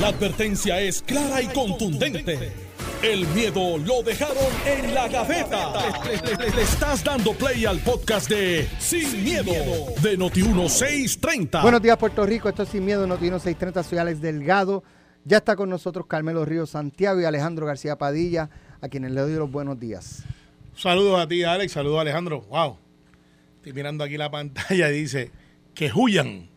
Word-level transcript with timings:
La 0.00 0.08
advertencia 0.08 0.80
es 0.80 1.02
clara 1.02 1.40
y 1.40 1.46
contundente. 1.46 2.52
El 3.00 3.26
miedo 3.28 3.78
lo 3.78 4.02
dejaron 4.02 4.36
en 4.66 4.92
la 4.92 5.06
gaveta. 5.06 5.72
Le, 6.04 6.50
le 6.50 6.62
estás 6.62 7.04
dando 7.04 7.32
play 7.32 7.64
al 7.64 7.78
podcast 7.78 8.28
de 8.28 8.68
Sin, 8.80 9.22
miedo, 9.22 9.52
de 10.02 10.18
Noti1630. 10.18 11.62
Buenos 11.62 11.80
días, 11.80 11.96
Puerto 11.96 12.26
Rico. 12.26 12.48
Esto 12.48 12.64
es 12.64 12.70
Sin 12.70 12.84
Miedo, 12.84 13.06
Noti 13.06 13.22
1630. 13.22 13.82
Soy 13.84 13.98
Alex 13.98 14.20
Delgado. 14.20 14.82
Ya 15.24 15.36
está 15.36 15.54
con 15.54 15.70
nosotros 15.70 16.06
Carmelo 16.08 16.44
Río 16.44 16.66
Santiago 16.66 17.20
y 17.20 17.24
Alejandro 17.24 17.64
García 17.64 17.96
Padilla, 17.96 18.50
a 18.80 18.88
quienes 18.88 19.12
le 19.12 19.20
doy 19.20 19.34
los 19.34 19.50
buenos 19.50 19.78
días. 19.78 20.24
Saludos 20.76 21.20
a 21.20 21.28
ti, 21.28 21.44
Alex. 21.44 21.72
Saludos 21.72 21.98
a 21.98 22.00
Alejandro. 22.00 22.40
Wow. 22.50 22.78
Estoy 23.56 23.72
mirando 23.72 24.02
aquí 24.02 24.16
la 24.16 24.30
pantalla 24.30 24.90
y 24.90 25.00
dice 25.00 25.30
que 25.72 25.92
huyan. 25.94 26.48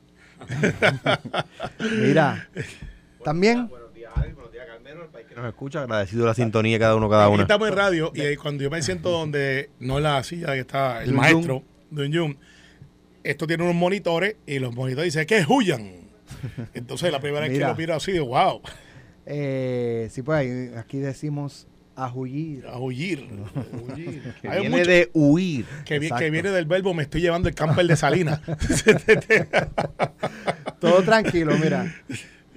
Mira, 1.80 2.50
también 3.28 3.68
Buenos 3.68 3.94
días, 3.94 4.12
Alex. 4.16 4.36
Buenos 4.36 4.54
días, 4.54 4.66
Carmelo. 4.68 5.04
El 5.04 5.10
país 5.10 5.28
que 5.28 5.36
nos 5.36 5.46
escucha. 5.48 5.82
Agradecido 5.84 6.26
la 6.26 6.34
sintonía 6.34 6.80
cada 6.80 6.96
uno, 6.96 7.10
cada 7.10 7.26
Aquí 7.26 7.34
una. 7.34 7.44
estamos 7.44 7.68
en 7.68 7.76
radio 7.76 8.12
y 8.16 8.22
ahí 8.22 8.38
cuando 8.38 8.64
yo 8.64 8.70
me 8.70 8.82
siento 8.82 9.10
donde 9.10 9.70
no 9.80 9.98
en 9.98 10.04
la 10.04 10.24
silla 10.24 10.54
que 10.54 10.60
está 10.62 11.02
el 11.04 11.10
Dun 11.10 11.18
maestro, 11.18 11.64
Dun 11.92 12.10
Yun, 12.12 12.38
esto 13.26 13.46
tiene 13.46 13.64
unos 13.64 13.76
monitores 13.76 14.38
y 14.46 14.60
los 14.60 14.74
monitores 14.74 15.14
dicen 15.14 15.28
que 15.28 15.46
huyan. 15.50 15.92
Entonces 16.74 17.12
la 17.12 17.20
primera 17.20 17.48
vez 17.48 17.58
que 17.58 17.66
lo 17.66 17.76
miro 17.76 17.96
así, 17.96 18.14
de 18.14 18.22
wow, 18.22 18.62
eh, 19.26 20.08
sí, 20.10 20.22
pues 20.22 20.74
aquí 20.78 21.00
decimos 21.00 21.68
a 21.98 22.10
huyir. 22.14 22.66
a 22.68 22.80
huir. 22.80 23.28
a 23.56 23.94
huir. 23.94 24.36
Que 24.42 24.48
Hay 24.48 24.62
viene 24.62 24.78
mucho 24.78 24.90
de 24.90 25.10
huir. 25.14 25.66
que, 25.84 26.00
vi- 26.00 26.12
que 26.12 26.30
viene 26.30 26.52
del 26.52 26.66
verbo 26.66 26.94
me 26.94 27.04
estoy 27.04 27.20
llevando 27.20 27.50
el 27.50 27.56
camper 27.56 27.88
de 27.88 27.98
Salinas. 27.98 28.40
Todo 30.80 31.02
tranquilo, 31.04 31.58
mira. 31.58 31.94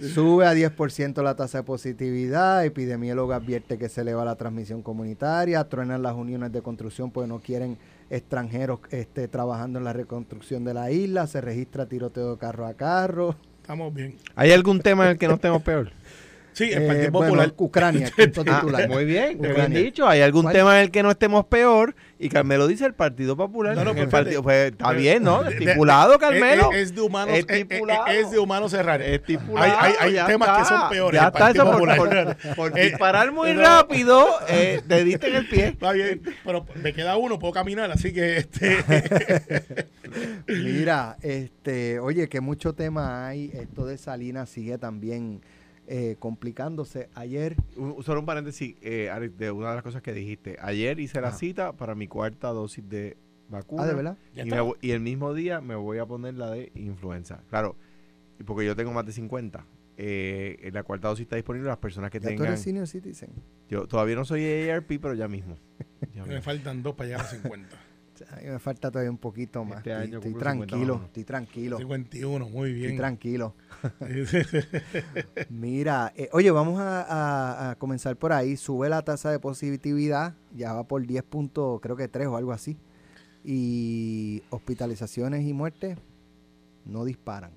Sube 0.00 0.46
a 0.46 0.54
10% 0.54 1.22
la 1.22 1.36
tasa 1.36 1.58
de 1.58 1.64
positividad. 1.64 2.64
Epidemiólogo 2.64 3.34
advierte 3.34 3.76
que 3.76 3.88
se 3.88 4.00
eleva 4.00 4.24
la 4.24 4.36
transmisión 4.36 4.82
comunitaria. 4.82 5.62
Truenan 5.64 6.02
las 6.02 6.14
uniones 6.14 6.52
de 6.52 6.62
construcción 6.62 7.10
porque 7.10 7.28
no 7.28 7.40
quieren 7.40 7.76
extranjeros 8.08 8.80
este, 8.90 9.28
trabajando 9.28 9.78
en 9.78 9.84
la 9.84 9.92
reconstrucción 9.92 10.64
de 10.64 10.74
la 10.74 10.90
isla. 10.90 11.26
Se 11.26 11.40
registra 11.40 11.86
tiroteo 11.86 12.32
de 12.32 12.38
carro 12.38 12.66
a 12.66 12.74
carro. 12.74 13.36
Estamos 13.60 13.92
bien. 13.92 14.16
¿Hay 14.34 14.52
algún 14.52 14.80
tema 14.80 15.04
en 15.04 15.10
el 15.12 15.18
que 15.18 15.28
no 15.28 15.34
estemos 15.34 15.62
peor? 15.62 15.92
Sí, 16.52 16.70
el 16.72 16.82
Eh, 16.82 16.86
Partido 16.86 17.10
bueno, 17.12 17.26
Popular. 17.28 17.52
Ucrania, 17.56 18.10
punto 18.16 18.42
Ah, 18.46 18.60
titular. 18.60 18.88
muy 18.88 19.04
bien, 19.04 19.38
muy 19.38 19.46
bien 19.46 19.52
Ucrania. 19.52 19.78
dicho. 19.80 20.06
¿Hay 20.08 20.20
algún 20.20 20.42
¿Cuál? 20.42 20.54
tema 20.54 20.76
en 20.78 20.84
el 20.84 20.90
que 20.90 21.02
no 21.02 21.10
estemos 21.10 21.44
peor? 21.46 21.94
Y 22.18 22.28
Carmelo 22.28 22.66
dice 22.66 22.84
el 22.84 22.92
Partido 22.92 23.34
Popular. 23.36 23.74
No, 23.74 23.82
no, 23.84 23.90
el 23.92 23.96
pero 23.96 24.10
partido, 24.10 24.42
pues, 24.42 24.72
está 24.72 24.90
de- 24.92 24.98
bien, 24.98 25.22
¿no? 25.22 25.42
Estipulado, 25.48 26.18
Carmelo. 26.18 26.70
Es, 26.72 26.88
es 26.90 26.94
de 26.94 27.00
humanos, 27.00 27.34
es, 27.38 27.46
es- 27.48 27.60
Estipulado. 27.62 28.06
es 28.08 28.30
de 28.30 28.38
humanos 28.38 28.70
cerrar. 28.72 29.00
Estipulado, 29.00 29.72
Hay, 29.80 29.94
hay, 29.98 30.26
temas 30.26 30.48
está. 30.48 30.60
que 30.60 30.68
son 30.68 30.88
peores. 30.90 31.18
Ya 31.20 31.26
el 31.28 31.32
está 31.32 31.50
eso 31.50 31.64
por, 31.64 31.72
Popular. 31.72 32.36
por- 32.36 32.54
por 32.56 32.78
Eh, 32.78 32.82
disparar 32.90 33.32
muy 33.32 33.54
no. 33.54 33.62
rápido, 33.62 34.26
eh, 34.48 34.82
te 34.86 35.02
diste 35.04 35.28
en 35.28 35.36
el 35.36 35.48
pie. 35.48 35.66
Está 35.80 35.92
bien, 35.92 36.20
pero 36.44 36.66
me 36.82 36.92
queda 36.92 37.16
uno, 37.16 37.38
puedo 37.38 37.54
caminar, 37.54 37.90
así 37.90 38.12
que 38.12 38.36
este. 38.36 38.76
Mira, 40.46 41.16
este, 41.22 42.00
oye, 42.00 42.28
que 42.28 42.40
mucho 42.40 42.74
tema 42.74 43.26
hay. 43.28 43.50
Esto 43.54 43.86
de 43.86 43.96
Salinas 43.98 44.48
sigue 44.50 44.78
también 44.78 45.40
eh, 45.92 46.14
complicándose. 46.20 47.08
Ayer, 47.14 47.56
Un- 47.76 48.00
Solo 48.04 48.20
un 48.20 48.26
paréntesis, 48.26 48.76
eh, 48.80 49.10
Alex, 49.10 49.36
de 49.36 49.50
una 49.50 49.70
de 49.70 49.74
las 49.74 49.82
cosas 49.82 50.02
que 50.02 50.12
dijiste. 50.12 50.56
Ayer 50.62 51.00
hice 51.00 51.20
la 51.20 51.32
cita 51.32 51.72
para 51.72 51.94
mi 51.96 52.06
cuarta 52.06 52.48
dosis 52.50 52.88
de 52.88 53.16
vacuna. 53.48 53.82
ah, 53.82 53.86
de 53.88 53.94
verdad, 53.94 54.16
Y, 54.34 54.44
me 54.44 54.60
voy- 54.60 54.76
y 54.80 54.92
el 54.92 55.00
mismo 55.00 55.34
día 55.34 55.60
me 55.60 55.74
voy 55.74 55.98
a 55.98 56.06
poner 56.06 56.34
la 56.34 56.50
de 56.52 56.70
influenza. 56.76 57.42
Claro, 57.50 57.74
y 58.38 58.44
porque 58.44 58.64
yo 58.64 58.76
tengo 58.76 58.92
más 58.92 59.04
de 59.04 59.10
50. 59.12 59.66
Eh, 60.02 60.58
en 60.62 60.72
la 60.74 60.82
cuarta 60.84 61.08
dosis 61.08 61.24
está 61.24 61.34
disponible 61.36 61.68
las 61.68 61.76
personas 61.78 62.10
que 62.10 62.18
ya 62.20 62.22
tú 62.22 62.28
tengan. 62.28 62.46
eres 62.46 62.60
senior 62.62 62.86
citizen. 62.86 63.30
Yo 63.68 63.86
todavía 63.88 64.14
no 64.14 64.24
soy 64.24 64.44
AARP, 64.44 64.98
pero 65.02 65.14
ya 65.14 65.26
mismo. 65.28 65.56
Ya 66.14 66.22
Me 66.22 66.28
mismo. 66.28 66.42
faltan 66.42 66.82
dos 66.82 66.94
para 66.94 67.08
llegar 67.08 67.26
a 67.26 67.28
50. 67.28 67.68
A 68.30 68.36
mí 68.36 68.46
me 68.48 68.58
falta 68.58 68.90
todavía 68.90 69.10
un 69.10 69.18
poquito 69.18 69.64
más. 69.64 69.78
Este 69.78 69.90
estoy 69.92 70.06
año 70.08 70.18
estoy 70.18 70.34
tranquilo, 70.34 70.76
51. 70.76 71.04
estoy 71.06 71.24
tranquilo, 71.24 71.78
51, 71.78 72.48
muy 72.48 72.68
estoy 72.70 72.82
bien. 72.82 72.96
tranquilo. 72.96 73.54
Mira, 75.48 76.12
eh, 76.16 76.28
oye, 76.32 76.50
vamos 76.50 76.80
a, 76.80 77.02
a- 77.02 77.70
a 77.70 77.74
comenzar 77.76 78.16
por 78.16 78.32
ahí. 78.32 78.56
Sube 78.56 78.88
la 78.88 79.02
tasa 79.02 79.30
de 79.30 79.38
positividad, 79.38 80.34
ya 80.56 80.72
va 80.72 80.84
por 80.84 81.06
10 81.06 81.22
puntos, 81.24 81.80
creo 81.80 81.96
que 81.96 82.08
3 82.08 82.26
o 82.28 82.36
algo 82.36 82.52
así. 82.52 82.76
Y 83.44 84.42
hospitalizaciones 84.50 85.46
y 85.46 85.52
muertes 85.52 85.98
no 86.84 87.04
disparan. 87.04 87.52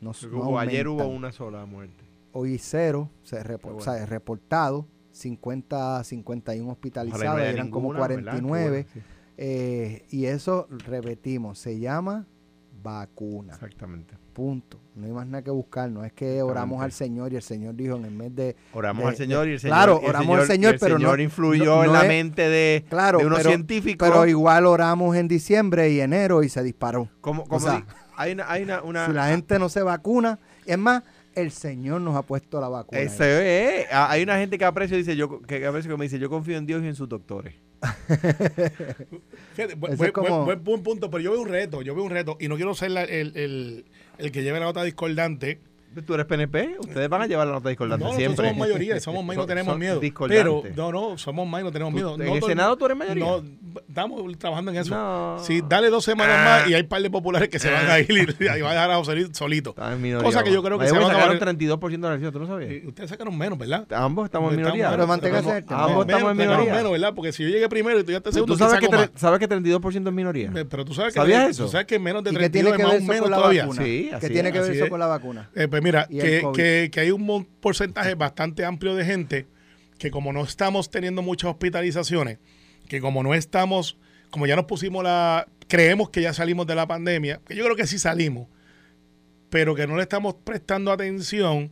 No, 0.00 0.12
no 0.30 0.38
hubo- 0.38 0.58
ayer 0.58 0.88
hubo 0.88 1.06
una 1.06 1.32
sola 1.32 1.64
muerte. 1.66 2.02
Hoy 2.32 2.58
cero, 2.58 3.08
se 3.22 3.42
repo- 3.44 3.58
Qué 3.58 3.64
bueno. 3.74 3.76
o 3.78 3.80
sea, 3.80 4.06
reportado, 4.06 4.86
50, 5.12 6.02
51 6.02 6.62
Ojalá 6.64 6.68
y 6.68 6.72
hospitalizados, 6.72 7.36
no 7.36 7.44
eran 7.44 7.70
como 7.70 7.92
ninguna, 7.92 8.08
¿verdad? 8.08 8.32
Qué 8.34 8.42
49. 8.42 8.70
bueno, 8.70 8.88
sí, 8.92 9.00
eh, 9.36 10.04
y 10.10 10.26
eso, 10.26 10.66
repetimos, 10.86 11.58
se 11.58 11.78
llama 11.78 12.26
vacuna. 12.82 13.54
exactamente. 13.54 14.14
Punto. 14.32 14.80
No 14.96 15.06
hay 15.06 15.12
más 15.12 15.26
nada 15.26 15.42
que 15.42 15.50
buscar. 15.50 15.88
No 15.90 16.04
es 16.04 16.12
que 16.12 16.42
oramos 16.42 16.82
al 16.82 16.90
Señor 16.90 17.32
y 17.32 17.36
el 17.36 17.42
Señor 17.42 17.76
dijo 17.76 17.96
en 17.96 18.04
el 18.04 18.10
mes 18.10 18.34
de. 18.34 18.56
Oramos 18.72 19.04
De- 19.04 19.08
al 19.10 19.16
Señor 19.16 19.48
y 19.48 19.52
el 19.52 19.60
Señor. 19.60 19.76
Claro, 19.76 20.00
el 20.02 20.08
oramos 20.08 20.38
al 20.40 20.46
Señor, 20.46 20.74
el 20.74 20.80
pero 20.80 20.94
no- 20.94 21.00
Señor 21.04 21.20
influyó 21.20 21.64
no- 21.76 21.84
en 21.84 21.92
la 21.92 22.02
es- 22.02 22.08
mente 22.08 22.48
de, 22.48 22.84
Claro, 22.88 23.18
de 23.20 23.26
unos 23.26 23.38
pero, 23.38 23.50
científicos. 23.50 24.08
pero 24.08 24.26
igual 24.26 24.66
oramos 24.66 25.16
en 25.16 25.28
diciembre 25.28 25.90
y 25.90 26.00
enero 26.00 26.42
y 26.42 26.48
se 26.48 26.62
disparó. 26.64 27.08
como, 27.20 27.44
como 27.44 27.60
sea, 27.60 27.86
hay 28.16 28.32
una, 28.32 28.50
hay 28.50 28.64
una, 28.64 28.82
una- 28.82 29.06
si 29.06 29.12
la 29.12 29.28
gente 29.28 29.58
no 29.60 29.68
se 29.68 29.82
vacuna, 29.82 30.38
es 30.66 30.78
más, 30.78 31.04
el 31.36 31.50
Señor 31.52 32.00
nos 32.00 32.16
ha 32.16 32.22
puesto 32.22 32.60
la 32.60 32.68
vacuna. 32.68 33.00
Eso 33.00 33.22
es. 33.24 33.86
Ah, 33.92 34.08
Hay 34.10 34.22
una 34.24 34.36
gente 34.38 34.58
que 34.58 34.64
aprecio 34.64 34.96
dice 34.96 35.16
yo 35.16 35.40
que 35.42 35.64
aprecio 35.66 35.90
que 35.92 35.96
me 35.96 36.04
dice 36.04 36.18
yo 36.18 36.28
confío 36.28 36.56
en 36.58 36.66
Dios 36.66 36.82
y 36.82 36.88
en 36.88 36.94
sus 36.96 37.08
doctores. 37.08 37.54
Fíjate, 39.54 39.74
buen, 39.76 39.92
es 39.92 40.12
como- 40.12 40.28
buen- 40.28 40.44
buen- 40.46 40.64
buen 40.64 40.82
punto, 40.82 41.10
pero 41.10 41.22
yo 41.22 41.32
veo 41.32 41.40
un 41.42 41.48
reto, 41.48 41.82
yo 41.82 41.94
veo 41.94 42.04
un 42.04 42.10
reto, 42.10 42.36
y 42.40 42.48
no 42.48 42.56
quiero 42.56 42.74
ser 42.74 42.90
la- 42.92 43.04
el, 43.04 43.36
el- 43.36 43.84
el 44.18 44.32
que 44.32 44.42
lleve 44.42 44.58
la 44.60 44.66
nota 44.66 44.82
discordante. 44.82 45.58
¿Tú 46.02 46.14
eres 46.14 46.26
PNP? 46.26 46.76
Ustedes 46.80 47.08
van 47.08 47.22
a 47.22 47.26
llevar 47.26 47.46
la 47.46 47.52
nota 47.54 47.68
discordante 47.68 48.04
No, 48.04 48.12
siempre. 48.14 48.48
somos 48.48 48.58
mayoría, 48.58 49.00
somos 49.00 49.24
más 49.24 49.36
y 49.36 49.38
no 49.38 49.46
tenemos 49.46 49.78
miedo. 49.78 50.00
Pero, 50.28 50.62
no, 50.74 50.92
no, 50.92 51.18
somos 51.18 51.46
más 51.46 51.60
y 51.60 51.64
no 51.64 51.72
tenemos 51.72 51.92
¿Tú- 51.92 51.96
miedo. 51.96 52.14
¿En 52.14 52.26
No 52.26 52.34
el 52.34 52.40
todo 52.40 52.48
Senado 52.48 52.76
tú 52.76 52.84
eres 52.86 52.96
mayoría? 52.96 53.24
No, 53.24 53.42
estamos 53.88 54.38
trabajando 54.38 54.70
en 54.70 54.76
eso. 54.78 54.94
No. 54.94 55.38
Sí, 55.44 55.62
dale 55.68 55.90
dos 55.90 56.04
semanas 56.04 56.36
Ah. 56.38 56.44
más 56.62 56.70
y 56.70 56.74
hay 56.74 56.82
un 56.82 56.88
par 56.88 57.02
de 57.02 57.10
populares 57.10 57.48
que 57.48 57.58
se 57.58 57.70
van 57.70 57.88
a 57.88 57.98
ir 57.98 58.10
y, 58.10 58.14
y 58.44 58.60
va 58.60 58.70
a 58.70 58.74
dejar 58.74 58.90
a 58.90 58.96
José 58.96 59.14
Luis 59.14 59.28
solito. 59.32 59.70
Están 59.70 59.92
en 59.94 60.02
minoría. 60.02 60.24
Cosa 60.24 60.42
que 60.42 60.52
yo 60.52 60.62
creo 60.62 60.78
que 60.78 60.86
se 60.86 60.92
van 60.92 61.02
a 61.04 61.06
sacaron 61.08 61.38
valer- 61.38 61.56
32% 61.58 61.90
de 61.90 61.98
la 61.98 62.08
elección, 62.08 62.32
¿tú 62.32 62.38
no 62.40 62.46
sabías? 62.46 62.70
Eh, 62.70 62.82
Ustedes 62.86 63.10
sacaron 63.10 63.36
menos, 63.36 63.58
¿verdad? 63.58 63.86
Ambos 63.92 64.24
estamos 64.26 64.50
en 64.52 64.58
minoría. 64.58 64.90
Pero 64.90 65.06
manténgase 65.06 65.58
el. 65.58 65.64
Ambos 65.68 66.06
estamos 66.06 66.06
en 66.06 66.08
sacaron 66.08 66.36
minoría. 66.36 66.74
menos, 66.74 66.92
¿verdad? 66.92 67.12
Porque 67.14 67.32
si 67.32 67.42
yo 67.42 67.48
llegué 67.48 67.68
primero 67.68 67.98
y 68.00 68.04
tú 68.04 68.12
ya 68.12 68.20
te 68.20 68.30
¿Tú, 68.30 68.34
segundo, 68.34 68.54
tú 68.54 68.58
sabes, 68.58 68.80
que 68.80 69.18
sabes 69.18 69.38
que 69.40 69.48
32% 69.48 70.08
es 70.08 70.14
minoría? 70.14 70.50
Eh, 70.54 70.64
Pero 70.64 70.84
tú 70.84 70.94
sabes 70.94 71.12
que, 71.14 71.20
¿Sabías 71.20 71.44
tú 71.44 71.50
eso? 71.50 71.68
sabes 71.68 71.86
que 71.86 71.98
menos 71.98 72.22
de 72.24 72.30
¿Y 72.30 72.34
qué 72.34 72.38
32 72.50 72.76
tiene 72.76 72.76
que 72.76 72.82
es 72.82 72.88
ver 72.92 73.00
más 73.02 73.08
o 73.08 73.12
menos 73.12 73.22
con 73.22 73.30
la 73.30 73.36
todavía. 73.36 73.62
vacuna? 73.62 73.82
Sí, 73.84 74.06
¿Qué 74.10 74.14
así 74.16 74.28
tiene 74.28 74.48
es, 74.48 74.52
que 74.54 74.60
ver 74.60 74.70
eso 74.72 74.84
es. 74.84 74.90
con 74.90 75.00
la 75.00 75.06
vacuna? 75.06 75.50
Mira, 75.84 76.06
que, 76.08 76.42
que, 76.54 76.88
que 76.90 77.00
hay 77.00 77.10
un 77.10 77.46
porcentaje 77.60 78.14
bastante 78.14 78.64
amplio 78.64 78.94
de 78.94 79.04
gente 79.04 79.46
que 79.98 80.10
como 80.10 80.32
no 80.32 80.42
estamos 80.42 80.90
teniendo 80.90 81.20
muchas 81.20 81.50
hospitalizaciones, 81.50 82.38
que 82.88 83.02
como 83.02 83.22
no 83.22 83.34
estamos, 83.34 83.98
como 84.30 84.46
ya 84.46 84.56
nos 84.56 84.64
pusimos 84.64 85.04
la, 85.04 85.46
creemos 85.68 86.08
que 86.08 86.22
ya 86.22 86.32
salimos 86.32 86.66
de 86.66 86.74
la 86.74 86.86
pandemia, 86.86 87.40
que 87.46 87.54
yo 87.54 87.64
creo 87.64 87.76
que 87.76 87.86
sí 87.86 87.98
salimos, 87.98 88.48
pero 89.50 89.74
que 89.74 89.86
no 89.86 89.96
le 89.96 90.02
estamos 90.02 90.34
prestando 90.42 90.90
atención 90.90 91.70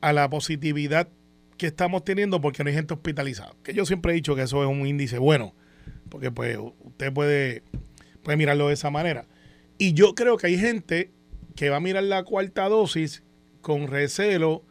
a 0.00 0.12
la 0.12 0.30
positividad 0.30 1.08
que 1.56 1.66
estamos 1.66 2.04
teniendo 2.04 2.40
porque 2.40 2.62
no 2.62 2.68
hay 2.68 2.76
gente 2.76 2.94
hospitalizada. 2.94 3.54
Que 3.64 3.74
yo 3.74 3.84
siempre 3.84 4.12
he 4.12 4.14
dicho 4.14 4.36
que 4.36 4.42
eso 4.42 4.62
es 4.62 4.68
un 4.68 4.86
índice 4.86 5.18
bueno, 5.18 5.52
porque 6.08 6.30
pues 6.30 6.56
usted 6.84 7.12
puede, 7.12 7.64
puede 8.22 8.38
mirarlo 8.38 8.68
de 8.68 8.74
esa 8.74 8.90
manera. 8.90 9.26
Y 9.78 9.94
yo 9.94 10.14
creo 10.14 10.36
que 10.36 10.46
hay 10.46 10.58
gente 10.58 11.10
que 11.56 11.70
va 11.70 11.78
a 11.78 11.80
mirar 11.80 12.04
la 12.04 12.22
cuarta 12.22 12.68
dosis 12.68 13.24
con 13.60 13.86
recelo 13.86 14.62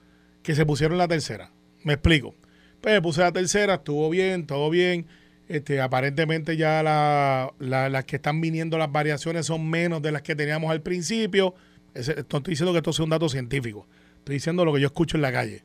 que 0.44 0.56
se 0.56 0.66
pusieron 0.66 0.98
la 0.98 1.08
tercera. 1.08 1.52
Me 1.84 1.94
explico. 1.94 2.36
Pues 2.82 2.94
me 2.94 3.02
puse 3.02 3.22
la 3.22 3.32
tercera, 3.32 3.76
estuvo 3.76 4.10
bien, 4.10 4.46
todo 4.46 4.70
bien. 4.70 5.06
Este, 5.50 5.80
aparentemente 5.82 6.58
ya 6.58 6.84
la- 6.84 7.54
la- 7.60 7.90
las 7.90 8.06
que 8.06 8.18
están 8.18 8.42
viniendo 8.42 8.78
las 8.78 8.92
variaciones 8.92 9.46
son 9.46 9.70
menos 9.70 10.02
de 10.02 10.12
las 10.12 10.22
que 10.22 10.36
teníamos 10.36 10.72
al 10.72 10.82
principio. 10.82 11.56
No 11.96 12.02
estoy 12.02 12.42
diciendo 12.46 12.74
que 12.74 12.78
esto 12.80 12.94
sea 12.94 13.04
un 13.06 13.10
dato 13.10 13.30
científico. 13.30 13.88
Estoy 14.20 14.36
diciendo 14.36 14.66
lo 14.66 14.74
que 14.74 14.82
yo 14.82 14.88
escucho 14.88 15.18
en 15.18 15.22
la 15.22 15.32
calle. 15.32 15.64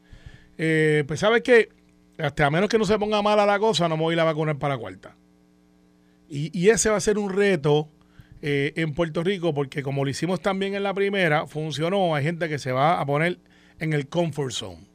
Eh, 0.56 1.05
pues 1.06 1.20
sabes 1.20 1.43
que 1.43 1.69
a 2.19 2.50
menos 2.50 2.69
que 2.69 2.79
no 2.79 2.85
se 2.85 2.99
ponga 2.99 3.20
mala 3.23 3.44
la 3.44 3.58
cosa, 3.58 3.88
no 3.88 3.97
me 3.97 4.05
voy 4.05 4.12
a 4.12 4.17
ir 4.17 4.20
a 4.20 4.25
vacunar 4.25 4.56
para 4.58 4.75
la 4.75 4.81
cuarta. 4.81 5.17
Y, 6.29 6.56
y 6.58 6.70
ese 6.70 6.88
va 6.88 6.97
a 6.97 7.00
ser 7.00 7.19
un 7.19 7.31
reto 7.31 7.88
eh, 8.44 8.73
en 8.75 8.93
Puerto 8.93 9.23
Rico 9.23 9.55
porque 9.55 9.85
como 9.85 10.05
lo 10.05 10.11
hicimos 10.11 10.41
también 10.41 10.75
en 10.75 10.83
la 10.83 10.93
primera, 10.93 11.47
funcionó. 11.47 12.15
Hay 12.17 12.25
gente 12.25 12.49
que 12.49 12.59
se 12.59 12.73
va 12.73 13.00
a 13.00 13.06
poner 13.06 13.39
en 13.79 13.93
el 13.93 14.09
comfort 14.09 14.50
zone. 14.50 14.87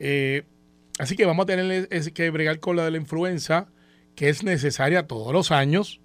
Eh, 0.00 0.42
así 0.98 1.16
que 1.16 1.24
vamos 1.24 1.44
a 1.44 1.46
tener 1.46 1.88
que 2.12 2.30
bregar 2.30 2.58
con 2.58 2.74
la 2.74 2.84
de 2.84 2.90
la 2.90 2.96
influenza, 2.96 3.68
que 4.16 4.28
es 4.28 4.42
necesaria 4.42 5.06
todos 5.06 5.32
los 5.32 5.52
años. 5.52 6.00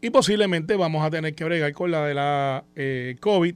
Y 0.00 0.10
posiblemente 0.10 0.74
vamos 0.74 1.06
a 1.06 1.10
tener 1.10 1.34
que 1.36 1.44
bregar 1.44 1.72
con 1.72 1.92
la 1.92 2.04
de 2.04 2.14
la 2.14 2.64
eh, 2.74 3.16
COVID, 3.20 3.54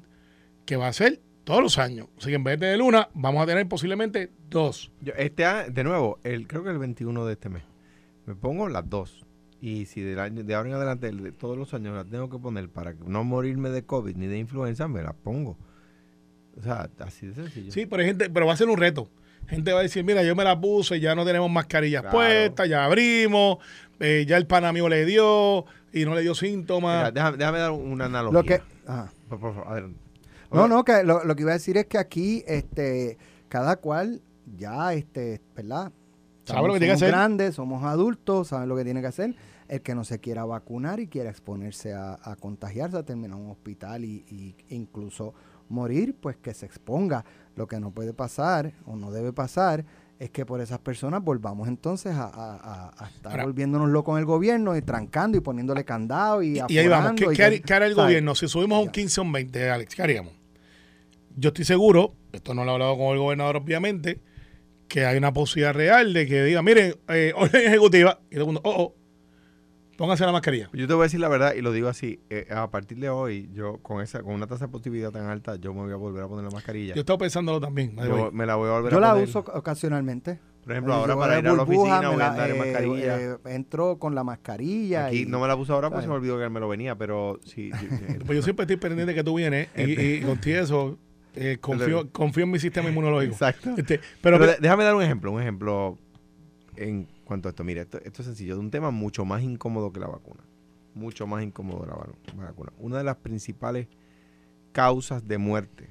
que 0.67 0.77
va 0.77 0.87
a 0.87 0.93
ser 0.93 1.21
todos 1.43 1.63
los 1.63 1.79
años. 1.79 2.07
Así 2.17 2.29
que 2.29 2.37
en 2.37 2.45
vez 2.45 2.61
de 2.61 2.81
una, 2.81 3.09
vamos 3.13 3.43
a 3.43 3.47
tener 3.47 3.67
posiblemente 3.69 4.31
dos. 4.49 4.93
Yo, 5.01 5.13
este 5.17 5.45
de 5.71 5.85
nuevo, 5.85 6.21
el, 6.23 6.47
creo 6.47 6.63
que 6.63 6.71
el 6.71 6.79
21 6.79 7.27
de 7.27 7.33
este 7.33 7.49
mes. 7.49 7.65
Me 8.27 8.37
pongo 8.37 8.69
las 8.69 8.89
dos. 8.89 9.27
Y 9.61 9.85
si 9.87 10.01
del 10.01 10.19
año, 10.21 10.43
de 10.43 10.55
ahora 10.55 10.71
en 10.71 10.75
adelante, 10.77 11.11
de 11.13 11.33
todos 11.33 11.57
los 11.59 11.75
años 11.75 11.95
las 11.95 12.07
tengo 12.09 12.31
que 12.31 12.39
poner 12.39 12.69
para 12.71 12.95
no 13.07 13.25
morirme 13.25 13.69
de 13.71 13.85
COVID 13.85 14.17
ni 14.17 14.27
de 14.27 14.39
influenza, 14.39 14.89
me 14.89 15.03
las 15.03 15.15
pongo. 15.15 15.59
O 16.59 16.63
sea, 16.63 16.89
así 17.01 17.27
de 17.27 17.35
sencillo. 17.35 17.71
Sí, 17.73 17.87
pero, 17.87 18.01
hay 18.03 18.09
gente, 18.09 18.31
pero 18.31 18.47
va 18.47 18.55
a 18.55 18.57
ser 18.57 18.69
un 18.69 18.79
reto. 18.79 19.09
Gente 19.49 19.73
va 19.73 19.81
a 19.81 19.83
decir, 19.83 20.05
mira, 20.05 20.23
yo 20.23 20.35
me 20.37 20.45
la 20.45 20.59
puse, 20.61 21.01
ya 21.01 21.15
no 21.15 21.25
tenemos 21.25 21.51
mascarillas 21.51 22.03
Claro. 22.03 22.17
puestas, 22.17 22.69
ya 22.69 22.85
abrimos, 22.85 23.59
eh, 23.99 24.25
ya 24.27 24.37
el 24.37 24.47
pana 24.47 24.73
mío 24.73 24.89
le 24.89 25.05
dio 25.05 25.65
y 25.93 26.05
no 26.05 26.15
le 26.15 26.23
dio 26.23 26.33
Mira, 26.33 26.35
síntomas. 26.41 27.13
déjame, 27.13 27.37
déjame 27.37 27.59
dar 27.59 27.73
una 27.73 28.05
analogía. 28.07 28.39
Lo 28.41 28.45
que, 28.45 28.63
ajá. 28.87 29.13
Por, 29.29 29.41
por 29.41 29.55
favor, 29.55 29.73
adelante. 29.73 29.99
No, 30.53 30.69
no, 30.69 30.85
que 30.85 31.03
lo, 31.05 31.25
lo 31.25 31.37
que 31.37 31.43
iba 31.43 31.51
a 31.53 31.55
decir 31.55 31.77
es 31.77 31.87
que 31.87 31.99
aquí, 31.99 32.43
este, 32.47 33.19
cada 33.49 33.77
cual 33.77 34.21
ya, 34.57 34.93
este, 34.95 35.41
¿verdad? 35.55 35.93
Sabe 36.45 36.67
lo 36.67 36.75
que 36.75 36.81
tiene 36.81 36.95
que 36.95 36.99
somos 36.99 37.03
hacer. 37.03 37.09
grandes, 37.15 37.55
somos 37.55 37.85
adultos, 37.85 38.49
saben 38.49 38.69
lo 38.69 38.77
que 38.77 38.85
tiene 38.85 39.01
que 39.01 39.07
hacer. 39.07 39.35
El 39.71 39.83
que 39.83 39.95
no 39.95 40.03
se 40.05 40.19
quiera 40.19 40.45
vacunar 40.45 40.99
y 41.01 41.07
quiera 41.07 41.31
exponerse 41.31 41.95
a, 41.95 42.19
a 42.23 42.35
contagiarse, 42.37 42.97
a 42.97 43.05
terminar 43.05 43.39
en 43.39 43.45
un 43.45 43.51
hospital 43.53 44.05
y, 44.05 44.25
y 44.29 44.55
incluso 44.75 45.33
morir, 45.69 46.17
pues 46.21 46.37
que 46.37 46.53
se 46.55 46.67
exponga. 46.67 47.25
Lo 47.55 47.67
que 47.69 47.79
no 47.79 47.93
puede 47.93 48.13
pasar 48.13 48.73
o 48.85 48.97
no 48.97 49.13
debe 49.13 49.33
pasar 49.33 49.85
es 50.19 50.29
que 50.31 50.45
por 50.45 50.61
esas 50.61 50.81
personas 50.81 51.23
volvamos 51.23 51.69
entonces 51.69 52.15
a, 52.15 52.25
a- 52.25 52.57
a- 52.57 53.05
a 53.05 53.09
estar 53.09 53.31
Ahora- 53.33 53.45
volviéndonos 53.45 53.89
locos 53.91 54.15
en 54.15 54.19
el 54.19 54.25
gobierno 54.27 54.77
y 54.77 54.83
trancando 54.83 55.39
y 55.39 55.41
poniéndole 55.41 55.85
candado 55.85 56.43
y, 56.43 56.59
Y, 56.59 56.63
y 56.75 56.79
ahí 56.79 56.89
vamos. 56.89 57.13
¿Qué, 57.17 57.27
qué 57.33 57.45
haría 57.45 57.59
el 57.59 57.65
¿sabes? 57.67 57.95
gobierno? 57.97 58.35
Si 58.35 58.49
subimos 58.49 58.77
a 58.77 58.83
un 58.83 58.89
15 58.91 59.21
o 59.21 59.23
un 59.25 59.33
20, 59.33 59.71
Alex, 59.71 59.95
¿qué 59.95 60.03
haríamos? 60.03 60.33
Yo 61.37 61.49
estoy 61.51 61.65
seguro, 61.65 62.15
esto 62.33 62.55
no 62.55 62.65
lo 62.65 62.73
he 62.73 62.75
hablado 62.75 62.97
con 62.99 63.13
el 63.13 63.19
gobernador 63.19 63.57
obviamente, 63.57 64.21
que 64.89 65.07
hay 65.07 65.17
una 65.17 65.33
posibilidad 65.33 65.73
real 65.73 66.13
de 66.13 66.27
que 66.27 66.43
diga, 66.43 66.61
miren, 66.63 66.97
eh, 67.09 67.33
orden 67.37 67.63
ejecutiva, 67.69 68.19
y 68.31 68.35
todo 68.35 68.41
el 68.41 68.47
mundo, 68.47 68.61
oh, 68.65 68.83
oh, 68.83 68.95
pónganse 70.01 70.25
la 70.25 70.33
mascarilla. 70.33 70.71
Yo 70.73 70.89
te 70.89 70.95
voy 70.95 71.03
a 71.03 71.05
decir 71.05 71.21
la 71.21 71.29
verdad 71.29 71.53
y 71.55 71.61
lo 71.61 71.73
digo 71.73 71.89
así. 71.89 72.21
eh, 72.31 72.47
a 72.51 72.71
partir 72.71 72.99
de 72.99 73.11
hoy, 73.11 73.51
yo 73.53 73.77
con 73.83 74.01
esa 74.01 74.23
con 74.23 74.33
una 74.33 74.47
tasa 74.47 74.65
de 74.67 74.73
positividad 74.73 75.13
tan 75.13 75.27
alta, 75.27 75.57
yo 75.57 75.75
me 75.75 75.83
voy 75.83 75.93
a 75.93 75.97
volver 75.97 76.25
a 76.25 76.29
poner 76.29 76.45
la 76.47 76.51
mascarilla. 76.51 76.95
Yo 76.95 77.01
he 77.01 77.01
estado 77.01 77.19
pensándolo 77.19 77.61
también. 77.61 77.95
Yo 77.97 78.33
me 78.33 78.47
la 78.47 78.57
voy 78.57 78.71
a 78.71 78.73
volver 78.73 78.93
Yo 78.93 78.99
a 78.99 79.01
la 79.03 79.15
uso 79.15 79.41
ocasionalmente. 79.41 80.41
Por 80.65 80.73
ejemplo, 80.73 80.95
ahora 80.95 81.17
para 81.17 81.39
ir 81.39 81.49
a 81.49 81.53
la 81.53 81.63
oficina 81.63 82.01
me 82.01 82.07
voy 82.09 82.15
a 82.17 82.19
la- 82.19 82.29
andar 82.31 82.51
en 82.51 82.57
eh, 82.57 82.59
mascarilla. 82.59 83.21
eh, 83.21 83.37
entro 83.47 83.99
con 83.99 84.15
la 84.15 84.25
mascarilla. 84.25 85.07
Aquí 85.07 85.23
y, 85.23 85.27
no 85.27 85.39
me 85.39 85.49
la 85.49 85.57
puse 85.57 85.73
ahora 85.73 85.91
porque 85.91 86.03
se 86.03 86.09
me 86.09 86.15
olvidó 86.15 86.39
que 86.39 86.49
me 86.49 86.61
lo 86.61 86.69
venía, 86.69 86.97
pero 86.97 87.39
sí. 87.45 87.71
Pues 88.27 88.37
yo 88.37 88.43
siempre 88.43 88.65
estoy 88.65 88.77
pendiente 88.79 89.07
de 89.13 89.15
que 89.15 89.25
tú 89.25 89.35
vienes 89.35 89.69
y, 89.77 90.01
y 90.01 90.21
contigo 90.23 90.61
eso, 90.61 90.99
eh, 91.35 91.59
confío, 91.61 92.11
confío 92.11 92.45
en 92.45 92.51
mi 92.53 92.59
sistema 92.59 92.89
inmunológico. 92.89 93.33
Exacto. 93.35 93.75
Este, 93.77 94.01
Pero, 94.23 94.39
déjame 94.39 94.85
dar 94.85 94.95
un 94.95 95.03
ejemplo, 95.03 95.31
un 95.31 95.43
ejemplo 95.43 95.99
en 96.77 97.07
cuanto 97.31 97.49
a 97.49 97.51
esto. 97.51 97.63
Mira, 97.63 97.83
esto, 97.83 97.99
es 98.03 98.13
sencillo, 98.27 98.55
de 98.55 98.61
un 98.61 98.73
tema 98.73 98.91
mucho 98.91 99.25
más 99.25 99.41
incómodo 99.45 99.93
que 99.93 100.01
la 100.01 100.09
vacuna. 100.09 100.43
Mucho 100.97 101.29
más 101.29 101.45
incómodo 101.45 101.87
la 101.87 101.95
va- 101.95 102.45
vacuna. 102.45 102.73
Una 102.77 102.99
de 102.99 103.05
las 103.05 103.19
principales 103.19 103.87
causas 104.73 105.29
de 105.29 105.39
muerte 105.39 105.91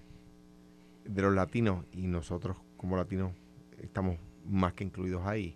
de 1.06 1.22
los 1.22 1.34
latinos, 1.34 1.86
y 1.94 2.08
nosotros 2.08 2.58
como 2.76 2.98
latinos 2.98 3.32
estamos 3.82 4.18
más 4.46 4.74
que 4.74 4.84
incluidos 4.84 5.26
ahí, 5.26 5.56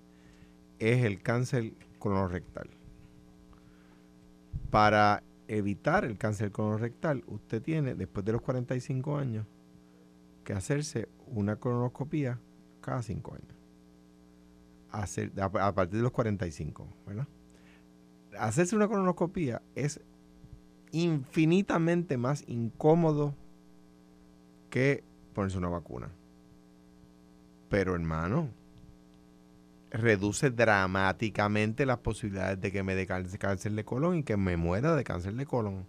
es 0.80 1.04
el 1.04 1.22
cáncer 1.22 1.74
colorectal. 2.00 2.70
Para 4.70 5.22
evitar 5.50 6.06
el 6.06 6.18
cáncer 6.18 6.54
colorectal, 6.54 7.26
usted 7.28 7.62
tiene, 7.62 7.94
después 7.94 8.26
de 8.26 8.32
los 8.32 8.42
45 8.42 9.18
años, 9.18 9.46
que 10.46 10.54
hacerse 10.54 11.10
una 11.28 11.58
colonoscopía 11.58 12.40
cada 12.80 13.02
5 13.02 13.34
años. 13.34 13.53
Hacer, 14.94 15.34
a, 15.42 15.74
partir 15.74 15.98
de 15.98 16.04
los 16.04 16.12
45, 16.12 16.88
¿verdad? 17.06 17.28
Hacerse 18.40 18.76
una 18.76 18.88
colonoscopía 18.88 19.62
es 19.76 20.00
infinitamente 20.92 22.16
más 22.18 22.44
incómodo 22.48 23.36
que 24.70 25.04
ponerse 25.34 25.58
una 25.58 25.70
vacuna. 25.70 26.10
Pero 27.70 27.96
hermano, 27.96 28.50
reduce 29.90 30.52
dramáticamente 30.52 31.86
las 31.86 31.98
posibilidades 31.98 32.62
de 32.62 32.72
que 32.72 32.84
me 32.84 32.96
dé 32.96 33.06
cáncer 33.06 33.72
de 33.72 33.84
colon 33.84 34.18
y 34.18 34.24
que 34.24 34.38
me 34.38 34.58
muera 34.58 34.96
de 34.96 35.04
cáncer 35.04 35.34
de 35.34 35.46
colon. 35.46 35.86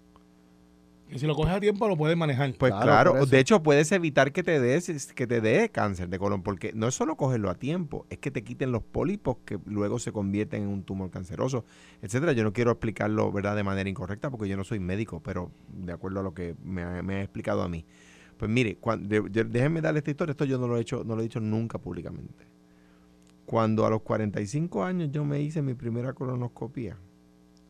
Y 1.11 1.19
si 1.19 1.27
lo 1.27 1.35
coges 1.35 1.53
a 1.55 1.61
tiempo, 1.61 1.87
lo 1.87 1.97
puedes 1.97 2.17
manejar. 2.17 2.53
Pues 2.59 2.73
Claro, 2.73 3.13
de 3.31 3.39
hecho 3.39 3.63
puedes 3.63 3.93
evitar 3.93 4.33
que 4.33 4.43
te 4.43 4.59
des 4.59 5.13
que 5.15 5.27
te 5.27 5.41
dé 5.41 5.69
cáncer 5.71 6.09
de 6.09 6.19
colon 6.19 6.43
porque 6.43 6.73
no 6.75 6.89
es 6.89 6.95
solo 6.95 7.17
cogerlo 7.17 7.51
a 7.51 7.55
tiempo, 7.55 8.07
es 8.11 8.19
que 8.19 8.31
te 8.31 8.43
quiten 8.43 8.73
los 8.73 8.83
pólipos 8.83 9.37
que 9.45 9.59
luego 9.67 9.99
se 9.99 10.13
convierten 10.13 10.63
en 10.63 10.69
un 10.69 10.83
tumor 10.83 11.11
canceroso, 11.11 11.65
etcétera. 12.03 12.33
Yo 12.33 12.43
no 12.43 12.53
quiero 12.53 12.71
explicarlo, 12.73 13.31
¿verdad?, 13.31 13.55
de 13.55 13.63
manera 13.65 13.89
incorrecta 13.89 14.31
porque 14.31 14.49
yo 14.49 14.57
no 14.57 14.65
soy 14.65 14.81
médico, 14.81 15.21
pero 15.23 15.51
de 15.69 15.93
acuerdo 15.93 16.21
a 16.21 16.23
lo 16.23 16.35
que 16.35 16.57
me 16.65 16.83
ha, 16.83 17.03
me 17.03 17.17
ha 17.17 17.23
explicado 17.23 17.63
a 17.63 17.69
mí. 17.69 17.85
Pues 18.37 18.51
mire, 18.51 18.77
cuan- 18.79 19.07
de- 19.09 19.21
de- 19.23 19.45
déjenme 19.45 19.81
darle 19.81 19.99
esta 19.99 20.11
historia, 20.11 20.33
esto 20.33 20.45
yo 20.45 20.59
no 20.59 20.67
lo 20.67 20.77
he 20.77 20.81
hecho, 20.81 21.05
no 21.05 21.15
lo 21.15 21.21
he 21.21 21.25
dicho 21.25 21.39
nunca 21.41 21.79
públicamente. 21.79 22.45
Cuando 23.47 23.85
a 23.87 23.91
los 23.91 24.03
45 24.03 24.83
años 24.85 25.11
yo 25.13 25.25
me 25.25 25.41
hice 25.41 25.61
mi 25.63 25.75
primera 25.75 26.15
colonoscopía, 26.15 26.97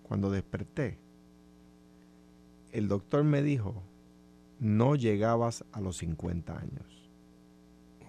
cuando 0.02 0.30
desperté, 0.30 0.98
el 2.74 2.88
doctor 2.88 3.22
me 3.24 3.42
dijo, 3.42 3.82
no 4.58 4.96
llegabas 4.96 5.64
a 5.72 5.80
los 5.80 5.96
50 5.98 6.58
años. 6.58 7.10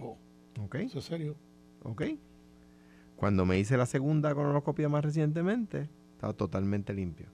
Oh, 0.01 0.17
¿Ok? 0.63 0.75
eso 0.75 0.99
es 0.99 1.05
serio. 1.05 1.35
¿Ok? 1.83 2.03
Cuando 3.15 3.45
me 3.45 3.59
hice 3.59 3.77
la 3.77 3.85
segunda 3.85 4.33
colonoscopia 4.33 4.89
más 4.89 5.05
recientemente, 5.05 5.87
estaba 6.13 6.33
totalmente 6.33 6.93
limpio. 6.93 7.27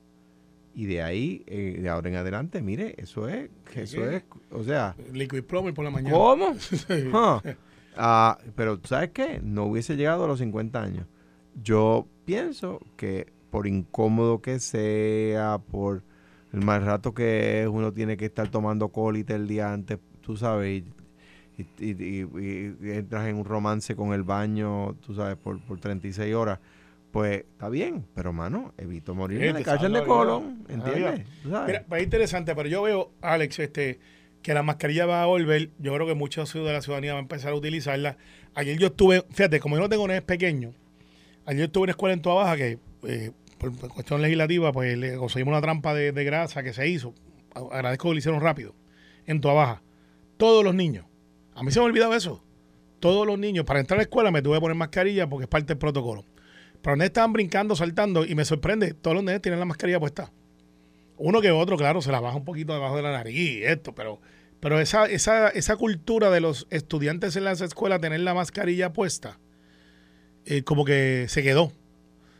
Y 0.75 0.85
de 0.85 1.01
ahí, 1.01 1.43
eh, 1.47 1.79
de 1.81 1.89
ahora 1.89 2.09
en 2.09 2.15
adelante, 2.15 2.61
mire, 2.61 2.95
eso 2.97 3.27
es, 3.27 3.49
¿Qué, 3.71 3.83
eso 3.83 3.97
qué? 3.97 4.17
es, 4.17 4.23
o 4.51 4.63
sea, 4.63 4.95
Liquid 5.13 5.43
Plumber 5.43 5.73
por 5.73 5.85
la 5.85 5.91
mañana. 5.91 6.15
¿cómo? 6.15 6.53
Ah, 7.97 8.37
pero 8.55 8.79
¿sabes 8.85 9.09
qué? 9.09 9.41
No 9.43 9.65
hubiese 9.65 9.97
llegado 9.97 10.23
a 10.23 10.27
los 10.27 10.39
50 10.39 10.81
años. 10.81 11.05
Yo 11.61 12.07
pienso 12.23 12.79
que 12.95 13.33
por 13.49 13.67
incómodo 13.67 14.41
que 14.41 14.59
sea, 14.59 15.59
por 15.69 16.01
el 16.53 16.61
mal 16.61 16.85
rato 16.85 17.13
que 17.13 17.61
es, 17.61 17.67
uno 17.67 17.91
tiene 17.93 18.17
que 18.17 18.25
estar 18.25 18.49
tomando 18.49 18.89
colita 18.89 19.35
el 19.35 19.47
día 19.47 19.71
antes, 19.71 19.99
tú 20.21 20.35
sabes, 20.37 20.83
y, 21.57 21.61
y- 21.61 21.91
y- 21.91 22.21
y- 22.23 22.77
y 22.81 22.91
entras 22.91 23.27
en 23.27 23.35
un 23.37 23.45
romance 23.45 23.95
con 23.95 24.13
el 24.13 24.23
baño, 24.23 24.95
tú 25.05 25.13
sabes, 25.15 25.37
por, 25.37 25.59
por 25.61 25.79
36 25.79 26.33
horas. 26.33 26.59
Pues 27.11 27.39
está 27.39 27.67
bien, 27.67 28.05
pero 28.15 28.31
mano, 28.31 28.73
evito 28.77 29.13
de 29.53 29.59
te 29.59 29.65
cáncer 29.65 29.91
salva 29.91 29.99
de 29.99 30.05
la 30.05 30.07
colon, 30.07 30.63
La 30.69 30.73
¿entiendes? 30.75 31.25
Mira, 31.67 31.83
pues 31.89 31.99
es 31.99 32.05
interesante, 32.05 32.55
pero 32.55 32.69
yo 32.69 32.81
veo, 32.83 33.11
Alex, 33.21 33.59
este, 33.59 33.99
que 34.41 34.53
la 34.53 34.63
mascarilla 34.63 35.05
va 35.05 35.21
a 35.21 35.25
volver. 35.25 35.71
Yo 35.79 35.93
creo 35.93 36.07
que 36.07 36.15
muchos 36.15 36.53
de 36.53 36.61
la 36.71 36.81
ciudadanía 36.81 37.11
va 37.13 37.19
a 37.19 37.21
empezar 37.21 37.51
a 37.51 37.55
utilizarla. 37.55 38.15
Ayer 38.55 38.77
yo 38.77 38.87
estuve, 38.87 39.23
fíjate, 39.31 39.59
como 39.59 39.75
yo 39.75 39.81
no 39.81 39.89
tengo 39.89 40.07
nenes 40.07 40.21
pequeños, 40.23 40.73
ayer 41.45 41.59
yo 41.59 41.65
estuve 41.65 41.81
en 41.81 41.85
una 41.87 41.91
escuela 41.91 42.13
en 42.13 42.21
Toa 42.21 42.33
Baja 42.35 42.55
que, 42.55 42.79
eh, 43.03 43.31
por, 43.61 43.93
cuestión 43.93 44.21
legislativa, 44.21 44.71
pues 44.71 44.97
le 44.97 45.15
conseguimos 45.17 45.51
una 45.51 45.61
trampa 45.61 45.93
de, 45.93 46.11
grasa 46.23 46.63
que 46.63 46.73
se 46.73 46.87
hizo. 46.87 47.13
Agradezco 47.53 48.09
que 48.09 48.13
lo 48.15 48.17
hicieron 48.17 48.41
rápido. 48.41 48.73
En 49.25 49.39
Toa 49.39 49.53
Baja. 49.53 49.81
Todos 50.37 50.63
los 50.63 50.73
niños. 50.73 51.05
A 51.53 51.63
mí 51.63 51.71
se 51.71 51.79
me 51.79 51.85
ha 51.85 51.87
olvidado 51.87 52.15
eso. 52.15 52.43
Todos 52.99 53.25
los 53.27 53.37
niños, 53.37 53.65
para 53.65 53.79
entrar 53.79 53.97
a 53.97 53.99
la 53.99 54.03
escuela 54.03 54.31
me 54.31 54.41
tuve 54.41 54.57
que 54.57 54.61
poner 54.61 54.77
mascarilla 54.77 55.27
porque 55.27 55.43
es 55.43 55.49
parte 55.49 55.67
del 55.67 55.77
protocolo. 55.77 56.25
Pero 56.81 56.95
los 56.95 57.05
estaban 57.05 57.33
brincando, 57.33 57.75
saltando 57.75 58.25
y 58.25 58.33
me 58.33 58.45
sorprende, 58.45 58.93
todos 58.93 59.15
los 59.15 59.23
nenes 59.23 59.41
tienen 59.41 59.59
la 59.59 59.65
mascarilla 59.65 59.99
puesta. 59.99 60.31
Uno 61.17 61.41
que 61.41 61.51
otro, 61.51 61.77
claro, 61.77 62.01
se 62.01 62.11
la 62.11 62.19
baja 62.19 62.37
un 62.37 62.45
poquito 62.45 62.73
debajo 62.73 62.95
de 62.95 63.03
la 63.03 63.11
nariz 63.11 63.35
y 63.35 63.63
esto, 63.63 63.93
pero, 63.93 64.19
pero 64.59 64.79
esa, 64.79 65.05
esa, 65.05 65.49
esa 65.49 65.75
cultura 65.75 66.31
de 66.31 66.41
los 66.41 66.65
estudiantes 66.71 67.35
en 67.35 67.43
las 67.43 67.61
escuelas 67.61 68.01
tener 68.01 68.21
la 68.21 68.33
mascarilla 68.33 68.93
puesta, 68.93 69.39
eh, 70.45 70.63
como 70.63 70.83
que 70.83 71.25
se 71.27 71.43
quedó. 71.43 71.71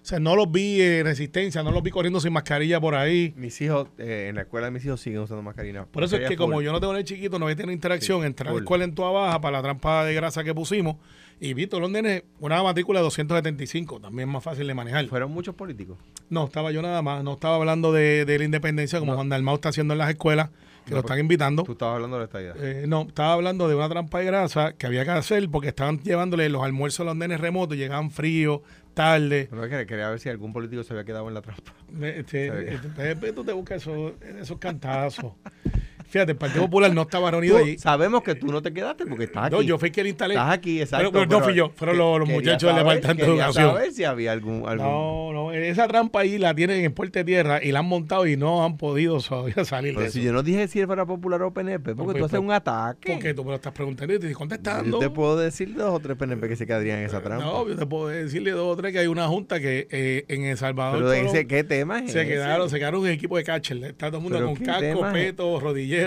O 0.02 0.06
sea, 0.06 0.20
no 0.20 0.36
los 0.36 0.52
vi 0.52 0.82
en 0.82 1.06
resistencia, 1.06 1.62
no 1.62 1.72
los 1.72 1.84
vi 1.84 1.92
corriendo 1.92 2.20
sin 2.20 2.34
mascarilla 2.34 2.82
por 2.82 2.96
ahí. 2.96 3.34
Mis 3.38 3.62
hijos, 3.62 3.88
eh, 4.00 4.28
en 4.30 4.36
la 4.36 4.42
escuela 4.42 4.66
de 4.66 4.72
mis 4.72 4.84
hijos 4.84 5.00
siguen 5.00 5.20
usando 5.20 5.44
mascarilla. 5.44 5.86
Por 5.86 6.04
eso 6.04 6.18
es 6.18 6.28
que 6.28 6.36
como 6.36 6.62
yo 6.62 6.72
no 6.72 6.80
tengo 6.80 6.96
el 6.96 7.04
chiquito, 7.04 7.38
no 7.38 7.46
voy 7.46 7.54
a 7.54 7.56
tener 7.56 7.72
interacción 7.72 8.22
Sí, 8.22 8.26
entre 8.26 8.50
la 8.50 8.58
escuela 8.58 8.84
en 8.84 8.96
toda 8.96 9.12
baja 9.12 9.40
para 9.40 9.58
la 9.58 9.64
trampa 9.64 10.04
de 10.04 10.16
grasa 10.16 10.44
que 10.44 10.56
pusimos 10.56 10.96
y 11.40 11.56
vi 11.56 11.66
todos 11.66 11.82
los 11.82 11.90
nenes 11.90 12.24
una 12.40 12.62
matrícula 12.62 13.00
de 13.00 13.04
275, 13.04 14.00
también 14.00 14.30
más 14.30 14.44
fácil 14.44 14.68
de 14.68 14.76
manejar. 14.76 15.08
Fueron 15.08 15.32
muchos 15.32 15.56
políticos. 15.56 15.98
No, 16.30 16.46
estaba 16.46 16.72
yo 16.72 16.84
nada 16.84 17.02
más, 17.02 17.24
no 17.24 17.34
estaba 17.34 17.56
hablando 17.56 17.92
de, 17.92 18.26
de 18.26 18.38
la 18.38 18.46
independencia 18.46 19.00
como 19.00 19.16
Juan 19.16 19.28
Dalmau 19.30 19.56
está 19.56 19.70
haciendo 19.70 19.94
en 19.96 19.98
las 19.98 20.10
escuelas, 20.12 20.50
que 20.86 20.92
No, 20.92 20.98
lo 20.98 21.00
están 21.02 21.20
invitando. 21.20 21.64
Tú 21.64 21.72
estabas 21.72 21.96
hablando 21.96 22.20
de 22.20 22.26
esta 22.26 22.42
idea. 22.42 22.54
Eh, 22.58 22.86
no, 22.88 23.02
estaba 23.08 23.34
hablando 23.34 23.68
de 23.68 23.74
una 23.74 23.90
trampa 23.90 24.20
de 24.20 24.26
grasa 24.26 24.74
que 24.74 24.86
había 24.86 25.04
que 25.04 25.12
hacer 25.12 25.50
porque 25.50 25.70
estaban 25.70 26.00
llevándole 26.02 26.48
los 26.48 26.64
almuerzos 26.64 27.02
a 27.02 27.04
los 27.06 27.16
nenes 27.16 27.40
remotos, 27.42 27.76
llegaban 27.76 28.12
fríos, 28.12 28.62
tarde. 28.94 29.50
Que 29.50 29.86
quería 29.86 30.10
ver 30.10 30.20
si 30.20 30.30
algún 30.30 30.54
político 30.54 30.84
se 30.84 30.94
había 30.94 31.06
quedado 31.06 31.28
en 31.28 31.34
la 31.34 31.42
trampa. 31.42 31.74
Este, 32.02 32.80
Pepe, 32.96 33.34
tú 33.34 33.44
te 33.44 33.54
buscas 33.54 33.82
esos, 33.82 34.14
esos 34.22 34.58
cantazos. 34.58 35.34
Fíjate, 36.12 36.34
el 36.34 36.38
Partido 36.38 36.66
Popular 36.66 36.94
no 36.94 37.04
estaba 37.04 37.32
reunido 37.32 37.58
allí. 37.58 37.78
Sabemos 37.78 38.22
que 38.22 38.36
tú 38.36 38.48
no 38.48 38.62
te 38.62 38.74
quedaste 38.74 39.06
porque 39.06 39.24
estás 39.26 39.46
aquí. 39.46 39.56
No, 39.56 39.62
yo 39.62 39.78
fui 39.80 39.92
quien 39.92 40.08
instalé. 40.08 40.34
Estás 40.36 40.52
aquí, 40.52 40.82
exacto. 40.82 41.12
Pero- 41.12 41.28
pero 41.28 41.40
no 41.40 41.44
fui 41.46 41.54
yo, 41.56 41.72
fueron 41.76 41.98
los- 41.98 42.28
muchachos 42.28 42.62
del 42.74 42.84
saber- 42.84 42.96
Departamento 42.96 43.26
de 43.26 43.32
Educación. 43.38 43.70
saber 43.74 43.92
si 43.94 44.04
había 44.04 44.32
algún... 44.34 44.68
algún 44.68 44.86
No, 44.86 45.32
no, 45.34 45.52
esa 45.54 45.88
trampa 45.88 46.20
ahí 46.22 46.38
la 46.38 46.54
tienen 46.54 46.84
en 46.84 46.94
Puerta 46.94 47.20
de 47.20 47.26
Tierra 47.26 47.64
y 47.64 47.72
la 47.72 47.80
han 47.80 47.86
montado 47.86 48.28
y 48.28 48.36
no 48.38 48.64
han 48.66 48.78
podido 48.78 49.20
todavía 49.22 49.56
salir 49.66 49.94
Pero 49.94 50.06
de 50.06 50.12
si 50.12 50.20
eso. 50.20 50.26
yo 50.28 50.34
no 50.34 50.44
dije 50.44 50.68
si 50.68 50.80
era 50.82 51.06
popular 51.06 51.42
o 51.44 51.54
PNP, 51.54 51.96
porque 51.96 52.20
tú 52.20 52.26
haces 52.26 52.38
pues, 52.38 52.42
un 52.48 52.52
ataque. 52.52 53.14
Porque 53.14 53.34
tú 53.34 53.44
me 53.44 53.50
lo 53.52 53.56
estás 53.56 53.72
preguntando 53.74 54.14
y 54.14 54.20
te 54.20 54.26
estoy 54.28 54.34
contestando. 54.36 54.92
Yo 54.92 55.00
te 55.00 55.10
puedo 55.10 55.38
decir 55.38 55.74
dos 55.76 55.94
o 55.96 56.00
tres 56.00 56.18
PNP 56.18 56.48
que 56.50 56.56
se 56.58 56.68
quedarían 56.68 57.00
en 57.00 57.06
esa 57.06 57.22
trampa. 57.22 57.46
No, 57.46 57.68
yo 57.68 57.76
te 57.78 57.86
puedo 57.86 58.08
decirle 58.10 58.52
dos 58.52 58.74
o 58.74 58.76
tres 58.76 58.92
que 58.92 59.00
hay 59.00 59.08
una 59.08 59.28
junta 59.28 59.60
que 59.60 59.88
eh, 59.92 60.26
en 60.28 60.44
El 60.44 60.58
Salvador 60.58 60.98
Pero 61.00 61.10
de 61.10 61.20
Colón, 61.20 61.36
ese, 61.36 61.48
¿qué 61.48 61.64
tema 61.64 62.00
es 62.00 62.12
se 62.12 62.22
ese? 62.22 62.30
quedaron, 62.30 62.70
se 62.70 62.78
quedaron 62.80 63.06
en 63.06 63.14
equipo 63.14 63.38
de 63.38 63.44
catcher. 63.44 63.78
Está 63.86 64.08
todo 64.08 64.18
el 64.18 64.24
mundo 64.24 64.46
con 64.46 64.56
¿qué 64.58 64.64
casco, 64.66 64.82
tema 64.82 65.20
es? 65.20 65.36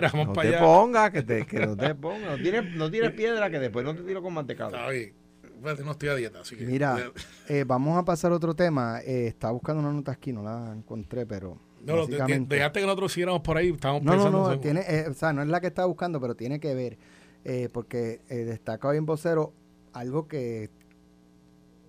Rodillera, 0.01 0.11
vamos 0.13 0.27
No 0.29 0.33
para 0.35 0.49
te 0.51 0.57
allá. 0.57 0.65
pongas, 0.65 1.11
que, 1.11 1.23
te, 1.23 1.47
que 1.47 1.67
no 1.67 1.77
te 1.77 1.95
pongas. 1.95 2.37
No 2.39 2.43
tires, 2.43 2.75
no 2.77 2.91
tires 2.91 3.11
piedra 3.13 3.51
que 3.51 3.59
después 3.59 3.85
no 3.85 3.95
te 3.95 4.03
tiro 4.03 4.23
con 4.23 4.35
mantecado. 4.35 4.71
Está 4.77 4.89
bien. 4.91 5.15
Espérate, 5.57 5.85
no 5.85 5.93
estoy 5.93 6.09
a 6.11 6.15
dieta, 6.15 6.41
así 6.41 6.57
que. 6.57 6.67
Mira, 6.67 7.11
eh, 7.49 7.65
vamos 7.67 7.97
a 7.99 8.05
pasar 8.05 8.33
a 8.33 8.35
otro 8.37 8.55
tema. 8.55 9.01
Eh, 9.01 9.29
estaba 9.29 9.53
buscando 9.53 9.81
una 9.83 9.93
nota 9.93 10.13
aquí, 10.13 10.31
no 10.33 10.43
la 10.43 10.73
encontré, 10.77 11.25
pero 11.25 11.59
No, 11.85 12.07
dejaste 12.07 12.81
que 12.81 12.87
nosotros 12.87 13.13
siguiéramos 13.13 13.41
por 13.43 13.57
ahí. 13.57 13.71
Estábamos 13.71 14.03
No, 14.03 14.11
no, 14.13 14.17
pensando. 14.17 14.45
no, 14.49 14.53
en- 14.53 14.61
tiene, 14.61 14.81
eh, 14.87 15.07
o 15.09 15.15
sea, 15.15 15.33
no 15.33 15.41
es 15.43 15.49
la 15.49 15.61
que 15.61 15.69
estaba 15.69 15.87
buscando, 15.87 16.21
pero 16.21 16.35
tiene 16.35 16.61
que 16.61 16.75
ver, 16.75 16.99
eh, 17.45 17.69
porque 17.73 18.21
eh, 18.29 18.37
destaca 18.45 18.89
hoy 18.89 18.99
en 18.99 19.07
vocero 19.07 19.55
algo 19.95 20.29
que 20.29 20.69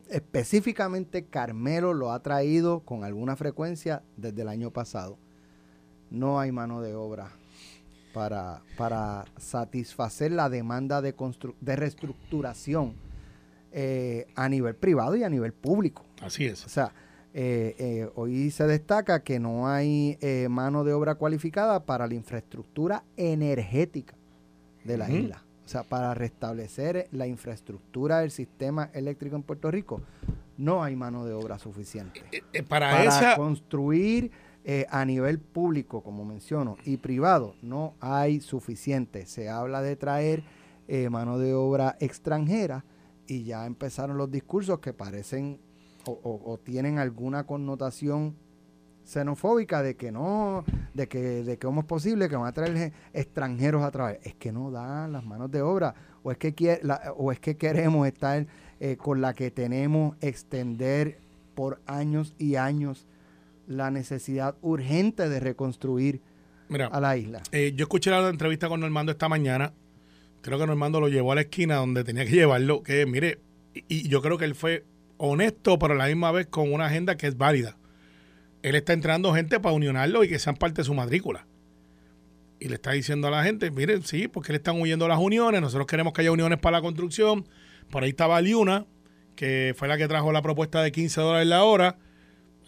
específicamente 0.09 1.25
Carmelo 1.25 1.93
lo 1.93 2.12
ha 2.12 2.21
traído 2.21 2.81
con 2.81 3.03
alguna 3.03 3.35
frecuencia 3.35 4.03
desde 4.17 4.43
el 4.43 4.47
año 4.50 4.71
pasado. 4.71 5.17
No 6.12 6.39
hay 6.39 6.51
mano 6.51 6.81
de 6.81 6.93
obra 6.95 7.31
para, 8.15 8.62
para 8.77 9.25
satisfacer 9.38 10.31
la 10.31 10.50
demanda 10.50 11.01
de, 11.01 11.15
constru- 11.15 11.53
de 11.60 11.75
reestructuración 11.75 12.93
eh, 13.74 14.25
a 14.36 14.48
nivel 14.48 14.74
privado 14.75 15.15
y 15.17 15.24
a 15.24 15.29
nivel 15.29 15.51
público. 15.53 16.05
Así 16.22 16.45
es. 16.45 16.65
O 16.65 16.69
sea, 16.69 16.93
eh, 17.34 17.75
eh, 17.77 18.10
hoy 18.15 18.50
se 18.51 18.65
destaca 18.65 19.22
que 19.22 19.38
no 19.39 19.67
hay 19.67 20.17
mano 20.50 20.86
de 20.86 20.93
obra 20.93 21.15
cualificada 21.15 21.81
para 21.86 22.07
la 22.07 22.13
infraestructura 22.15 23.03
energética 23.17 24.15
de 24.86 24.98
la 24.98 25.10
isla. 25.12 25.43
O 25.65 25.67
sea, 25.67 25.84
para 25.84 26.13
restablecer 26.13 27.07
la 27.12 27.27
infraestructura 27.27 28.19
del 28.19 28.31
sistema 28.31 28.89
eléctrico 28.93 29.36
en 29.36 29.43
Puerto 29.43 29.69
Rico, 29.72 30.00
no 30.57 30.84
hay 30.84 30.95
mano 30.95 31.25
de 31.25 31.34
obra 31.34 31.60
suficiente. 31.60 32.22
Para, 32.69 32.91
Para 32.91 33.03
esa. 33.03 33.36
construir 33.36 34.31
eh, 34.67 34.86
a 34.89 35.05
nivel 35.05 35.39
público, 35.39 36.01
como 36.01 36.25
menciono, 36.25 36.75
y 36.84 36.98
privado, 36.98 37.53
no 37.62 37.93
hay 38.01 38.41
suficiente. 38.41 39.25
Se 39.27 39.48
habla 39.50 39.81
de 39.84 39.95
traer 39.95 40.43
eh, 40.88 41.10
mano 41.10 41.38
de 41.38 41.53
obra 41.53 41.95
extranjera 42.00 42.84
y 43.27 43.43
ya 43.43 43.65
empezaron 43.67 44.17
los 44.17 44.29
discursos 44.31 44.79
que 44.79 44.91
parecen 44.91 45.60
o, 46.07 46.60
tienen 46.63 47.00
alguna 47.00 47.45
connotación 47.45 48.36
xenofóbica 49.03 49.81
de 49.84 49.95
que 49.95 50.12
no, 50.12 50.63
de 50.93 51.07
que, 51.07 51.19
de 51.43 51.57
que 51.57 51.65
cómo 51.65 51.81
es 51.81 51.88
posible 51.88 52.27
que 52.29 52.36
van 52.36 52.48
a 52.48 52.51
traer 52.53 52.91
extranjeros 53.13 53.84
a 53.84 53.91
través. 53.91 54.19
Es 54.24 54.36
que 54.36 54.51
no 54.51 54.72
dan 54.72 55.12
las 55.12 55.25
manos 55.25 55.50
de 55.51 55.62
obra, 55.62 55.93
o 56.24 56.31
es 56.31 56.38
que, 56.38 56.55
quie- 56.55 56.79
la- 56.81 57.13
o 57.17 57.31
es 57.31 57.39
que 57.39 57.55
queremos 57.57 58.07
estar 58.07 58.45
eh, 58.79 58.98
con 58.98 59.22
la 59.22 59.34
que 59.34 59.51
tenemos, 59.51 60.15
extender 60.22 61.19
por 61.55 61.81
años 61.86 62.34
y 62.38 62.55
años 62.55 63.07
la 63.67 63.91
necesidad 63.91 64.55
urgente 64.62 65.29
de 65.29 65.39
reconstruir 65.39 66.22
Mira, 66.69 66.88
a 66.88 67.00
la 67.00 67.17
isla. 67.17 67.41
eh, 67.51 67.74
yo 67.75 67.84
escuché 67.84 68.10
la 68.12 68.27
entrevista 68.29 68.67
con 68.67 68.79
Normando 68.79 69.12
esta 69.12 69.29
mañana. 69.29 69.74
Creo 70.41 70.60
que 70.60 70.67
Normando 70.67 71.00
lo 71.00 71.07
llevó 71.10 71.31
a 71.31 71.36
la 71.36 71.41
esquina 71.41 71.75
donde 71.75 72.03
tenía 72.03 72.25
que 72.25 72.31
llevarlo. 72.36 72.84
Que 72.84 73.05
mire, 73.05 73.39
y, 73.74 73.84
y 73.88 74.07
yo 74.07 74.22
creo 74.22 74.38
que 74.38 74.45
él 74.45 74.55
fue 74.55 74.86
honesto, 75.17 75.79
pero 75.79 75.93
a 75.93 75.98
la 75.98 76.07
misma 76.07 76.31
vez 76.31 76.48
con 76.48 76.72
una 76.74 76.86
agenda 76.88 77.15
que 77.17 77.27
es 77.27 77.38
válida. 77.38 77.77
Él 78.62 78.75
está 78.75 78.93
entrenando 78.93 79.34
gente 79.34 79.60
para 79.60 79.75
unionarlo 79.75 80.24
y 80.24 80.27
que 80.29 80.39
sean 80.39 80.55
parte 80.55 80.81
de 80.81 80.86
su 80.86 80.93
matrícula. 80.93 81.45
Y 82.60 82.67
le 82.69 82.75
está 82.75 82.91
diciendo 82.91 83.27
a 83.27 83.31
la 83.31 83.43
gente, 83.43 83.69
miren, 83.69 84.01
sí, 84.03 84.27
porque 84.27 84.51
le 84.53 84.57
están 84.57 84.79
huyendo 84.81 85.07
las 85.07 85.19
uniones, 85.19 85.62
nosotros 85.62 85.86
queremos 85.88 86.13
que 86.13 86.22
haya 86.22 86.31
uniones 86.31 86.57
para 86.57 86.77
la 86.77 86.81
construcción. 86.81 87.45
Por 87.91 88.03
ahí 88.03 88.10
estaba 88.10 88.41
Liuna, 88.41 88.86
que 89.36 89.75
fue 89.77 89.88
la 89.88 89.98
que 89.98 90.07
trajo 90.07 90.31
la 90.31 90.41
propuesta 90.41 90.81
de 90.81 90.91
15 90.91 91.22
dólares 91.22 91.48
la 91.48 91.63
hora. 91.63 91.98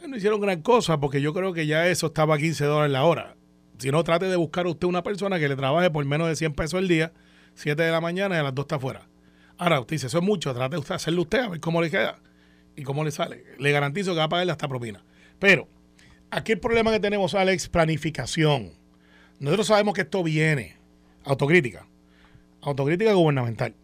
No 0.05 0.15
hicieron 0.15 0.39
gran 0.39 0.61
cosa 0.61 0.99
porque 0.99 1.21
yo 1.21 1.33
creo 1.33 1.53
que 1.53 1.67
ya 1.67 1.87
eso 1.87 2.07
estaba 2.07 2.35
a 2.35 2.37
15 2.37 2.65
dólares 2.65 2.91
la 2.91 3.03
hora. 3.03 3.35
Si 3.77 3.91
no, 3.91 4.03
trate 4.03 4.25
de 4.25 4.35
buscar 4.35 4.65
usted 4.67 4.87
una 4.87 5.03
persona 5.03 5.39
que 5.39 5.47
le 5.49 5.55
trabaje 5.55 5.89
por 5.91 6.03
menos 6.05 6.27
de 6.27 6.35
100 6.35 6.53
pesos 6.53 6.79
al 6.79 6.87
día, 6.87 7.13
7 7.55 7.81
de 7.81 7.91
la 7.91 8.01
mañana 8.01 8.35
y 8.35 8.39
a 8.39 8.43
las 8.43 8.55
2 8.55 8.63
está 8.63 8.75
afuera. 8.77 9.07
Ahora, 9.57 9.79
usted 9.79 9.95
dice, 9.95 10.07
eso 10.07 10.19
es 10.19 10.23
mucho, 10.23 10.53
trate 10.53 10.77
de 10.77 10.93
hacerlo 10.93 11.23
usted 11.23 11.39
a 11.39 11.49
ver 11.49 11.59
cómo 11.59 11.81
le 11.81 11.89
queda 11.89 12.19
y 12.75 12.83
cómo 12.83 13.03
le 13.03 13.11
sale. 13.11 13.43
Le 13.59 13.71
garantizo 13.71 14.11
que 14.11 14.19
va 14.19 14.25
a 14.25 14.29
pagarle 14.29 14.51
hasta 14.51 14.67
propina. 14.67 15.03
Pero, 15.39 15.67
aquí 16.31 16.53
el 16.53 16.59
problema 16.59 16.91
que 16.91 16.99
tenemos, 16.99 17.35
Alex, 17.35 17.67
planificación. 17.67 18.71
Nosotros 19.39 19.67
sabemos 19.67 19.93
que 19.93 20.01
esto 20.01 20.23
viene. 20.23 20.77
Autocrítica. 21.23 21.87
Autocrítica 22.61 23.13
gubernamental. 23.13 23.75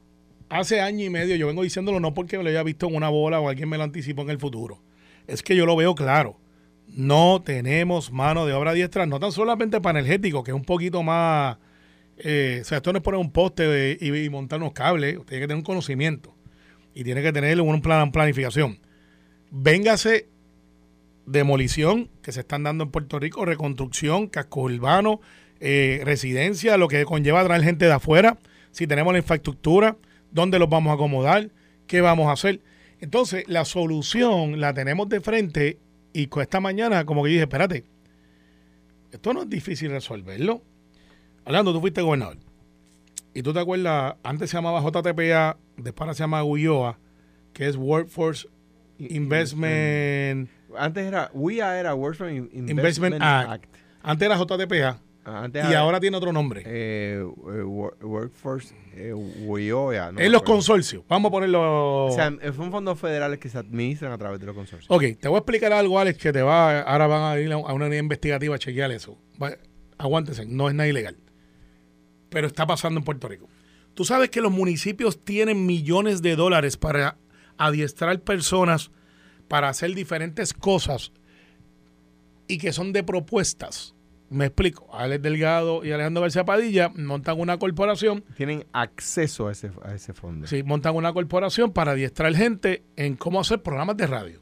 Hace 0.50 0.82
año 0.82 1.06
y 1.06 1.10
medio 1.10 1.36
yo 1.36 1.48
vengo 1.48 1.64
diciéndolo 1.64 2.00
no 2.00 2.14
porque 2.14 2.38
me 2.38 2.44
lo 2.44 2.50
haya 2.50 2.64
visto 2.64 2.88
en 2.88 2.96
una 2.96 3.10
bola 3.10 3.40
o 3.40 3.50
alguien 3.50 3.70
me 3.70 3.78
lo 3.78 3.84
anticipó 3.84 4.22
en 4.22 4.30
el 4.30 4.40
futuro. 4.40 4.82
Es 5.28 5.44
que 5.44 5.56
yo 5.56 5.66
lo 5.66 5.76
veo 5.76 5.96
claro. 5.96 6.40
No 6.88 7.42
tenemos 7.44 8.12
mano 8.12 8.46
de 8.46 8.54
obra 8.54 8.74
diestra, 8.74 9.06
no 9.06 9.20
tan 9.20 9.32
solamente 9.32 9.82
para 9.82 10.00
energético, 10.00 10.44
que 10.44 10.52
es 10.52 10.56
un 10.56 10.66
poquito 10.66 11.02
más... 11.04 11.58
eh, 12.18 12.60
o 12.62 12.66
sea, 12.66 12.78
esto 12.78 12.92
no 12.92 12.98
es 12.98 13.04
poner 13.04 13.20
un 13.20 13.32
poste 13.32 13.98
y, 14.00 14.08
y 14.08 14.30
montar 14.30 14.60
unos 14.60 14.74
cables. 14.74 15.18
Usted 15.18 15.30
tiene 15.30 15.42
que 15.42 15.48
tener 15.48 15.58
un 15.58 15.64
conocimiento. 15.64 16.36
Y 16.94 17.04
tiene 17.04 17.24
que 17.24 17.34
tener 17.34 17.60
un 17.60 17.82
plan, 17.82 18.12
planificación. 18.12 18.80
Véngase 19.50 20.28
demolición 21.26 22.10
que 22.22 22.32
se 22.32 22.42
están 22.42 22.64
dando 22.64 22.84
en 22.84 22.92
Puerto 22.92 23.18
Rico, 23.18 23.46
reconstrucción, 23.46 24.28
casco 24.28 24.62
urbano, 24.62 25.22
eh, 25.60 26.02
residencia, 26.04 26.78
lo 26.78 26.88
que 26.88 27.06
conlleva 27.06 27.44
traer 27.46 27.64
gente 27.64 27.86
de 27.86 27.94
afuera, 27.94 28.38
si 28.72 28.88
tenemos 28.88 29.14
la 29.14 29.20
infraestructura, 29.20 29.96
dónde 30.32 30.60
los 30.60 30.70
vamos 30.70 30.92
a 30.92 30.96
acomodar, 30.96 31.50
qué 31.88 32.02
vamos 32.02 32.28
a 32.28 32.34
hacer. 32.34 32.60
Entonces, 33.04 33.44
la 33.48 33.66
solución 33.66 34.62
la 34.62 34.74
tenemos 34.74 35.10
de 35.10 35.20
frente 35.20 35.78
y 36.14 36.28
con 36.28 36.42
esta 36.42 36.62
mañana 36.62 37.04
como 37.06 37.22
que 37.24 37.32
dije, 37.32 37.42
espérate, 37.42 37.84
esto 39.12 39.34
no 39.34 39.42
es 39.42 39.50
difícil 39.50 39.92
resolverlo. 39.92 40.62
Hablando, 41.44 41.74
tú 41.74 41.82
fuiste 41.82 42.02
gobernador. 42.02 42.38
Y 43.34 43.44
tú 43.44 43.52
te 43.52 43.60
acuerdas, 43.60 44.16
antes 44.24 44.50
se 44.50 44.56
llamaba 44.56 44.80
JTPA, 44.82 45.58
después 45.76 46.00
ahora 46.00 46.14
se 46.14 46.24
llama 46.24 46.46
UIOA, 46.46 46.98
que 47.52 47.68
es 47.68 47.76
Workforce 47.76 48.48
Investment... 49.00 50.50
Antes 50.78 51.06
era, 51.06 51.30
WIA 51.34 51.80
era 51.82 51.94
Workforce 51.96 52.34
In- 52.34 52.50
Investment, 52.54 52.70
Investment 52.70 53.22
Act. 53.22 53.50
Act. 53.52 53.76
Antes 54.02 54.26
era 54.26 54.38
JTPA 54.38 55.02
Antes 55.26 55.70
y 55.70 55.74
ahora 55.74 56.00
tiene 56.02 56.18
otro 56.18 56.34
nombre. 56.34 56.64
eh, 56.66 57.20
eh, 57.22 57.24
Wor- 57.64 57.96
Workforce 58.04 58.76
eh, 58.94 59.14
WIOA. 59.14 60.12
no 60.12 60.20
en 60.20 60.32
los 60.32 60.44
consorcios. 60.44 61.04
Vamos 61.08 61.30
a 61.30 61.32
ponerlo... 61.32 62.06
O 62.08 62.12
sea, 62.12 62.32
son 62.56 62.72
fondos 62.72 63.00
federales 63.00 63.40
que 63.40 63.48
se 63.50 63.58
administran 63.58 64.12
a 64.12 64.18
través 64.18 64.40
de 64.42 64.46
los 64.48 64.56
consorcios. 64.56 64.92
ok, 64.92 65.04
te 65.20 65.28
voy 65.30 65.36
a 65.36 65.40
explicar 65.40 65.72
algo, 65.72 65.98
Alex, 65.98 66.20
que 66.20 66.34
te 66.34 66.42
va... 66.42 66.82
Ahora 66.82 67.08
van 67.08 67.22
a 67.32 67.40
ir 67.40 67.52
a 67.54 67.58
una 67.58 67.86
unidad 67.86 68.02
investigativa 68.02 68.56
a 68.56 68.60
chequear 68.60 68.92
eso. 68.92 69.18
Va- 69.42 69.58
aguántense, 69.98 70.46
no 70.46 70.68
es 70.68 70.76
nada 70.76 70.90
ilegal. 70.90 71.16
Pero 72.30 72.48
está 72.48 72.66
pasando 72.68 73.00
en 73.00 73.06
Puerto 73.06 73.28
Rico. 73.30 73.48
Tú 73.94 74.04
sabes 74.06 74.30
que 74.30 74.42
los 74.42 74.52
municipios 74.52 75.24
tienen 75.24 75.66
millones 75.66 76.22
de 76.22 76.36
dólares 76.36 76.76
para 76.78 77.18
adiestrar 77.58 78.20
personas 78.22 78.92
para 79.48 79.70
hacer 79.70 79.94
diferentes 79.94 80.52
cosas 80.54 81.12
y 82.48 82.58
que 82.58 82.74
son 82.74 82.92
de 82.92 83.04
propuestas. 83.04 83.94
Me 84.34 84.46
explico. 84.46 84.90
Alex 84.92 85.22
Delgado 85.22 85.86
y 85.86 85.92
Alejandro 85.92 86.22
García 86.22 86.44
Padilla 86.44 86.90
montan 86.96 87.40
una 87.40 87.58
corporación 87.58 88.24
Tienen 88.36 88.66
acceso 88.74 89.48
a 89.48 89.52
ese, 89.52 89.72
a 89.84 89.94
ese 89.94 90.14
fondo. 90.14 90.48
Sí, 90.48 90.64
montan 90.64 90.96
una 90.96 91.14
corporación 91.14 91.72
para 91.72 91.92
adiestrar 91.92 92.34
gente 92.36 92.84
en 92.96 93.16
cómo 93.16 93.40
hacer 93.40 93.62
programas 93.62 93.96
de 93.98 94.08
radio. 94.08 94.42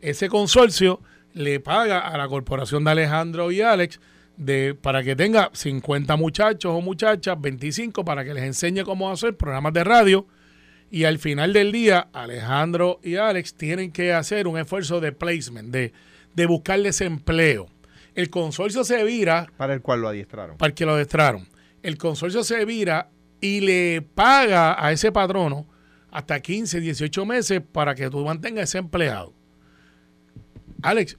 Ese 0.00 0.28
consorcio 0.28 1.00
le 1.32 1.60
paga 1.60 2.00
a 2.00 2.18
la 2.18 2.26
corporación 2.26 2.82
de 2.84 2.90
Alejandro 2.90 3.52
y 3.52 3.60
Alex 3.60 4.00
de, 4.36 4.74
para 4.74 5.04
que 5.04 5.14
tenga 5.14 5.50
50 5.52 6.16
muchachos 6.16 6.72
o 6.74 6.80
muchachas, 6.80 7.40
25, 7.40 8.04
para 8.04 8.24
que 8.24 8.34
les 8.34 8.44
enseñe 8.44 8.82
cómo 8.84 9.10
hacer 9.10 9.36
programas 9.36 9.74
de 9.74 9.84
radio. 9.84 10.26
Y 10.90 11.04
al 11.04 11.18
final 11.18 11.52
del 11.52 11.70
día, 11.70 12.08
Alejandro 12.12 12.98
y 13.04 13.14
Alex 13.14 13.54
tienen 13.54 13.92
que 13.92 14.12
hacer 14.12 14.48
un 14.48 14.58
esfuerzo 14.58 15.00
de 15.00 15.12
placement, 15.12 15.70
de, 15.70 15.92
de 16.34 16.46
buscarles 16.46 17.00
empleo. 17.00 17.68
El 18.14 18.30
consorcio 18.30 18.84
se 18.84 19.02
vira 19.04 19.46
Para 19.56 19.74
el 19.74 19.82
cual 19.82 20.00
lo 20.02 20.08
adiestraron. 20.08 20.56
para 20.56 20.68
el 20.70 20.74
que 20.74 20.86
lo 20.86 20.92
adestraron. 20.94 21.48
El 21.82 21.96
consorcio 21.98 22.44
se 22.44 22.64
vira 22.64 23.10
y 23.40 23.60
le 23.60 24.02
paga 24.02 24.84
a 24.84 24.92
ese 24.92 25.12
patrono 25.12 25.66
hasta 26.10 26.40
15, 26.40 26.80
18 26.80 27.24
meses 27.26 27.62
para 27.72 27.94
que 27.94 28.10
tú 28.10 28.24
mantengas 28.24 28.64
ese 28.68 28.78
empleado. 28.78 29.32
Alex, 30.82 31.16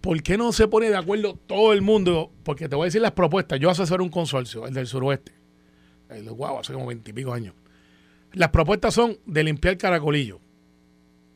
¿por 0.00 0.22
qué 0.22 0.36
no 0.38 0.52
se 0.52 0.66
pone 0.68 0.88
de 0.88 0.96
acuerdo 0.96 1.34
todo 1.46 1.72
el 1.72 1.82
mundo? 1.82 2.32
Porque 2.42 2.68
te 2.68 2.76
voy 2.76 2.84
a 2.84 2.86
decir 2.86 3.02
las 3.02 3.12
propuestas. 3.12 3.60
Yo 3.60 3.70
asesoro 3.70 4.02
un 4.02 4.10
consorcio, 4.10 4.66
el 4.66 4.74
del 4.74 4.86
suroeste. 4.86 5.32
El 6.08 6.24
de 6.24 6.30
Guau, 6.30 6.58
hace 6.58 6.72
como 6.72 6.86
veintipico 6.86 7.32
años. 7.32 7.54
Las 8.32 8.50
propuestas 8.50 8.94
son 8.94 9.18
de 9.26 9.44
limpiar 9.44 9.76
caracolillo, 9.76 10.40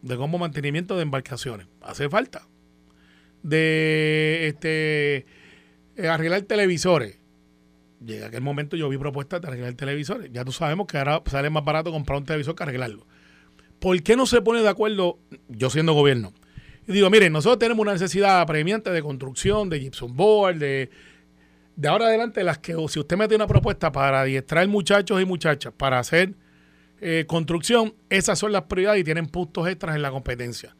de 0.02 0.16
como 0.16 0.38
mantenimiento 0.38 0.96
de 0.96 1.02
embarcaciones. 1.02 1.66
Hace 1.80 2.08
falta. 2.08 2.46
De 3.44 4.48
este 4.48 5.26
eh, 5.96 6.08
arreglar 6.08 6.42
televisores. 6.42 7.20
Llega 8.04 8.26
aquel 8.26 8.40
momento 8.42 8.76
yo 8.76 8.88
vi 8.88 8.98
propuestas 8.98 9.40
de 9.40 9.48
arreglar 9.48 9.74
televisores. 9.74 10.30
Ya 10.32 10.44
tú 10.44 10.50
sabemos 10.50 10.86
que 10.86 10.98
ahora 10.98 11.22
sale 11.26 11.50
más 11.50 11.64
barato 11.64 11.92
comprar 11.92 12.18
un 12.18 12.24
televisor 12.24 12.56
que 12.56 12.62
arreglarlo. 12.64 13.06
¿Por 13.78 14.02
qué 14.02 14.16
no 14.16 14.26
se 14.26 14.40
pone 14.40 14.62
de 14.62 14.68
acuerdo, 14.68 15.18
yo 15.48 15.70
siendo 15.70 15.92
gobierno? 15.92 16.32
Y 16.88 16.92
digo, 16.92 17.08
miren, 17.10 17.32
nosotros 17.32 17.58
tenemos 17.58 17.82
una 17.82 17.92
necesidad 17.92 18.40
apremiante 18.40 18.90
de 18.90 19.02
construcción, 19.02 19.70
de 19.70 19.80
gypsum 19.80 20.16
board, 20.16 20.56
de, 20.56 20.90
de 21.76 21.88
ahora 21.88 22.06
adelante 22.06 22.44
las 22.44 22.58
que, 22.58 22.74
si 22.88 22.98
usted 22.98 23.16
mete 23.16 23.34
una 23.34 23.46
propuesta 23.46 23.90
para 23.92 24.22
adiestrar 24.22 24.66
muchachos 24.68 25.20
y 25.20 25.24
muchachas 25.24 25.72
para 25.76 25.98
hacer 25.98 26.34
eh, 27.00 27.24
construcción, 27.26 27.94
esas 28.10 28.38
son 28.38 28.52
las 28.52 28.62
prioridades 28.62 29.00
y 29.00 29.04
tienen 29.04 29.26
puntos 29.26 29.66
extras 29.68 29.96
en 29.96 30.02
la 30.02 30.10
competencia. 30.10 30.74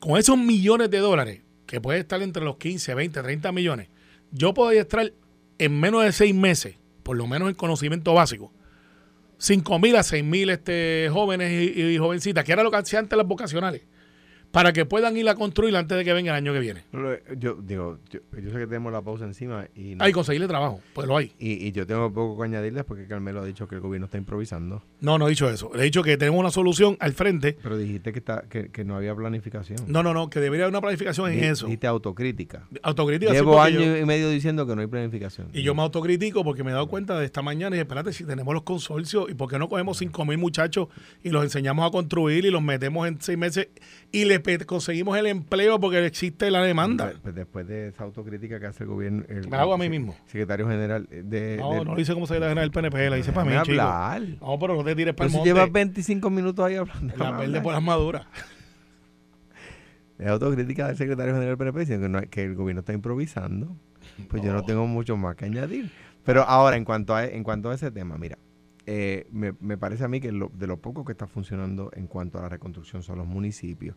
Con 0.00 0.18
esos 0.18 0.36
millones 0.36 0.90
de 0.90 0.98
dólares, 0.98 1.41
que 1.72 1.80
puede 1.80 2.00
estar 2.00 2.20
entre 2.20 2.44
los 2.44 2.58
15, 2.58 2.94
20, 2.94 3.22
30 3.22 3.50
millones, 3.50 3.88
yo 4.30 4.52
puedo 4.52 4.68
adiestrar 4.68 5.14
en 5.56 5.80
menos 5.80 6.04
de 6.04 6.12
seis 6.12 6.34
meses, 6.34 6.76
por 7.02 7.16
lo 7.16 7.26
menos 7.26 7.48
en 7.48 7.54
conocimiento 7.54 8.12
básico, 8.12 8.52
5 9.38 9.78
mil 9.78 9.96
a 9.96 10.02
6 10.02 10.22
mil 10.22 10.50
este, 10.50 11.08
jóvenes 11.10 11.50
y, 11.74 11.80
y 11.80 11.96
jovencitas, 11.96 12.44
que 12.44 12.52
era 12.52 12.62
lo 12.62 12.70
que 12.70 12.76
hacía 12.76 12.98
antes 12.98 13.16
las 13.16 13.26
vocacionales 13.26 13.80
para 14.52 14.72
que 14.72 14.84
puedan 14.84 15.16
ir 15.16 15.28
a 15.28 15.34
construir 15.34 15.74
antes 15.74 15.96
de 15.96 16.04
que 16.04 16.12
venga 16.12 16.30
el 16.30 16.36
año 16.36 16.52
que 16.52 16.60
viene. 16.60 16.82
Yo 17.38 17.54
digo, 17.54 17.98
yo, 18.10 18.20
yo 18.40 18.50
sé 18.50 18.58
que 18.58 18.66
tenemos 18.66 18.92
la 18.92 19.00
pausa 19.02 19.24
encima 19.24 19.66
y 19.74 19.96
hay 19.98 20.12
conseguirle 20.12 20.46
trabajo, 20.46 20.80
pues 20.92 21.08
lo 21.08 21.16
hay. 21.16 21.32
Y, 21.38 21.66
y, 21.66 21.72
yo 21.72 21.86
tengo 21.86 22.12
poco 22.12 22.38
que 22.38 22.44
añadirles 22.44 22.84
porque 22.84 23.06
Carmelo 23.06 23.40
ha 23.40 23.44
dicho 23.46 23.66
que 23.66 23.76
el 23.76 23.80
gobierno 23.80 24.04
está 24.04 24.18
improvisando. 24.18 24.82
No, 25.00 25.18
no 25.18 25.26
he 25.26 25.30
dicho 25.30 25.48
eso. 25.48 25.70
Le 25.74 25.80
he 25.80 25.84
dicho 25.84 26.02
que 26.02 26.16
tenemos 26.18 26.38
una 26.38 26.50
solución 26.50 26.96
al 27.00 27.14
frente. 27.14 27.56
Pero 27.62 27.78
dijiste 27.78 28.12
que 28.12 28.18
está 28.18 28.42
que, 28.42 28.68
que 28.70 28.84
no 28.84 28.94
había 28.96 29.14
planificación. 29.14 29.78
No, 29.86 30.02
no, 30.02 30.12
no, 30.12 30.28
que 30.28 30.38
debería 30.38 30.66
haber 30.66 30.74
una 30.74 30.82
planificación 30.82 31.32
en 31.32 31.44
eso. 31.44 31.64
Dijiste 31.66 31.86
autocrítica. 31.86 32.68
Autocrítica. 32.82 33.32
sí, 33.32 33.38
Llevo 33.38 33.52
porque 33.56 33.74
año 33.74 33.80
yo- 33.80 33.96
y 33.96 34.04
medio 34.04 34.28
diciendo 34.28 34.66
que 34.66 34.74
no 34.76 34.82
hay 34.82 34.86
planificación. 34.86 35.48
y 35.54 35.62
yo 35.62 35.74
me 35.74 35.80
autocritico 35.82 36.44
porque 36.44 36.62
me 36.62 36.70
he 36.70 36.74
dado 36.74 36.88
cuenta 36.88 37.18
de 37.18 37.24
esta 37.24 37.40
mañana 37.40 37.74
y 37.74 37.78
dije, 37.78 37.82
espérate, 37.82 38.12
si 38.12 38.24
tenemos 38.24 38.52
los 38.52 38.64
consorcios 38.64 39.30
y 39.30 39.34
por 39.34 39.48
qué 39.48 39.58
no 39.58 39.70
cogemos 39.70 39.96
5 39.96 40.26
mil 40.26 40.36
muchachos 40.36 40.88
y 41.22 41.30
los 41.30 41.42
enseñamos 41.42 41.86
a 41.88 41.90
construir 41.90 42.44
y 42.44 42.50
los 42.50 42.60
metemos 42.62 43.08
en 43.08 43.18
seis 43.20 43.38
meses 43.38 43.68
y 44.10 44.26
les 44.26 44.41
conseguimos 44.66 45.16
el 45.18 45.26
empleo 45.26 45.78
porque 45.80 46.04
existe 46.06 46.50
la 46.50 46.62
demanda. 46.62 47.12
Pues, 47.22 47.34
después 47.34 47.66
de 47.66 47.88
esa 47.88 48.04
autocrítica 48.04 48.58
que 48.60 48.66
hace 48.66 48.84
el 48.84 48.90
gobierno. 48.90 49.24
El, 49.28 49.48
Me 49.48 49.56
hago 49.56 49.74
a 49.74 49.78
mí 49.78 49.88
mismo. 49.88 50.14
Secretario 50.26 50.68
general 50.68 51.08
de. 51.10 51.56
No, 51.58 51.74
del- 51.74 51.84
no 51.84 51.94
lo 51.94 52.00
hice 52.00 52.14
como 52.14 52.26
secretario 52.26 52.50
general 52.50 52.70
del 52.70 52.72
PNP, 52.72 53.10
la 53.10 53.18
hice 53.18 53.32
para 53.32 53.44
mí, 53.50 53.56
chico. 53.64 53.80
hablar. 53.82 54.22
No, 54.40 54.58
pero 54.58 54.74
no 54.76 54.84
te 54.84 54.94
tires 54.94 55.14
para 55.14 55.26
Pero 55.26 55.26
el 55.26 55.30
si 55.30 55.36
monte. 55.38 55.48
llevas 55.50 55.72
25 55.72 56.30
minutos 56.30 56.64
ahí 56.64 56.76
hablando. 56.76 57.14
La 57.16 57.30
verde 57.32 57.60
por 57.60 57.72
las 57.72 57.82
maduras. 57.82 58.26
Es 60.18 60.28
autocrítica 60.28 60.86
del 60.86 60.96
secretario 60.96 61.32
general 61.34 61.56
del 61.56 61.58
PNP 61.58 61.80
diciendo 61.80 62.06
que, 62.06 62.12
no 62.12 62.30
que 62.30 62.44
el 62.44 62.54
gobierno 62.54 62.80
está 62.80 62.92
improvisando. 62.92 63.76
Pues 64.28 64.42
yo 64.42 64.52
no 64.52 64.62
tengo 64.64 64.86
mucho 64.86 65.16
más 65.16 65.36
que 65.36 65.46
añadir. 65.46 65.90
Pero 66.24 66.42
ahora, 66.42 66.76
en 66.76 66.84
cuanto 66.84 67.14
a, 67.14 67.24
en 67.26 67.42
cuanto 67.42 67.70
a 67.70 67.74
ese 67.74 67.90
tema, 67.90 68.16
mira, 68.18 68.38
eh, 68.86 69.26
me, 69.32 69.54
me 69.60 69.76
parece 69.78 70.04
a 70.04 70.08
mí 70.08 70.20
que 70.20 70.30
lo- 70.30 70.50
de 70.54 70.66
lo 70.66 70.76
poco 70.76 71.04
que 71.04 71.12
está 71.12 71.26
funcionando 71.26 71.90
en 71.94 72.06
cuanto 72.06 72.38
a 72.38 72.42
la 72.42 72.48
reconstrucción 72.48 73.02
son 73.02 73.18
los 73.18 73.26
municipios. 73.26 73.96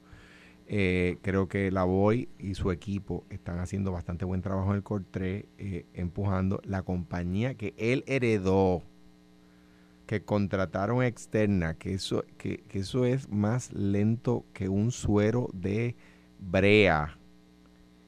Eh, 0.68 1.18
creo 1.22 1.48
que 1.48 1.70
la 1.72 1.84
BOI 1.84 2.28
y 2.40 2.56
su 2.56 2.72
equipo 2.72 3.24
están 3.30 3.60
haciendo 3.60 3.92
bastante 3.92 4.26
buen 4.26 4.42
trabajo 4.42 4.72
en 4.72 4.78
el 4.78 4.84
COR3, 4.84 5.46
eh, 5.58 5.86
empujando 5.94 6.60
la 6.64 6.82
compañía 6.82 7.54
que 7.54 7.76
él 7.78 8.04
heredó, 8.08 8.82
que 10.08 10.24
contrataron 10.24 11.04
externa, 11.04 11.76
que 11.76 11.94
eso, 11.94 12.24
que, 12.38 12.58
que 12.68 12.80
eso 12.80 13.06
es 13.06 13.30
más 13.30 13.72
lento 13.74 14.44
que 14.54 14.68
un 14.70 14.92
suero 14.92 15.50
de 15.54 15.96
brea, 16.40 17.18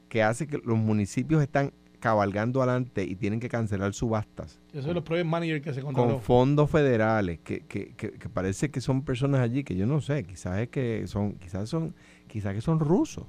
que 0.10 0.24
hace 0.24 0.48
que 0.48 0.58
los 0.64 0.78
municipios 0.78 1.42
están 1.44 1.74
cabalgando 2.00 2.62
adelante 2.62 3.04
y 3.04 3.16
tienen 3.16 3.40
que 3.40 3.50
cancelar 3.50 3.92
subastas 3.92 4.62
Yo 4.72 4.84
soy 4.84 4.94
los 4.94 5.04
project 5.04 5.26
managers 5.28 5.64
que 5.64 5.74
se 5.74 5.82
con 5.82 5.94
contrató. 5.96 6.20
fondos 6.20 6.70
federales 6.70 7.40
que, 7.40 7.62
que, 7.62 7.94
que, 7.96 8.12
que 8.12 8.30
parece 8.30 8.70
que 8.70 8.82
son 8.82 9.04
personas 9.04 9.42
allí 9.42 9.64
que 9.64 9.76
yo 9.76 9.88
no 9.88 10.00
sé 10.00 10.24
quizás 10.24 10.60
es 10.60 10.70
que 10.70 11.08
son 11.08 11.34
quizás 11.40 11.68
son 11.68 11.96
quizás 12.28 12.54
que 12.54 12.62
son 12.62 12.80
rusos 12.80 13.26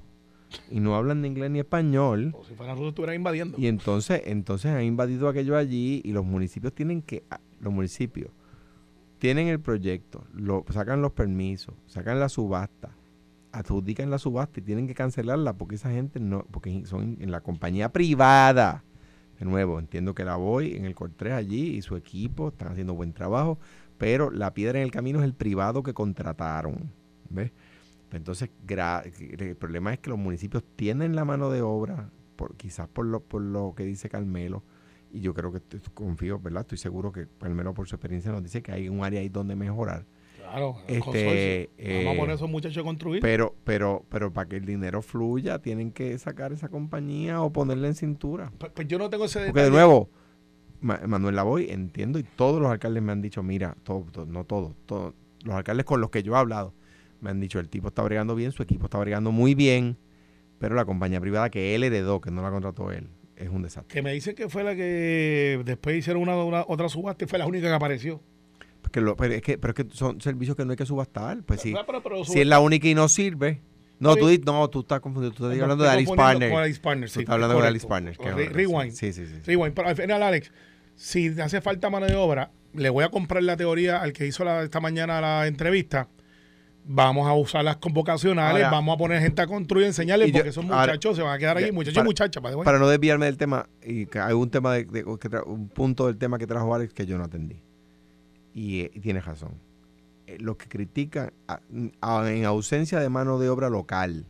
y 0.71 0.79
no 0.79 0.95
hablan 0.95 1.21
ni 1.21 1.27
inglés 1.27 1.51
ni 1.51 1.59
español 1.59 2.33
O 2.35 2.43
si 2.43 2.55
fueran 2.55 2.75
rusos 2.75 2.89
estuvieran 2.89 3.15
invadiendo. 3.15 3.57
y 3.59 3.67
entonces 3.67 4.21
entonces 4.25 4.71
han 4.71 4.83
invadido 4.83 5.27
aquello 5.29 5.55
allí 5.55 6.01
y 6.03 6.11
los 6.11 6.25
municipios 6.25 6.73
tienen 6.73 7.01
que 7.01 7.23
ah, 7.29 7.39
los 7.59 7.71
municipios 7.71 8.31
tienen 9.19 9.47
el 9.47 9.59
proyecto 9.59 10.23
lo 10.33 10.65
sacan 10.69 11.01
los 11.01 11.11
permisos 11.11 11.75
sacan 11.85 12.19
la 12.19 12.29
subasta 12.29 12.89
adjudican 13.51 14.09
la 14.09 14.17
subasta 14.17 14.59
y 14.59 14.63
tienen 14.63 14.87
que 14.87 14.93
cancelarla 14.95 15.53
porque 15.53 15.75
esa 15.75 15.91
gente 15.91 16.19
no 16.19 16.45
porque 16.51 16.85
son 16.85 17.17
en 17.19 17.31
la 17.31 17.41
compañía 17.41 17.91
privada 17.91 18.83
de 19.39 19.45
nuevo 19.45 19.79
entiendo 19.79 20.13
que 20.13 20.25
la 20.25 20.35
voy 20.35 20.73
en 20.75 20.85
el 20.85 20.95
Cortés 20.95 21.33
allí 21.33 21.75
y 21.75 21.81
su 21.81 21.95
equipo 21.95 22.49
están 22.49 22.69
haciendo 22.69 22.93
buen 22.93 23.13
trabajo 23.13 23.59
pero 23.97 24.31
la 24.31 24.53
piedra 24.53 24.79
en 24.79 24.83
el 24.85 24.91
camino 24.91 25.19
es 25.19 25.25
el 25.25 25.33
privado 25.33 25.83
que 25.83 25.93
contrataron 25.93 26.91
¿ves? 27.29 27.51
Entonces, 28.11 28.49
el 28.67 29.55
problema 29.55 29.93
es 29.93 29.99
que 29.99 30.09
los 30.09 30.19
municipios 30.19 30.63
tienen 30.75 31.15
la 31.15 31.25
mano 31.25 31.49
de 31.49 31.61
obra, 31.61 32.09
por, 32.35 32.55
quizás 32.55 32.87
por 32.87 33.05
lo, 33.05 33.19
por 33.21 33.41
lo 33.41 33.73
que 33.75 33.83
dice 33.83 34.09
Carmelo, 34.09 34.63
y 35.11 35.21
yo 35.21 35.33
creo 35.33 35.51
que 35.51 35.57
estoy- 35.57 35.81
confío, 35.93 36.39
¿verdad? 36.39 36.61
Estoy 36.61 36.77
seguro 36.77 37.11
que 37.11 37.27
Carmelo 37.39 37.73
por 37.73 37.87
su 37.87 37.95
experiencia 37.95 38.31
nos 38.31 38.43
dice 38.43 38.61
que 38.61 38.71
hay 38.71 38.89
un 38.89 39.03
área 39.03 39.19
ahí 39.21 39.29
donde 39.29 39.55
mejorar. 39.55 40.05
Claro, 40.37 40.77
Este, 40.87 40.99
consorcio. 40.99 41.21
Vamos 41.21 42.07
a 42.07 42.13
eh, 42.13 42.17
poner 42.17 42.31
a 42.31 42.33
esos 42.35 42.49
muchachos 42.49 42.77
a 42.77 42.83
construir. 42.83 43.21
Pero, 43.21 43.55
pero, 43.63 44.05
pero 44.09 44.31
para 44.33 44.47
que 44.49 44.55
el 44.55 44.65
dinero 44.65 45.01
fluya, 45.03 45.59
tienen 45.59 45.91
que 45.91 46.17
sacar 46.17 46.51
esa 46.53 46.69
compañía 46.69 47.41
o 47.41 47.51
ponerla 47.51 47.87
en 47.87 47.93
cintura. 47.95 48.51
pues, 48.57 48.71
pues 48.73 48.87
yo 48.87 48.97
no 48.97 49.09
tengo 49.09 49.25
ese 49.25 49.39
Porque 49.45 49.59
de 49.59 49.65
detalle. 49.65 49.71
nuevo, 49.71 50.09
Ma- 50.81 51.01
Manuel 51.05 51.35
Lavoy, 51.35 51.69
entiendo, 51.69 52.17
y 52.17 52.23
todos 52.23 52.61
los 52.61 52.71
alcaldes 52.71 53.03
me 53.03 53.11
han 53.11 53.21
dicho, 53.21 53.43
mira, 53.43 53.75
todo, 53.83 54.05
todo- 54.11 54.25
no 54.25 54.45
todos, 54.45 54.73
todos, 54.85 55.13
los 55.43 55.53
alcaldes 55.55 55.85
con 55.85 55.99
los 56.01 56.09
que 56.09 56.23
yo 56.23 56.33
he 56.33 56.37
hablado, 56.37 56.73
me 57.21 57.29
han 57.29 57.39
dicho, 57.39 57.59
el 57.59 57.69
tipo 57.69 57.87
está 57.89 58.01
bregando 58.03 58.35
bien, 58.35 58.51
su 58.51 58.63
equipo 58.63 58.85
está 58.85 58.97
bregando 58.97 59.31
muy 59.31 59.55
bien, 59.55 59.97
pero 60.59 60.75
la 60.75 60.85
compañía 60.85 61.19
privada 61.21 61.49
que 61.49 61.75
él 61.75 61.83
heredó, 61.83 62.21
que 62.21 62.31
no 62.31 62.41
la 62.41 62.51
contrató 62.51 62.91
él, 62.91 63.07
es 63.35 63.49
un 63.49 63.61
desastre. 63.61 63.93
Que 63.93 64.01
me 64.01 64.13
dicen 64.13 64.35
que 64.35 64.49
fue 64.49 64.63
la 64.63 64.75
que 64.75 65.61
después 65.65 65.95
hicieron 65.97 66.21
una, 66.21 66.35
una- 66.43 66.65
otra 66.67 66.89
subasta 66.89 67.25
y 67.25 67.27
fue 67.27 67.39
la 67.39 67.45
única 67.47 67.67
que 67.67 67.73
apareció. 67.73 68.21
Porque 68.81 69.01
lo- 69.01 69.15
pero, 69.15 69.33
es 69.33 69.41
que, 69.41 69.57
pero 69.57 69.71
es 69.71 69.75
que 69.85 69.95
son 69.95 70.19
servicios 70.21 70.55
que 70.55 70.65
no 70.65 70.71
hay 70.71 70.77
que 70.77 70.85
subastar. 70.85 71.43
Pues 71.43 71.61
sí, 71.61 71.73
Ah, 71.77 71.83
pero- 71.85 72.01
pero 72.01 72.23
si 72.25 72.39
es 72.41 72.47
la 72.47 72.59
única 72.59 72.87
y 72.87 72.95
no 72.95 73.07
sirve. 73.09 73.61
No, 73.99 74.15
tú, 74.15 74.29
no, 74.45 74.69
tú 74.69 74.79
estás 74.79 75.01
confundido. 75.01 75.33
Tú 75.33 75.45
estás 75.45 75.61
hablando 75.61 75.83
de 75.83 75.89
Alice 75.89 76.13
Partners, 76.15 77.11
Tú 77.13 77.19
estás 77.19 77.33
hablando 77.33 77.59
de. 77.61 77.67
Alice 77.67 77.85
Partners. 77.85 78.17
Re- 78.17 78.47
rewind. 78.47 78.93
Sí, 78.93 79.11
sí, 79.11 79.25
sí. 79.27 79.33
sí. 79.35 79.41
Rewind. 79.45 79.73
Pero 79.73 79.89
al 79.89 79.95
final, 79.97 80.23
Alex, 80.23 80.51
si 80.95 81.27
hace 81.41 81.59
falta 81.59 81.89
mano 81.89 82.05
de 82.05 82.15
obra, 82.15 82.51
le 82.73 82.89
voy 82.89 83.03
a 83.03 83.09
comprar 83.09 83.43
la 83.43 83.57
teoría 83.57 84.01
al 84.01 84.13
que 84.13 84.25
hizo 84.25 84.45
la- 84.45 84.63
esta 84.63 84.79
mañana 84.79 85.19
la 85.19 85.47
entrevista. 85.47 86.07
Vamos 86.91 87.27
a 87.27 87.33
usar 87.33 87.63
las 87.63 87.77
convocacionales, 87.77 88.63
Ahora- 88.63 88.71
vamos 88.75 88.95
a 88.95 88.97
poner 88.97 89.21
gente 89.21 89.41
a 89.43 89.45
construir, 89.47 89.85
enseñarles, 89.85 90.29
Y 90.29 90.31
yo- 90.31 90.37
porque 90.39 90.49
esos 90.49 90.65
ahora- 90.65 90.93
muchachos 90.93 91.15
se 91.17 91.21
van 91.21 91.35
a 91.35 91.37
quedar 91.37 91.57
ahí, 91.57 91.71
muchachos 91.71 91.93
para- 91.93 92.03
y 92.05 92.09
muchachas. 92.09 92.43
way. 92.43 92.55
Para 92.65 92.79
no 92.79 92.87
desviarme 92.87 93.27
del 93.27 93.37
tema, 93.37 93.69
y 93.85 94.07
que 94.07 94.17
hay 94.19 94.33
un 94.33 94.49
tema 94.49 94.73
de, 94.73 94.85
de- 94.85 95.03
que 95.03 95.29
tra- 95.29 95.45
un 95.45 95.69
punto 95.69 96.07
del 96.07 96.17
tema 96.17 96.39
que 96.39 96.47
trajo 96.47 96.73
Alex 96.73 96.91
que 96.93 97.05
yo 97.05 97.19
no 97.19 97.25
atendí. 97.25 97.61
Y, 98.55 98.79
eh, 98.81 98.91
y 98.93 98.99
tienes 99.01 99.23
razón. 99.23 99.51
Eh, 100.25 100.37
los 100.39 100.57
que 100.57 100.67
critican, 100.67 101.31
a- 101.47 101.59
a- 102.01 102.31
en 102.31 102.45
ausencia 102.45 102.99
de 102.99 103.09
mano 103.09 103.37
de 103.37 103.49
obra 103.49 103.69
local, 103.69 104.25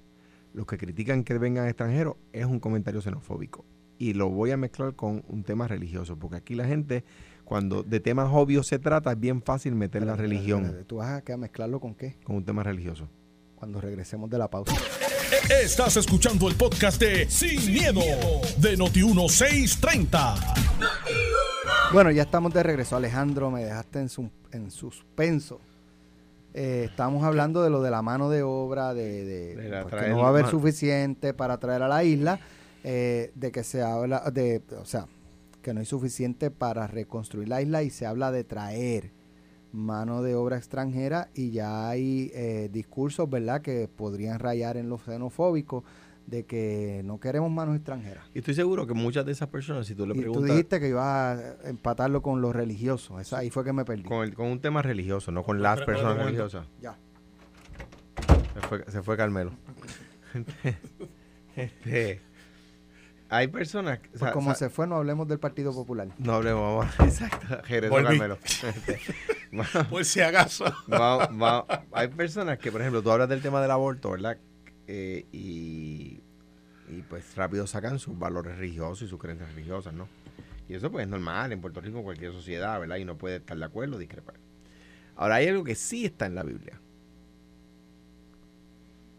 los 0.54 0.66
que 0.66 0.78
critican 0.78 1.24
que 1.24 1.38
vengan 1.38 1.66
extranjeros, 1.68 2.16
es 2.34 2.46
un 2.46 2.60
comentario 2.60 3.02
xenofóbico. 3.02 3.64
Y 3.98 4.14
lo 4.14 4.30
voy 4.30 4.52
a 4.52 4.58
mezclar 4.58 4.96
con 4.96 5.24
un 5.30 5.44
tema 5.44 5.68
religioso, 5.68 6.18
porque 6.18 6.36
aquí 6.38 6.56
la 6.56 6.66
gente, 6.66 7.06
cuando 7.50 7.82
de 7.82 8.00
temas 8.00 8.30
obvios 8.32 8.68
se 8.68 8.78
trata, 8.78 9.12
es 9.12 9.20
bien 9.20 9.42
fácil 9.42 9.74
meter 9.74 10.04
la 10.06 10.16
religión 10.16 10.86
¿Tú 10.88 10.98
vas 10.98 11.10
a 11.18 11.22
quedar 11.24 11.40
mezclarlo 11.40 11.80
con 11.80 11.96
qué? 11.96 12.16
con 12.24 12.36
un 12.36 12.46
tema 12.46 12.62
religioso. 12.62 13.10
Cuando 13.56 13.82
regresemos 13.82 14.30
de 14.30 14.38
la 14.38 14.48
pausa. 14.48 14.74
Estás 15.64 15.98
escuchando 15.98 16.48
el 16.48 16.56
podcast 16.56 17.02
de 17.02 17.28
Sin, 17.30 17.74
miedo, 17.74 18.00
de 18.58 18.78
Noti1630. 18.78 20.56
Bueno, 21.92 22.12
ya 22.12 22.22
estamos 22.24 22.54
de 22.54 22.62
regreso. 22.64 22.96
Alejandro, 22.96 23.50
me 23.52 23.66
dejaste 23.66 24.00
en, 24.00 24.10
su- 24.10 24.30
en 24.52 24.70
suspenso. 24.72 25.60
Eh, 26.54 26.86
estamos 26.90 27.24
hablando 27.24 27.64
de 27.64 27.70
lo 27.72 27.82
de 27.82 27.92
la 27.92 28.02
mano 28.02 28.30
de 28.30 28.44
obra, 28.44 28.94
de, 28.94 29.26
de- 29.26 29.70
la 29.70 29.84
no 30.08 30.20
va 30.20 30.28
a 30.28 30.30
haber 30.30 30.48
suficiente 30.48 31.34
para 31.34 31.58
traer 31.58 31.82
a 31.82 31.88
la 31.88 32.04
isla, 32.04 32.40
eh, 32.84 33.32
de 33.36 33.52
que 33.52 33.64
se 33.64 33.82
habla 33.82 34.22
de, 34.32 34.62
o 34.80 34.86
sea, 34.86 35.08
que 35.62 35.74
no 35.74 35.80
hay 35.80 35.86
suficiente 35.86 36.52
para 36.52 36.88
reconstruir 36.88 37.48
la 37.50 37.62
isla 37.62 37.84
y 37.84 37.90
se 37.90 38.06
habla 38.06 38.32
de 38.32 38.44
traer 38.44 39.12
mano 39.72 40.24
de 40.24 40.34
obra 40.36 40.58
extranjera 40.58 41.30
y 41.36 41.52
ya 41.52 41.90
hay 41.90 42.32
eh, 42.34 42.70
discursos, 42.72 43.30
¿verdad?, 43.30 43.62
que 43.62 43.88
podrían 43.88 44.40
rayar 44.40 44.78
en 44.78 44.90
lo 44.90 44.98
xenofóbico 44.98 45.84
de 46.26 46.46
que 46.46 47.02
no 47.06 47.20
queremos 47.20 47.52
manos 47.52 47.76
extranjeras. 47.76 48.24
Y 48.34 48.40
estoy 48.40 48.54
seguro 48.54 48.86
que 48.88 48.94
muchas 48.94 49.26
de 49.26 49.32
esas 49.32 49.48
personas, 49.50 49.88
si 49.88 49.96
tú 49.96 50.06
le 50.06 50.14
Y 50.14 50.18
tú 50.18 50.22
preguntas 50.22 50.50
dijiste 50.52 50.80
que 50.80 50.90
ibas 50.90 51.40
a 51.40 51.70
empatarlo 51.70 52.22
con 52.22 52.40
los 52.42 52.56
religiosos. 52.56 53.20
Esa, 53.20 53.40
ahí 53.40 53.50
fue 53.50 53.64
que 53.64 53.74
me 53.74 53.84
perdí. 53.86 54.04
con, 54.04 54.24
el- 54.24 54.34
con 54.36 54.48
un 54.48 54.60
tema 54.60 54.82
religioso, 54.82 55.32
no 55.32 55.44
con 55.44 55.62
las 55.62 55.76
pero, 55.80 55.86
personas 55.88 56.14
pero, 56.16 56.26
religiosas. 56.26 56.68
Ya. 56.82 56.98
Se 58.54 58.68
fue, 58.68 58.86
se 58.88 59.02
fue 59.04 59.18
Carmelo. 59.18 59.52
Este, 61.56 62.22
hay 63.30 63.48
personas. 63.48 64.00
o 64.00 64.02
Pues 64.10 64.20
sea, 64.20 64.32
como 64.32 64.54
se 64.56 64.70
fue, 64.70 64.88
no 64.88 64.96
hablemos 64.96 65.28
del 65.28 65.40
Partido 65.40 65.74
Popular. 65.74 66.08
No 66.18 66.34
hablemos, 66.34 66.62
vamos. 66.78 67.00
Exacto. 67.00 67.62
Este, 67.90 67.90
vamos- 67.92 68.10
Por 69.90 70.06
si 70.06 70.22
acaso. 70.22 70.66
Hay 71.92 72.08
personas 72.10 72.58
que, 72.60 72.72
por 72.72 72.82
ejemplo, 72.82 73.02
tú 73.02 73.12
hablas 73.12 73.30
del 73.30 73.42
tema 73.42 73.62
del 73.62 73.72
aborto, 73.72 74.12
¿verdad? 74.12 74.38
Eh, 74.88 75.26
y, 75.32 76.22
y 76.90 77.02
pues 77.10 77.36
rápido 77.36 77.66
sacan 77.68 78.00
sus 78.00 78.18
valores 78.18 78.58
religiosos 78.58 79.04
y 79.04 79.08
sus 79.08 79.20
creencias 79.20 79.50
religiosas, 79.54 79.94
¿no? 79.94 80.08
Y 80.68 80.76
eso 80.76 80.92
pues 80.92 81.06
es 81.06 81.10
normal 81.10 81.52
en 81.52 81.62
Puerto 81.62 81.82
Rico, 81.82 81.98
en 81.98 82.04
cualquier 82.04 82.32
sociedad, 82.32 82.80
¿verdad? 82.80 82.98
Y 82.98 83.06
no 83.06 83.18
puede 83.18 83.38
estar 83.38 83.58
de 83.58 83.66
acuerdo 83.66 83.96
o 83.96 84.00
discrepar. 84.00 84.36
Ahora 85.16 85.36
hay 85.36 85.48
algo 85.48 85.64
que 85.64 85.76
sí 85.76 86.06
está 86.06 86.26
en 86.28 86.36
la 86.36 86.44
Biblia. 86.44 86.80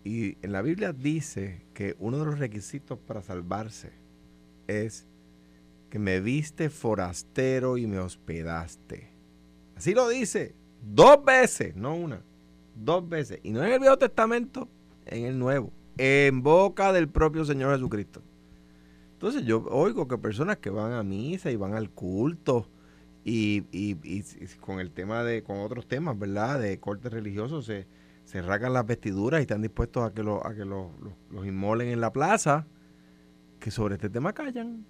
Y 0.04 0.38
en 0.44 0.52
la 0.52 0.62
Biblia 0.62 0.92
dice 0.92 1.62
que 1.74 1.94
uno 1.98 2.18
de 2.18 2.24
los 2.24 2.38
requisitos 2.38 2.98
para 2.98 3.20
salvarse 3.22 3.90
es 4.78 5.06
que 5.90 5.98
me 5.98 6.20
viste 6.20 6.70
forastero 6.70 7.76
y 7.76 7.86
me 7.86 7.98
hospedaste. 7.98 9.10
Así 9.76 9.94
lo 9.94 10.08
dice. 10.08 10.54
Dos 10.82 11.24
veces, 11.24 11.74
no 11.76 11.94
una. 11.94 12.22
Dos 12.74 13.08
veces. 13.08 13.40
Y 13.42 13.50
no 13.50 13.62
en 13.64 13.72
el 13.72 13.80
Viejo 13.80 13.98
Testamento, 13.98 14.68
en 15.06 15.24
el 15.24 15.38
Nuevo. 15.38 15.72
En 15.98 16.42
boca 16.42 16.92
del 16.92 17.08
propio 17.08 17.44
Señor 17.44 17.74
Jesucristo. 17.74 18.22
Entonces 19.12 19.44
yo 19.44 19.64
oigo 19.68 20.08
que 20.08 20.16
personas 20.16 20.56
que 20.58 20.70
van 20.70 20.92
a 20.92 21.02
misa 21.02 21.50
y 21.50 21.56
van 21.56 21.74
al 21.74 21.90
culto 21.90 22.66
y, 23.24 23.64
y- 23.70 23.98
y- 24.02 24.24
con 24.60 24.80
el 24.80 24.92
tema 24.92 25.22
de, 25.24 25.42
con 25.42 25.58
otros 25.58 25.86
temas, 25.86 26.18
¿verdad? 26.18 26.58
De 26.58 26.80
corte 26.80 27.10
religioso, 27.10 27.60
se, 27.60 27.86
se 28.24 28.40
las 28.40 28.86
vestiduras 28.86 29.40
y 29.40 29.42
están 29.42 29.60
dispuestos 29.60 30.04
a 30.08 30.14
que, 30.14 30.22
lo- 30.22 30.46
a 30.46 30.54
que 30.54 30.64
los- 30.64 30.88
los 31.30 31.46
inmolen 31.46 31.88
en 31.88 32.00
la 32.00 32.12
plaza, 32.12 32.66
que 33.60 33.70
sobre 33.70 33.94
este 33.94 34.10
tema 34.10 34.32
callan. 34.32 34.84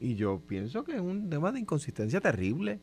Y 0.00 0.16
yo 0.16 0.40
pienso 0.46 0.84
que 0.84 0.96
es 0.96 1.00
un 1.00 1.30
tema 1.30 1.52
de 1.52 1.60
inconsistencia 1.60 2.20
terrible 2.20 2.80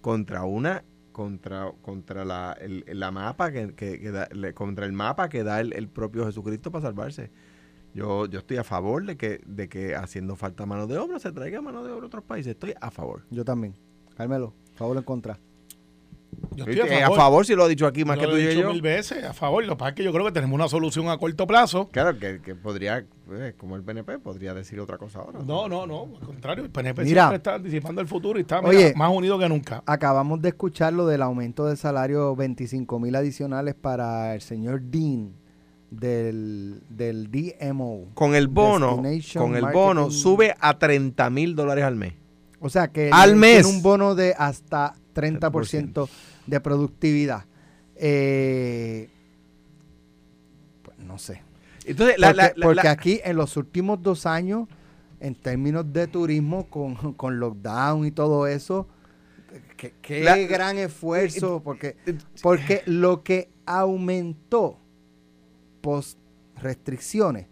contra 0.00 0.44
una 0.44 0.84
contra 1.12 1.72
contra 1.82 2.24
la, 2.24 2.56
el, 2.60 2.84
la 2.86 3.10
mapa 3.10 3.50
que, 3.50 3.74
que- 3.74 4.10
da- 4.10 4.28
contra 4.54 4.86
el 4.86 4.92
mapa 4.92 5.28
que 5.28 5.42
da 5.42 5.60
el, 5.60 5.72
el 5.72 5.88
propio 5.88 6.24
Jesucristo 6.26 6.70
para 6.70 6.82
salvarse. 6.82 7.30
Yo, 7.92 8.26
yo 8.26 8.38
estoy 8.38 8.58
a 8.58 8.64
favor 8.64 9.04
de 9.04 9.16
que, 9.16 9.40
de 9.44 9.68
que 9.68 9.96
haciendo 9.96 10.36
falta 10.36 10.64
mano 10.64 10.86
de 10.86 10.96
obra 10.96 11.18
se 11.18 11.32
traiga 11.32 11.60
mano 11.60 11.82
de 11.82 11.90
obra 11.90 12.04
a 12.04 12.06
otros 12.06 12.22
países. 12.22 12.52
Estoy 12.52 12.72
a 12.80 12.90
favor. 12.92 13.24
Yo 13.30 13.44
también. 13.44 13.74
Carmelo, 14.16 14.54
favor 14.74 14.96
o 14.96 15.00
en 15.00 15.04
contra. 15.04 15.38
Yo 16.56 16.64
¿Viste? 16.66 16.82
estoy 16.82 16.96
a 16.98 16.98
a 16.98 17.08
favor. 17.08 17.16
favor 17.18 17.46
si 17.46 17.54
lo 17.54 17.66
he 17.66 17.68
dicho 17.68 17.86
aquí 17.86 18.04
más 18.04 18.16
Yo 18.16 18.22
que 18.22 18.26
lo 18.26 18.32
tú 18.32 18.38
he 18.38 18.42
y 18.42 18.46
dicho 18.48 18.60
yo. 18.62 18.70
mil 18.72 18.82
veces, 18.82 19.24
a 19.24 19.32
favor. 19.32 19.64
Lo 19.64 19.74
que 19.74 19.78
pasa 19.78 19.88
es 19.90 19.94
que 19.94 20.04
yo 20.04 20.12
creo 20.12 20.24
que 20.26 20.32
tenemos 20.32 20.54
una 20.54 20.68
solución 20.68 21.08
a 21.08 21.16
corto 21.16 21.46
plazo. 21.46 21.88
Claro, 21.90 22.18
que, 22.18 22.40
que 22.42 22.54
podría, 22.54 23.04
pues, 23.26 23.54
como 23.54 23.76
el 23.76 23.82
PNP, 23.82 24.18
podría 24.18 24.52
decir 24.52 24.78
otra 24.80 24.98
cosa 24.98 25.20
ahora. 25.20 25.38
No, 25.46 25.68
no, 25.68 25.86
no. 25.86 26.08
Al 26.20 26.26
contrario, 26.26 26.64
el 26.64 26.70
PNP 26.70 27.04
Mira. 27.04 27.22
siempre 27.22 27.36
está 27.36 27.54
anticipando 27.54 28.00
el 28.00 28.08
futuro 28.08 28.38
y 28.38 28.42
está 28.42 28.60
mira, 28.60 28.92
más 28.96 29.10
unido 29.12 29.38
que 29.38 29.48
nunca. 29.48 29.82
Acabamos 29.86 30.42
de 30.42 30.48
escuchar 30.50 30.92
lo 30.92 31.06
del 31.06 31.22
aumento 31.22 31.66
de 31.66 31.76
salario 31.76 32.34
25 32.36 32.98
mil 32.98 33.14
adicionales 33.16 33.74
para 33.74 34.34
el 34.34 34.40
señor 34.40 34.82
Dean 34.82 35.32
del, 35.90 36.82
del 36.88 37.30
DMO. 37.30 38.08
Con 38.14 38.34
el 38.34 38.48
bono, 38.48 39.02
con 39.36 39.56
el 39.56 39.64
bono 39.72 40.10
sube 40.10 40.54
a 40.60 40.78
30 40.78 41.30
mil 41.30 41.54
dólares 41.54 41.84
al 41.84 41.96
mes. 41.96 42.14
O 42.60 42.68
sea 42.68 42.88
que 42.88 43.08
Al 43.12 43.30
tiene 43.30 43.40
mes. 43.56 43.66
un 43.66 43.82
bono 43.82 44.14
de 44.14 44.34
hasta 44.36 44.94
30% 45.14 46.08
de 46.46 46.60
productividad. 46.60 47.44
Eh, 47.96 49.08
pues 50.82 50.98
no 50.98 51.18
sé. 51.18 51.42
Entonces, 51.84 52.18
la, 52.18 52.28
porque 52.28 52.36
la- 52.42 52.52
la- 52.56 52.66
porque 52.66 52.82
la- 52.84 52.90
aquí 52.90 53.20
en 53.24 53.36
los 53.36 53.56
últimos 53.56 54.02
dos 54.02 54.26
años, 54.26 54.68
en 55.20 55.34
términos 55.34 55.90
de 55.92 56.06
turismo, 56.06 56.66
con, 56.68 56.94
con 57.14 57.38
lockdown 57.38 58.06
y 58.06 58.10
todo 58.10 58.46
eso, 58.46 58.86
qué, 59.76 59.94
qué 60.00 60.46
gran 60.46 60.78
esfuerzo, 60.78 61.60
porque, 61.62 61.96
porque 62.42 62.82
lo 62.86 63.22
que 63.22 63.50
aumentó 63.66 64.78
post 65.80 66.18
restricciones 66.56 67.46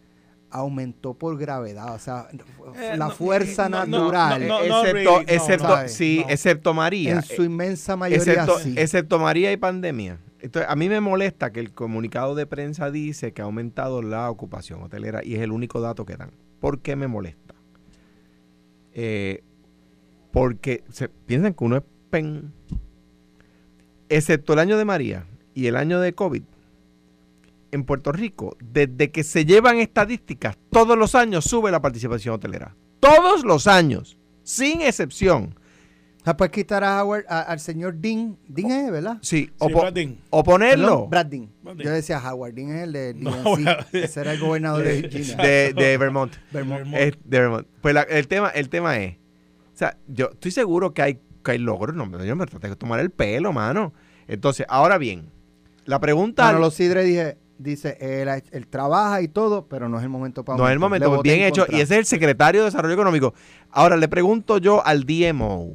aumentó 0.50 1.14
por 1.14 1.36
gravedad, 1.38 1.94
o 1.94 1.98
sea, 1.98 2.28
Eh, 2.76 2.96
la 2.96 3.06
no, 3.06 3.10
fuerza 3.10 3.68
no, 3.68 3.84
natural 3.86 4.46
no, 4.46 4.64
no, 4.66 4.84
excepto, 4.84 5.20
excepto, 5.26 5.68
no, 5.82 5.88
sí, 5.88 6.22
no. 6.24 6.32
excepto 6.32 6.74
María. 6.74 7.12
en 7.12 7.22
su 7.22 7.44
inmensa 7.44 7.96
mayoría 7.96 8.32
excepto, 8.32 8.58
sí. 8.58 8.74
excepto 8.76 9.18
María 9.18 9.52
y 9.52 9.56
pandemia. 9.56 10.18
Entonces, 10.40 10.70
a 10.70 10.76
mí 10.76 10.88
me 10.88 11.00
molesta 11.00 11.52
que 11.52 11.60
el 11.60 11.72
comunicado 11.72 12.34
de 12.34 12.46
prensa 12.46 12.90
dice 12.90 13.32
que 13.32 13.42
ha 13.42 13.46
aumentado 13.46 14.02
la 14.02 14.30
ocupación 14.30 14.82
hotelera 14.82 15.20
y 15.24 15.34
es 15.34 15.40
el 15.40 15.50
único 15.50 15.80
dato 15.80 16.04
que 16.06 16.16
dan. 16.16 16.30
¿Por 16.60 16.80
qué 16.80 16.94
me 16.96 17.08
molesta? 17.08 17.54
Eh, 18.92 19.42
porque 20.32 20.84
se 20.90 21.08
piensan 21.08 21.54
que 21.54 21.64
uno 21.64 21.76
es 21.78 21.82
pen. 22.10 22.52
Excepto 24.08 24.52
el 24.52 24.60
año 24.60 24.78
de 24.78 24.84
María 24.84 25.26
y 25.54 25.66
el 25.66 25.76
año 25.76 26.00
de 26.00 26.12
COVID, 26.14 26.42
en 27.72 27.84
Puerto 27.84 28.12
Rico, 28.12 28.56
desde 28.62 29.10
que 29.10 29.22
se 29.24 29.44
llevan 29.44 29.78
estadísticas, 29.78 30.56
todos 30.70 30.96
los 30.96 31.14
años 31.14 31.44
sube 31.44 31.70
la 31.70 31.80
participación 31.82 32.34
hotelera. 32.34 32.74
Todos 33.00 33.44
los 33.44 33.66
años, 33.66 34.18
sin 34.42 34.80
excepción. 34.82 35.54
Sea, 36.24 36.36
puedes 36.36 36.52
quitar 36.52 36.84
a 36.84 37.02
Howard, 37.02 37.24
a- 37.28 37.40
al 37.42 37.58
señor 37.60 37.94
Dean, 37.96 38.36
Dean 38.48 38.70
es, 38.70 38.90
¿verdad? 38.90 39.18
Sí, 39.22 39.50
o, 39.58 39.68
Sí, 39.68 39.72
po- 39.72 39.80
Brad 39.80 39.92
Dean. 39.94 40.18
o 40.30 40.42
ponerlo. 40.44 40.86
Perdón, 40.86 41.10
Brad 41.10 41.26
Dean. 41.26 41.50
Brad 41.62 41.76
Dean. 41.76 41.86
Yo 41.86 41.92
decía 41.92 42.18
Howard, 42.32 42.54
Dean 42.54 42.70
es 42.70 42.82
el 42.82 42.92
de 42.92 43.14
DNC, 43.14 43.42
bueno. 43.44 43.70
ese 43.92 44.20
era 44.20 44.32
el 44.32 44.40
gobernador 44.40 44.82
de 44.84 44.92
Virginia. 45.02 45.36
de, 45.36 45.72
de 45.74 45.96
Vermont. 45.96 46.34
Vermont. 46.52 46.80
Vermont. 46.80 47.00
Es 47.02 47.12
de 47.24 47.40
Vermont. 47.40 47.66
Pues 47.80 47.94
la- 47.94 48.02
el, 48.02 48.28
tema, 48.28 48.48
el 48.50 48.68
tema 48.68 48.98
es, 48.98 49.14
o 49.16 49.76
sea, 49.78 49.96
yo 50.06 50.30
estoy 50.32 50.50
seguro 50.50 50.92
que 50.92 51.02
hay, 51.02 51.20
que 51.42 51.52
hay 51.52 51.58
logros, 51.58 51.94
no, 51.96 52.22
yo 52.24 52.36
me 52.36 52.44
traté 52.46 52.68
de 52.68 52.76
tomar 52.76 53.00
el 53.00 53.10
pelo, 53.10 53.52
mano. 53.54 53.94
Entonces, 54.26 54.66
ahora 54.68 54.98
bien, 54.98 55.30
la 55.86 55.98
pregunta... 56.00 56.44
Manolo 56.44 56.70
Sidre 56.70 57.04
dije, 57.04 57.38
dice, 57.58 57.96
él, 58.00 58.28
ha- 58.28 58.42
él 58.52 58.66
trabaja 58.68 59.20
y 59.22 59.28
todo, 59.28 59.66
pero 59.66 59.88
no 59.88 59.98
es 59.98 60.02
el 60.04 60.08
momento 60.08 60.44
para 60.44 60.58
no 60.58 60.66
es 60.66 60.72
el 60.72 60.78
momento, 60.78 61.08
pues, 61.10 61.22
bien 61.22 61.40
en 61.40 61.46
hecho, 61.48 61.62
contra. 61.62 61.76
y 61.78 61.80
ese 61.80 61.94
es 61.94 61.98
el 62.00 62.06
secretario 62.06 62.60
de 62.62 62.66
Desarrollo 62.66 62.94
Económico. 62.94 63.34
Ahora, 63.70 63.96
le 63.96 64.08
pregunto 64.08 64.58
yo 64.58 64.84
al 64.86 65.04
DMO, 65.04 65.72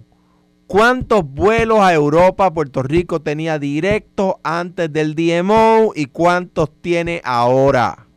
¿cuántos 0.68 1.24
vuelos 1.26 1.80
a 1.80 1.94
Europa 1.94 2.52
Puerto 2.54 2.84
Rico 2.84 3.22
tenía 3.22 3.60
directo 3.60 4.40
antes 4.44 4.92
del 4.92 5.14
DMO 5.16 5.92
y 5.96 6.06
cuántos 6.06 6.72
tiene 6.82 7.22
ahora? 7.24 8.08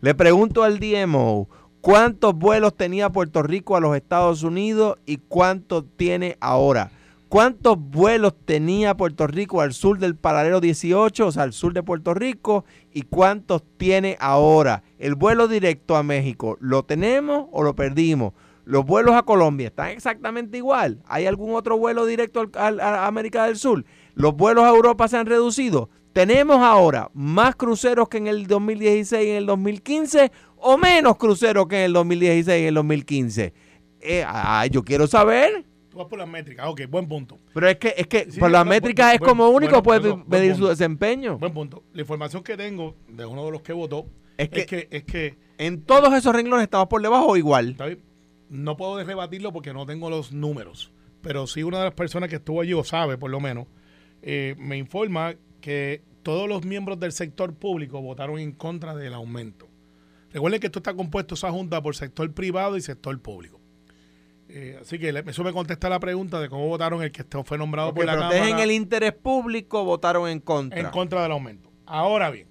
Le 0.00 0.14
pregunto 0.14 0.62
al 0.62 0.78
DMO, 0.78 1.48
¿cuántos 1.80 2.34
vuelos 2.34 2.74
tenía 2.76 3.10
Puerto 3.10 3.42
Rico 3.42 3.76
a 3.76 3.80
los 3.80 3.96
Estados 3.96 4.42
Unidos 4.42 4.96
y 5.06 5.16
cuántos 5.18 5.84
tiene 5.96 6.36
ahora? 6.40 6.90
¿Cuántos 7.28 7.78
vuelos 7.78 8.32
tenía 8.46 8.96
Puerto 8.96 9.26
Rico 9.26 9.60
al 9.60 9.74
sur 9.74 9.98
del 9.98 10.16
paralelo 10.16 10.62
18, 10.62 11.26
o 11.26 11.32
sea, 11.32 11.42
al 11.42 11.52
sur 11.52 11.74
de 11.74 11.82
Puerto 11.82 12.14
Rico, 12.14 12.64
y 12.90 13.02
cuántos 13.02 13.62
tiene 13.76 14.16
ahora? 14.18 14.82
El 14.98 15.14
vuelo 15.14 15.46
directo 15.46 15.96
a 15.96 16.02
México, 16.02 16.56
¿lo 16.60 16.84
tenemos 16.84 17.46
o 17.52 17.62
lo 17.62 17.76
perdimos? 17.76 18.32
Los 18.64 18.86
vuelos 18.86 19.14
a 19.14 19.24
Colombia 19.24 19.66
están 19.66 19.88
exactamente 19.88 20.56
igual. 20.56 21.02
¿Hay 21.06 21.26
algún 21.26 21.54
otro 21.54 21.76
vuelo 21.76 22.06
directo 22.06 22.50
a 22.54 23.06
América 23.06 23.44
del 23.44 23.58
Sur? 23.58 23.84
¿Los 24.14 24.34
vuelos 24.34 24.64
a 24.64 24.70
Europa 24.70 25.06
se 25.06 25.18
han 25.18 25.26
reducido? 25.26 25.90
¿Tenemos 26.14 26.62
ahora 26.62 27.10
más 27.12 27.56
cruceros 27.56 28.08
que 28.08 28.16
en 28.16 28.26
el 28.26 28.46
2016 28.46 29.26
y 29.26 29.30
en 29.30 29.36
el 29.36 29.46
2015 29.46 30.32
o 30.56 30.78
menos 30.78 31.18
cruceros 31.18 31.68
que 31.68 31.80
en 31.80 31.84
el 31.84 31.92
2016 31.92 32.58
y 32.58 32.62
en 32.62 32.68
el 32.68 32.74
2015? 32.74 33.52
Eh, 34.00 34.24
ay, 34.26 34.70
yo 34.70 34.82
quiero 34.82 35.06
saber. 35.06 35.67
Tú 35.98 36.04
vas 36.04 36.10
por 36.10 36.18
las 36.20 36.28
métricas. 36.28 36.64
Ok, 36.68 36.82
buen 36.88 37.08
punto. 37.08 37.40
Pero 37.52 37.68
es 37.68 37.76
que, 37.76 37.92
es 37.96 38.06
que 38.06 38.30
Sí, 38.30 38.38
por 38.38 38.52
las 38.52 38.64
métricas 38.64 39.06
buen- 39.08 39.14
es 39.16 39.28
como 39.28 39.48
único 39.48 39.82
bueno, 39.82 40.22
puede 40.22 40.24
medir 40.28 40.54
su 40.54 40.68
desempeño. 40.68 41.38
Buen 41.38 41.52
punto. 41.52 41.82
La 41.92 42.02
información 42.02 42.44
que 42.44 42.56
tengo 42.56 42.94
de 43.08 43.26
uno 43.26 43.44
de 43.46 43.50
los 43.50 43.62
que 43.62 43.72
votó 43.72 44.06
Es 44.36 44.48
es 44.52 44.66
que- 44.66 44.86
es 44.92 45.02
que, 45.02 45.36
En 45.58 45.82
todos 45.82 46.14
esos 46.14 46.32
renglones 46.32 46.62
estamos 46.62 46.86
por 46.86 47.02
debajo 47.02 47.26
o 47.26 47.36
igual. 47.36 47.76
no 48.48 48.76
puedo 48.76 49.02
rebatirlo 49.02 49.52
porque 49.52 49.72
no 49.72 49.86
tengo 49.86 50.08
los 50.08 50.30
números. 50.32 50.92
Pero 51.20 51.48
sí 51.48 51.64
una 51.64 51.78
de 51.78 51.84
las 51.86 51.94
personas 51.94 52.28
que 52.30 52.36
estuvo 52.36 52.60
allí, 52.60 52.74
o 52.74 52.84
sabe 52.84 53.18
por 53.18 53.28
lo 53.30 53.40
menos, 53.40 53.66
eh, 54.22 54.54
me 54.56 54.78
informa 54.78 55.34
que 55.60 56.02
todos 56.22 56.48
los 56.48 56.64
miembros 56.64 57.00
del 57.00 57.10
sector 57.10 57.54
público 57.54 58.00
votaron 58.00 58.38
en 58.38 58.52
contra 58.52 58.94
del 58.94 59.14
aumento. 59.14 59.66
Recuerden 60.32 60.60
que 60.60 60.66
esto 60.68 60.78
está 60.78 60.94
compuesto, 60.94 61.34
esa 61.34 61.50
junta, 61.50 61.82
por 61.82 61.96
sector 61.96 62.32
privado 62.32 62.76
y 62.76 62.82
sector 62.82 63.18
público. 63.20 63.57
Eh, 64.50 64.78
así 64.80 64.98
que 64.98 65.10
eso 65.26 65.44
me 65.44 65.52
contesta 65.52 65.88
la 65.90 66.00
pregunta 66.00 66.40
de 66.40 66.48
cómo 66.48 66.66
votaron 66.68 67.02
el 67.02 67.12
que 67.12 67.22
fue 67.44 67.58
nombrado 67.58 67.92
Porque 67.92 68.06
por 68.06 68.14
la 68.14 68.28
protegen 68.28 68.44
Cámara 68.46 68.64
el 68.64 68.70
interés 68.70 69.12
público, 69.12 69.84
votaron 69.84 70.28
en 70.28 70.40
contra. 70.40 70.80
en 70.80 70.86
contra 70.86 71.22
del 71.22 71.32
aumento. 71.32 71.70
Ahora 71.84 72.30
bien, 72.30 72.48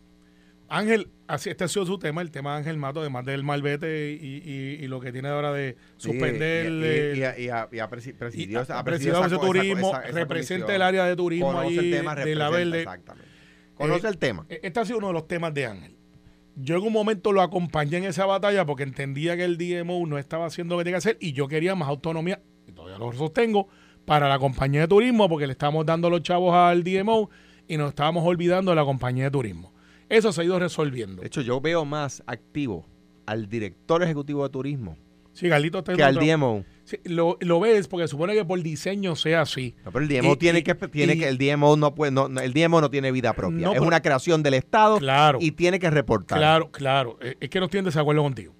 Ángel, 0.70 1.10
así 1.28 1.50
este 1.50 1.64
ha 1.64 1.68
sido 1.68 1.86
su 1.86 1.98
tema, 1.98 2.22
el 2.22 2.30
tema 2.30 2.52
de 2.52 2.58
Ángel 2.60 2.78
Mato, 2.78 3.00
además 3.02 3.26
del 3.26 3.44
malvete 3.44 4.12
y, 4.22 4.26
y, 4.46 4.84
y 4.84 4.88
lo 4.88 5.00
que 5.00 5.12
tiene 5.12 5.30
ahora 5.30 5.52
de 5.54 5.76
suspender. 5.96 6.68
Sí, 6.68 7.20
y, 7.42 7.46
y, 7.46 7.50
ha, 7.50 7.90
presidido, 7.90 8.20
presidido 8.20 8.62
esa- 8.62 9.40
turismo, 9.40 9.90
esa- 9.90 10.02
representa 10.12 10.76
el 10.76 10.82
área 10.84 11.06
de 11.06 11.16
turismo 11.16 11.60
ahí 11.60 11.78
el 11.78 11.92
tema, 11.92 12.16
de 12.16 12.36
la 12.36 12.50
verde. 12.50 12.80
Exactamente. 12.80 13.28
Conoce 13.76 14.08
Eh, 14.08 14.10
el 14.10 14.18
tema. 14.18 14.46
E- 14.50 14.60
Este 14.64 14.80
ha 14.80 14.86
sido 14.86 14.98
uno 15.00 15.08
de 15.08 15.14
los 15.14 15.28
temas 15.28 15.54
de 15.54 15.66
Ángel. 15.66 15.97
Yo 16.60 16.78
en 16.78 16.84
un 16.84 16.94
momento 16.94 17.34
lo 17.34 17.44
acompañé 17.44 17.98
en 17.98 18.06
esa 18.06 18.26
batalla 18.26 18.66
porque 18.66 18.82
entendía 18.82 19.38
que 19.38 19.44
el 19.44 19.60
DMO 19.60 20.08
no 20.08 20.18
estaba 20.18 20.48
haciendo 20.48 20.74
lo 20.74 20.80
que 20.80 20.86
tenía 20.86 20.96
que 20.96 21.10
hacer 21.10 21.18
y 21.22 21.34
yo 21.34 21.48
quería 21.48 21.76
más 21.76 21.88
autonomía, 21.88 22.42
y 22.68 22.72
todavía 22.72 22.98
lo 22.98 23.14
sostengo, 23.14 23.68
para 24.06 24.28
la 24.28 24.40
compañía 24.40 24.82
de 24.82 24.88
turismo 24.88 25.30
porque 25.30 25.46
le 25.46 25.52
estamos 25.52 25.86
dando 25.86 26.10
los 26.10 26.24
chavos 26.24 26.56
al 26.56 26.84
DMO 26.84 27.30
y 27.68 27.78
nos 27.78 27.90
estábamos 27.90 28.26
olvidando 28.26 28.72
de 28.72 28.76
la 28.76 28.86
compañía 28.86 29.26
de 29.26 29.32
turismo. 29.32 29.72
Eso 30.10 30.32
se 30.32 30.42
ha 30.42 30.46
ido 30.46 30.58
resolviendo. 30.58 31.22
De 31.22 31.28
hecho, 31.28 31.42
yo 31.42 31.62
veo 31.62 31.86
más 31.86 32.24
activo 32.26 32.88
al 33.28 33.48
director 33.50 34.02
ejecutivo 34.02 34.44
de 34.44 34.50
turismo 34.50 34.98
Sí, 35.40 35.48
está 35.48 35.92
en 35.92 35.98
que 35.98 36.04
al 36.04 36.16
DMO. 36.16 36.66
Sí, 36.84 36.98
lo, 37.04 37.38
lo 37.42 37.60
ves 37.60 37.88
porque 37.88 38.08
supone 38.08 38.34
que 38.34 38.44
por 38.46 38.62
diseño 38.64 39.16
sea 39.16 39.42
así. 39.42 39.76
No, 39.86 39.92
pero 39.92 40.04
el 40.06 40.10
DMO 40.10 40.34
Y- 40.34 40.38
tiene 40.38 40.60
y- 40.60 40.64
que 40.64 40.74
tiene 40.74 41.14
y- 41.14 41.20
que 41.20 41.28
el 41.28 41.38
DMO 41.38 41.76
no 41.78 41.94
puede 41.94 42.12
no, 42.12 42.28
no, 42.28 42.40
el 42.42 42.54
DMO 42.54 42.82
no 42.82 42.90
tiene 42.90 43.12
vida 43.12 43.34
propia. 43.34 43.60
No, 43.60 43.72
es 43.72 43.76
pero- 43.76 43.86
una 43.88 44.02
creación 44.02 44.42
del 44.42 44.56
Estado 44.56 44.98
Claro. 44.98 45.38
y 45.42 45.52
tiene 45.52 45.80
que 45.80 45.90
reportar. 45.92 46.40
Claro, 46.40 46.72
claro. 46.72 47.20
Eh, 47.22 47.36
Es 47.40 47.50
que 47.50 47.60
no 47.60 47.66
estoy 47.66 47.80
en 47.80 47.86
desacuerdo 47.86 48.24
contigo. 48.24 48.56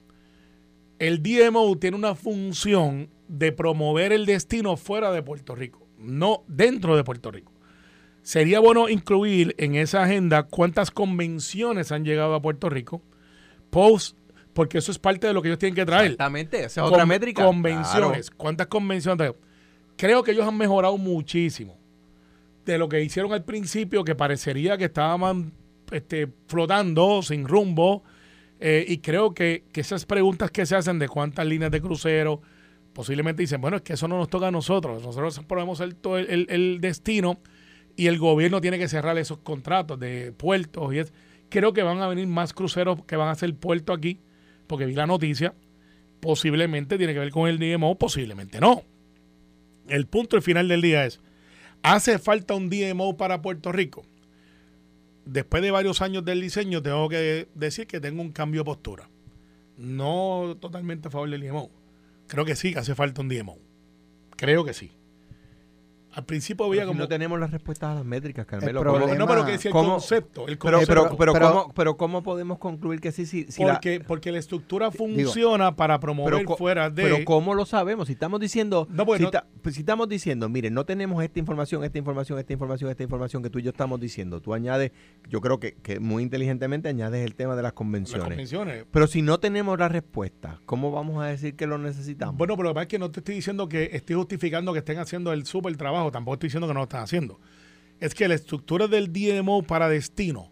El 1.00 1.22
DMO 1.24 1.78
tiene 1.78 1.98
una 1.98 2.16
función 2.16 3.10
de 3.28 3.52
promover 3.52 4.12
el 4.14 4.26
destino 4.26 4.78
fuera 4.78 5.12
de 5.12 5.22
Puerto 5.24 5.56
Rico, 5.56 5.88
no 5.98 6.44
dentro 6.48 6.96
de 6.96 7.04
Puerto 7.04 7.32
Rico. 7.32 7.52
Sería 8.24 8.60
bueno 8.60 8.90
incluir 8.90 9.56
en 9.58 9.76
esa 9.76 10.04
agenda 10.04 10.44
cuántas 10.44 10.92
convenciones 10.92 11.92
han 11.92 12.04
llegado 12.04 12.36
a 12.36 12.42
Puerto 12.42 12.70
Rico, 12.70 13.02
post, 13.70 14.18
porque 14.58 14.80
eso 14.80 14.92
es 14.92 14.98
parte 14.98 15.28
de 15.28 15.34
lo 15.34 15.42
que 15.44 15.50
ellos 15.50 15.60
tienen 15.60 15.76
que 15.76 15.86
traer. 15.86 16.06
Exactamente, 16.06 16.58
esa 16.64 16.82
es 16.82 16.88
otra 16.88 17.00
Con- 17.02 17.10
métrica. 17.10 17.46
Convenciones. 17.46 18.32
¿Cuántas 18.32 18.66
convenciones? 18.68 19.12
han 19.14 19.18
traído? 19.20 19.38
Creo 19.96 20.24
que 20.24 20.32
ellos 20.32 20.48
han 20.48 20.58
mejorado 20.58 20.98
muchísimo 20.98 21.78
de 22.66 22.78
lo 22.80 22.90
que 22.90 23.04
hicieron 23.04 23.32
al 23.34 23.44
principio, 23.46 24.04
que 24.04 24.16
parecería 24.16 24.78
que 24.78 24.86
estaban 24.86 25.54
este, 25.92 26.28
flotando 26.48 27.22
sin 27.22 27.48
rumbo. 27.48 28.04
eh, 28.60 28.84
y 28.88 28.98
creo 28.98 29.36
que, 29.36 29.64
que 29.72 29.82
esas 29.82 30.06
preguntas 30.08 30.50
que 30.50 30.66
se 30.66 30.76
hacen 30.76 30.98
de 30.98 31.08
cuántas 31.08 31.46
líneas 31.46 31.70
de 31.70 31.80
crucero, 31.80 32.42
posiblemente 32.94 33.44
dicen, 33.44 33.62
bueno, 33.62 33.78
es 33.78 33.84
que 33.84 33.94
eso 33.94 34.08
no 34.08 34.18
nos 34.18 34.28
toca 34.30 34.48
a 34.48 34.52
nosotros. 34.52 35.04
Nosotros 35.04 35.40
ponemos 35.48 35.80
el, 35.82 35.96
todo 35.96 36.18
el, 36.18 36.28
el- 36.32 36.48
el 36.50 36.82
destino 36.82 37.40
y 37.96 38.08
el 38.08 38.18
gobierno 38.18 38.60
tiene 38.60 38.80
que 38.80 38.88
cerrar 38.88 39.16
esos 39.20 39.38
contratos 39.38 40.00
de 40.00 40.32
puertos. 40.32 40.94
y 40.96 41.00
es, 41.00 41.14
Creo 41.50 41.72
que 41.74 41.84
van 41.84 42.02
a 42.02 42.08
venir 42.08 42.26
más 42.28 42.52
cruceros 42.54 43.06
que 43.06 43.16
van 43.16 43.30
a 43.30 43.32
hacer 43.32 43.56
puerto 43.56 43.94
aquí, 43.94 44.20
porque 44.68 44.86
vi 44.86 44.94
la 44.94 45.08
noticia 45.08 45.54
posiblemente 46.20 46.98
tiene 46.98 47.14
que 47.14 47.20
ver 47.20 47.32
con 47.32 47.48
el 47.48 47.60
DMO, 47.60 47.98
posiblemente 47.98 48.60
no. 48.60 48.84
El 49.88 50.08
punto 50.08 50.36
al 50.36 50.42
final 50.42 50.68
del 50.68 50.82
día 50.82 51.06
es, 51.06 51.20
¿hace 51.84 52.20
falta 52.20 52.54
un 52.54 52.70
DMO 52.70 53.18
para 53.18 53.42
Puerto 53.42 53.72
Rico? 53.72 54.06
Después 55.26 55.62
de 55.62 55.72
varios 55.72 56.02
años 56.02 56.24
del 56.26 56.42
diseño, 56.42 56.82
tengo 56.82 57.10
que 57.10 57.48
decir 57.54 57.88
que 57.88 58.00
tengo 58.00 58.22
un 58.22 58.32
cambio 58.32 58.62
de 58.62 58.66
postura. 58.66 59.10
No 59.78 60.58
totalmente 60.60 61.08
a 61.08 61.12
favor 61.12 61.30
del 61.30 61.42
DMO. 61.42 61.70
Creo 62.28 62.46
que 62.46 62.56
sí 62.56 62.74
que 62.74 62.80
hace 62.80 62.96
falta 62.96 63.22
un 63.22 63.30
DMO. 63.30 63.58
Creo 64.36 64.66
que 64.66 64.74
sí. 64.74 64.92
Al 66.18 66.26
principio 66.26 66.68
Pero 66.68 66.82
si 66.82 66.88
como... 66.88 67.00
no 67.00 67.08
tenemos 67.08 67.40
las 67.40 67.52
respuestas 67.52 67.92
a 67.92 67.94
las 67.94 68.04
métricas, 68.04 68.48
Carmelo. 68.48 68.82
problema- 68.82 69.06
¿cómo- 69.06 69.16
no, 69.20 69.28
pero 69.28 69.46
que 69.46 69.52
decía 69.52 69.70
el 69.70 69.74
¿cómo- 69.74 69.92
concepto. 69.92 70.48
El 70.48 70.58
pero, 70.58 70.78
concepto. 70.80 70.94
pero, 71.04 71.18
pero, 71.18 71.34
Pero- 71.34 71.48
¿cómo, 71.52 71.74
pero 71.76 71.98
¿cómo 71.98 72.24
podemos 72.24 72.58
concluir 72.58 73.00
que 73.00 73.12
sí? 73.12 73.28
sí 73.28 73.46
si 73.50 73.64
la- 73.64 73.74
porque, 73.74 74.00
porque 74.00 74.32
la 74.32 74.40
estructura 74.40 74.90
funciona 74.90 75.76
para 75.76 76.00
promover 76.00 76.44
fuera 76.58 76.90
de... 76.90 77.04
pero 77.04 77.18
¿cómo 77.24 77.54
lo 77.54 77.68
sabemos? 77.68 78.08
Si 78.08 78.14
estamos 78.14 78.40
diciendo, 78.40 78.88
No, 78.90 79.06
porque 79.06 79.20
si, 79.20 79.24
no- 79.26 79.30
ta- 79.32 79.46
pues 79.62 79.76
si 79.76 79.82
estamos 79.82 80.10
diciendo, 80.10 80.50
mire, 80.50 80.72
no 80.72 80.86
tenemos 80.86 81.24
esta 81.24 81.38
información, 81.38 81.84
esta 81.84 82.00
información, 82.00 82.40
esta 82.40 82.52
información, 82.54 82.90
esta 82.90 83.04
información 83.04 83.44
que 83.44 83.52
tú 83.52 83.60
y 83.60 83.62
yo 83.62 83.70
estamos 83.70 84.00
diciendo. 84.00 84.42
Tú 84.42 84.56
añades, 84.56 84.92
yo 85.30 85.40
creo 85.40 85.60
que, 85.60 85.76
que 85.76 86.00
muy 86.00 86.24
inteligentemente 86.24 86.90
añades 86.90 87.24
el 87.24 87.36
tema 87.36 87.56
de 87.56 87.62
las 87.62 87.74
convenciones. 87.74 88.86
Pero 88.90 89.06
si 89.06 89.22
no 89.22 89.40
tenemos 89.40 89.78
la 89.78 89.88
respuesta, 89.88 90.60
¿cómo 90.66 90.90
vamos 90.92 91.24
a 91.24 91.28
decir 91.28 91.56
que 91.56 91.68
lo 91.68 91.78
necesitamos? 91.78 92.36
Bueno, 92.38 92.56
pero 92.56 92.64
lo 92.64 92.70
que 92.72 92.74
pasa 92.74 92.82
es 92.84 92.88
que 92.88 92.98
no 93.00 93.12
te 93.12 93.20
estoy 93.20 93.36
diciendo 93.36 93.70
que 93.70 93.92
estoy 93.94 94.16
justificando 94.16 94.74
que 94.74 94.80
estén 94.80 94.98
haciendo 94.98 95.32
el 95.32 95.46
súper 95.46 95.78
trabajo, 95.78 96.07
tampoco 96.12 96.36
estoy 96.36 96.48
diciendo 96.48 96.68
que 96.68 96.74
no 96.74 96.80
lo 96.80 96.86
están 96.86 97.04
haciendo. 97.04 97.40
Es 98.00 98.14
que 98.14 98.28
la 98.28 98.36
estructura 98.36 98.88
del 98.88 99.12
DMO 99.12 99.64
para 99.64 99.90
destino, 99.90 100.52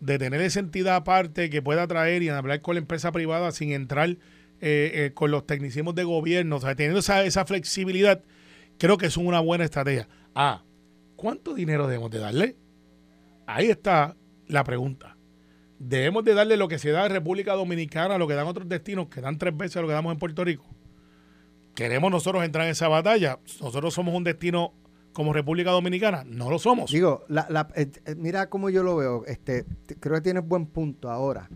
de 0.00 0.18
tener 0.18 0.40
esa 0.40 0.60
entidad 0.60 0.96
aparte 0.96 1.50
que 1.50 1.62
pueda 1.62 1.86
traer 1.86 2.22
y 2.22 2.28
hablar 2.28 2.62
con 2.62 2.74
la 2.74 2.80
empresa 2.80 3.12
privada 3.12 3.52
sin 3.52 3.72
entrar 3.72 4.08
eh, 4.08 4.16
eh, 4.60 5.12
con 5.14 5.30
los 5.30 5.46
tecnicismos 5.46 5.94
de 5.94 6.04
gobierno, 6.04 6.56
o 6.56 6.60
sea, 6.60 6.74
teniendo 6.74 7.00
esa, 7.00 7.24
esa 7.24 7.44
flexibilidad, 7.44 8.22
creo 8.78 8.98
que 8.98 9.06
es 9.06 9.16
una 9.16 9.40
buena 9.40 9.64
estrategia. 9.64 10.08
Ah, 10.34 10.62
¿cuánto 11.16 11.54
dinero 11.54 11.86
debemos 11.86 12.10
de 12.10 12.18
darle? 12.18 12.56
Ahí 13.46 13.66
está 13.66 14.16
la 14.46 14.64
pregunta. 14.64 15.16
¿Debemos 15.78 16.24
de 16.24 16.34
darle 16.34 16.56
lo 16.56 16.68
que 16.68 16.78
se 16.78 16.90
da 16.90 17.06
en 17.06 17.12
República 17.12 17.54
Dominicana, 17.54 18.18
lo 18.18 18.28
que 18.28 18.34
dan 18.34 18.46
otros 18.46 18.68
destinos, 18.68 19.08
que 19.08 19.22
dan 19.22 19.38
tres 19.38 19.56
veces 19.56 19.80
lo 19.80 19.88
que 19.88 19.94
damos 19.94 20.12
en 20.12 20.18
Puerto 20.18 20.44
Rico? 20.44 20.66
¿Queremos 21.74 22.10
nosotros 22.10 22.44
entrar 22.44 22.66
en 22.66 22.72
esa 22.72 22.88
batalla? 22.88 23.38
¿Nosotros 23.62 23.94
somos 23.94 24.14
un 24.14 24.24
destino 24.24 24.74
como 25.12 25.32
República 25.32 25.70
Dominicana? 25.70 26.24
No 26.24 26.50
lo 26.50 26.58
somos. 26.58 26.90
Digo, 26.90 27.24
la, 27.28 27.46
la- 27.50 27.68
eh, 27.74 27.90
eh, 28.06 28.14
mira 28.16 28.48
cómo 28.48 28.70
yo 28.70 28.82
lo 28.82 28.96
veo. 28.96 29.24
Este, 29.26 29.64
creo 30.00 30.16
que 30.16 30.20
tienes 30.22 30.46
buen 30.46 30.66
punto. 30.66 31.10
Ahora, 31.10 31.48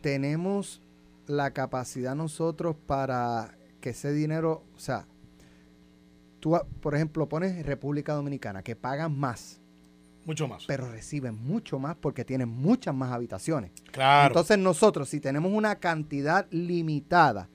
tenemos 0.00 0.82
la 1.26 1.52
capacidad 1.52 2.14
nosotros 2.14 2.76
para 2.86 3.56
que 3.80 3.90
ese 3.90 4.12
dinero, 4.12 4.64
o 4.76 4.78
sea, 4.78 5.06
tú, 6.40 6.56
ah, 6.56 6.66
por 6.80 6.94
ejemplo, 6.94 7.28
pones 7.28 7.64
República 7.64 8.12
Dominicana, 8.14 8.62
que 8.62 8.76
pagan 8.76 9.18
más, 9.18 9.60
Mucho 10.24 10.46
más. 10.48 10.64
pero 10.66 10.90
reciben 10.90 11.34
mucho 11.36 11.78
más 11.78 11.96
porque 11.96 12.24
tienen 12.24 12.48
muchas 12.48 12.94
más 12.94 13.12
habitaciones. 13.12 13.72
Claro. 13.90 14.28
Entonces 14.28 14.58
nosotros, 14.58 15.08
si 15.08 15.20
tenemos 15.20 15.52
una 15.52 15.76
cantidad 15.76 16.46
limitada, 16.50 17.48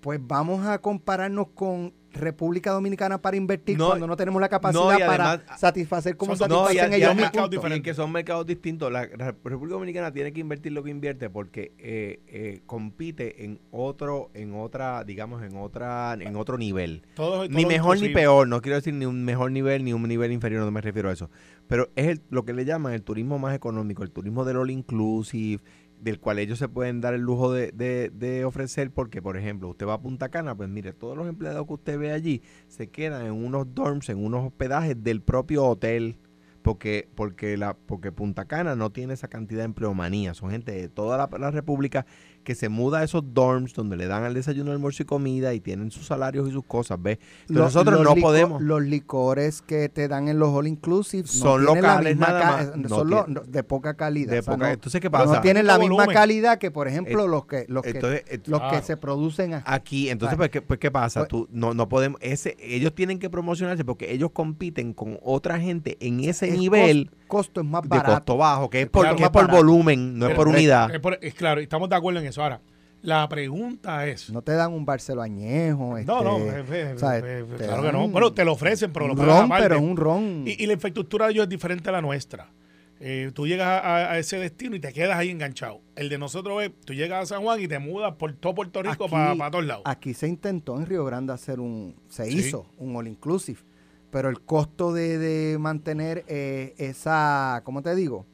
pues 0.00 0.20
vamos 0.22 0.66
a 0.66 0.78
compararnos 0.80 1.48
con 1.54 1.92
República 2.16 2.70
Dominicana 2.72 3.20
para 3.20 3.36
invertir 3.36 3.78
No, 3.78 3.88
cuando 3.88 4.06
no 4.06 4.16
tenemos 4.16 4.40
la 4.40 4.48
capacidad 4.48 4.82
no, 4.82 4.94
y 4.98 5.02
para 5.02 5.32
además- 5.32 5.58
satisfacer 5.60 6.16
como 6.16 6.34
Son- 6.36 6.48
No, 6.48 6.64
y, 6.64 6.76
satisfacen 6.76 6.92
y 6.92 6.96
ellos 6.96 7.14
mercados 7.16 7.48
y 7.48 7.56
diferentes. 7.56 7.82
que 7.84 7.94
son 7.94 8.12
mercados 8.12 8.46
distintos. 8.46 8.90
La, 8.92 9.06
República 9.06 9.74
Dominicana 9.74 10.12
tiene 10.12 10.32
que 10.32 10.40
invertir 10.40 10.72
lo 10.72 10.82
que 10.82 10.90
invierte 10.90 11.30
porque 11.30 11.72
eh, 11.78 12.20
eh, 12.26 12.60
compite 12.66 13.44
en 13.44 13.60
otro, 13.70 14.30
en 14.34 14.54
otra, 14.54 15.04
digamos, 15.04 15.42
en 15.42 15.56
otra, 15.56 16.14
en 16.14 16.36
otro 16.36 16.58
nivel. 16.58 17.02
Todo- 17.14 17.48
Ni 17.48 17.64
mejor 17.66 17.96
ni 17.96 18.06
inclusive. 18.06 18.14
peor, 18.14 18.48
no 18.48 18.60
quiero 18.60 18.76
decir 18.76 18.94
ni 18.94 19.06
un 19.06 19.24
mejor 19.24 19.50
nivel 19.52 19.84
ni 19.84 19.92
un 19.92 20.02
nivel 20.02 20.32
inferior, 20.32 20.64
no 20.64 20.70
me 20.70 20.80
refiero 20.80 21.08
a 21.10 21.12
eso. 21.12 21.30
Pero 21.68 21.88
es 21.96 22.06
el- 22.08 22.22
lo 22.30 22.44
que 22.44 22.52
le 22.52 22.64
llaman 22.64 22.92
el 22.92 23.02
turismo 23.02 23.38
más 23.38 23.54
económico, 23.54 24.02
el 24.02 24.10
turismo 24.10 24.44
del 24.44 24.56
all 24.58 24.70
inclusive, 24.70 25.62
del 26.00 26.20
cual 26.20 26.38
ellos 26.38 26.58
se 26.58 26.68
pueden 26.68 27.00
dar 27.00 27.14
el 27.14 27.22
lujo 27.22 27.52
de, 27.52 27.72
de- 27.72 28.44
ofrecer, 28.44 28.90
porque 28.90 29.20
por 29.22 29.36
ejemplo, 29.36 29.68
usted 29.68 29.86
va 29.86 29.94
a 29.94 30.00
Punta 30.00 30.28
Cana, 30.28 30.54
pues 30.54 30.68
mire, 30.68 30.92
todos 30.92 31.16
los 31.16 31.28
empleados 31.28 31.66
que 31.66 31.72
usted 31.72 31.98
ve 31.98 32.12
allí 32.12 32.42
se 32.68 32.88
quedan 32.88 33.26
en 33.26 33.32
unos 33.32 33.74
dorms, 33.74 34.08
en 34.08 34.24
unos 34.24 34.44
hospedajes 34.46 35.02
del 35.02 35.22
propio 35.22 35.64
hotel. 35.64 36.18
Porque, 36.62 37.08
porque, 37.14 37.56
la, 37.56 37.76
porque 37.76 38.10
Punta 38.10 38.46
Cana 38.46 38.74
no 38.74 38.90
tiene 38.90 39.14
esa 39.14 39.28
cantidad 39.28 39.60
de 39.60 39.66
empleomanía. 39.66 40.34
Son 40.34 40.50
gente 40.50 40.72
de 40.72 40.88
toda 40.88 41.16
la, 41.16 41.38
la 41.38 41.52
República 41.52 42.06
que 42.46 42.54
se 42.54 42.68
muda 42.68 43.00
a 43.00 43.02
esos 43.04 43.22
dorms 43.34 43.74
donde 43.74 43.96
le 43.96 44.06
dan 44.06 44.24
el 44.24 44.32
desayuno, 44.32 44.70
almuerzo 44.70 45.02
y 45.02 45.06
comida 45.06 45.52
y 45.52 45.58
tienen 45.60 45.90
sus 45.90 46.06
salarios 46.06 46.48
y 46.48 46.52
sus 46.52 46.64
cosas, 46.64 46.96
¿ves? 47.02 47.18
Pero 47.48 47.60
Los- 47.60 47.74
nosotros 47.74 48.00
los 48.02 48.14
no 48.16 48.22
podemos. 48.22 48.62
Los 48.62 48.82
licores 48.82 49.62
que 49.62 49.88
te 49.88 50.06
dan 50.06 50.28
en 50.28 50.38
los 50.38 50.50
all 50.54 50.68
inclusive 50.68 51.24
no 51.24 51.28
Son 51.28 51.64
locales 51.64 52.16
nada 52.16 52.44
más, 52.44 52.66
eh, 52.68 52.70
no 52.76 52.88
son 52.88 53.10
lo- 53.10 53.26
no- 53.26 53.40
de 53.40 53.62
poca 53.64 53.94
calidad. 53.94 54.32
de 54.32 54.38
o 54.38 54.42
sea, 54.42 54.54
poca- 54.54 54.66
no- 54.68 54.72
entonces, 54.72 55.00
¿qué 55.00 55.08
no 55.08 55.12
pasa? 55.12 55.40
tienen 55.40 55.66
la 55.66 55.76
misma 55.78 55.96
volumen. 55.96 56.14
calidad 56.14 56.58
que, 56.58 56.70
por 56.70 56.86
ejemplo, 56.88 57.26
los 57.26 57.46
que 57.46 57.66
los 57.68 57.82
que, 57.82 57.90
Entonces, 57.90 58.22
eh, 58.28 58.40
los 58.46 58.60
que 58.60 58.68
claro. 58.68 58.86
se 58.86 58.96
producen 58.96 59.54
aquí. 59.54 59.64
Aquí, 59.66 60.08
entonces, 60.10 60.34
Ah. 60.34 60.38
pues, 60.38 60.50
¿qué, 60.50 60.62
pues, 60.62 60.78
¿qué 60.78 60.90
pasa? 60.92 61.20
Pues- 61.20 61.28
Tú, 61.28 61.48
no, 61.50 61.74
no 61.74 61.88
podemos, 61.88 62.20
ese, 62.22 62.56
ellos 62.60 62.94
tienen 62.94 63.18
que 63.18 63.28
promocionarse 63.28 63.84
porque 63.84 64.12
ellos 64.12 64.30
compiten 64.32 64.92
con 64.94 65.18
otra 65.24 65.58
gente 65.58 65.96
en 66.00 66.20
ese 66.20 66.48
Es 66.50 66.58
nivel 66.58 67.06
costo, 67.10 67.26
costo 67.26 67.60
es 67.62 67.66
más 67.66 67.82
de 67.82 67.88
barato. 67.88 68.12
costo 68.14 68.36
bajo, 68.36 68.70
que 68.70 68.82
es 68.82 68.88
por, 68.88 69.02
Claro, 69.02 69.16
que 69.16 69.24
es 69.24 69.30
por 69.30 69.50
volumen, 69.50 70.18
no 70.18 70.28
es 70.28 70.34
por 70.36 70.46
unidad. 70.48 70.94
es 70.94 71.00
por- 71.00 71.18
es 71.20 71.34
claro, 71.34 71.60
estamos 71.60 71.88
de 71.88 71.96
acuerdo 71.96 72.20
en 72.20 72.26
eso. 72.26 72.35
Ahora, 72.42 72.60
la 73.02 73.28
pregunta 73.28 74.06
es. 74.06 74.30
No 74.30 74.42
te 74.42 74.52
dan 74.52 74.72
un 74.72 74.84
Barcelo 74.84 75.22
añejo. 75.22 75.96
no, 76.04 76.22
no, 76.22 76.38
este, 76.38 76.82
eh, 76.82 76.94
eh, 77.00 77.44
eh, 77.50 77.54
claro 77.58 77.82
que 77.82 77.92
no. 77.92 78.08
Bueno, 78.08 78.32
te 78.32 78.44
lo 78.44 78.52
ofrecen, 78.52 78.92
pero 78.92 79.06
lo 79.06 79.12
un 79.14 79.18
ron, 79.20 79.44
aparte. 79.44 79.68
pero 79.68 79.80
un 79.80 79.96
ron. 79.96 80.44
Y, 80.46 80.62
y 80.62 80.66
la 80.66 80.72
infraestructura 80.74 81.26
de 81.26 81.32
ellos 81.32 81.42
es 81.44 81.48
diferente 81.48 81.88
a 81.88 81.92
la 81.92 82.00
nuestra. 82.02 82.50
Eh, 82.98 83.30
tú 83.34 83.46
llegas 83.46 83.68
a, 83.84 84.10
a 84.12 84.18
ese 84.18 84.38
destino 84.38 84.74
y 84.74 84.80
te 84.80 84.90
quedas 84.92 85.18
ahí 85.18 85.28
enganchado. 85.28 85.82
El 85.96 86.08
de 86.08 86.16
nosotros 86.16 86.62
es, 86.62 86.70
tú 86.86 86.94
llegas 86.94 87.24
a 87.24 87.34
San 87.34 87.42
Juan 87.44 87.60
y 87.60 87.68
te 87.68 87.78
mudas 87.78 88.14
por 88.14 88.32
todo 88.32 88.54
Puerto 88.54 88.82
Rico 88.82 89.06
para 89.08 89.50
todos 89.50 89.66
lados. 89.66 89.82
Aquí 89.84 90.14
se 90.14 90.26
intentó 90.28 90.78
en 90.78 90.86
Río 90.86 91.04
Grande 91.04 91.34
hacer 91.34 91.60
un, 91.60 91.94
se 92.08 92.24
Sí. 92.24 92.38
hizo 92.38 92.66
un 92.78 92.96
all 92.96 93.06
inclusive, 93.06 93.60
pero 94.10 94.30
el 94.30 94.40
costo 94.40 94.94
de, 94.94 95.18
de 95.18 95.58
mantener 95.58 96.24
eh, 96.26 96.72
esa, 96.78 97.60
¿cómo 97.64 97.82
te 97.82 97.94
digo? 97.94 98.24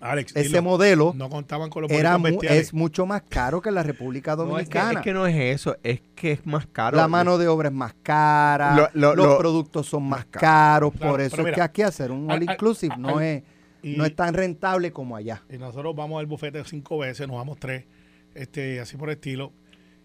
Alex, 0.00 0.34
ese 0.34 0.48
dilo, 0.48 0.62
modelo 0.62 1.12
no 1.16 1.28
contaban 1.28 1.68
con 1.70 1.82
los 1.82 1.90
era 1.90 2.16
mu- 2.18 2.38
es 2.42 2.72
mucho 2.72 3.04
más 3.06 3.22
caro 3.28 3.60
que 3.60 3.70
la 3.70 3.82
República 3.82 4.34
No, 4.36 4.58
es, 4.58 4.68
que, 4.68 4.78
Dominicana. 4.78 5.00
es 5.00 5.04
que 5.04 5.12
no 5.12 5.26
es 5.26 5.36
eso, 5.36 5.76
es 5.82 6.00
que 6.14 6.32
es 6.32 6.46
más 6.46 6.66
caro. 6.66 6.96
la 6.96 7.06
mano 7.08 7.36
de 7.38 7.48
obra 7.48 7.68
es 7.68 7.74
más 7.74 7.94
cara, 8.02 8.74
Lo- 8.76 8.88
lo- 8.94 9.14
los 9.14 9.26
lo- 9.26 9.38
productos 9.38 9.86
son 9.86 10.04
más 10.08 10.24
caros, 10.26 10.92
Claro, 10.92 11.10
por 11.12 11.20
eso 11.20 11.30
pero 11.36 11.42
es 11.42 11.44
mira, 11.46 11.54
que 11.56 11.62
aquí 11.62 11.82
hacer 11.82 12.10
un 12.10 12.30
al- 12.30 12.38
all 12.42 12.48
al- 12.48 12.54
inclusive 12.54 12.94
no 12.98 13.18
al- 13.18 13.24
es 13.24 13.42
y- 13.82 13.96
no 13.96 14.04
es 14.04 14.14
tan 14.16 14.34
rentable 14.34 14.90
como 14.92 15.16
allá. 15.16 15.42
Y 15.50 15.56
nosotros 15.58 15.94
vamos 15.96 16.18
al 16.20 16.26
bufete 16.26 16.62
cinco 16.64 16.98
veces, 16.98 17.26
nos 17.28 17.36
vamos 17.36 17.58
tres, 17.58 17.84
este, 18.34 18.80
así 18.80 18.96
por 18.96 19.08
el 19.10 19.14
estilo. 19.16 19.52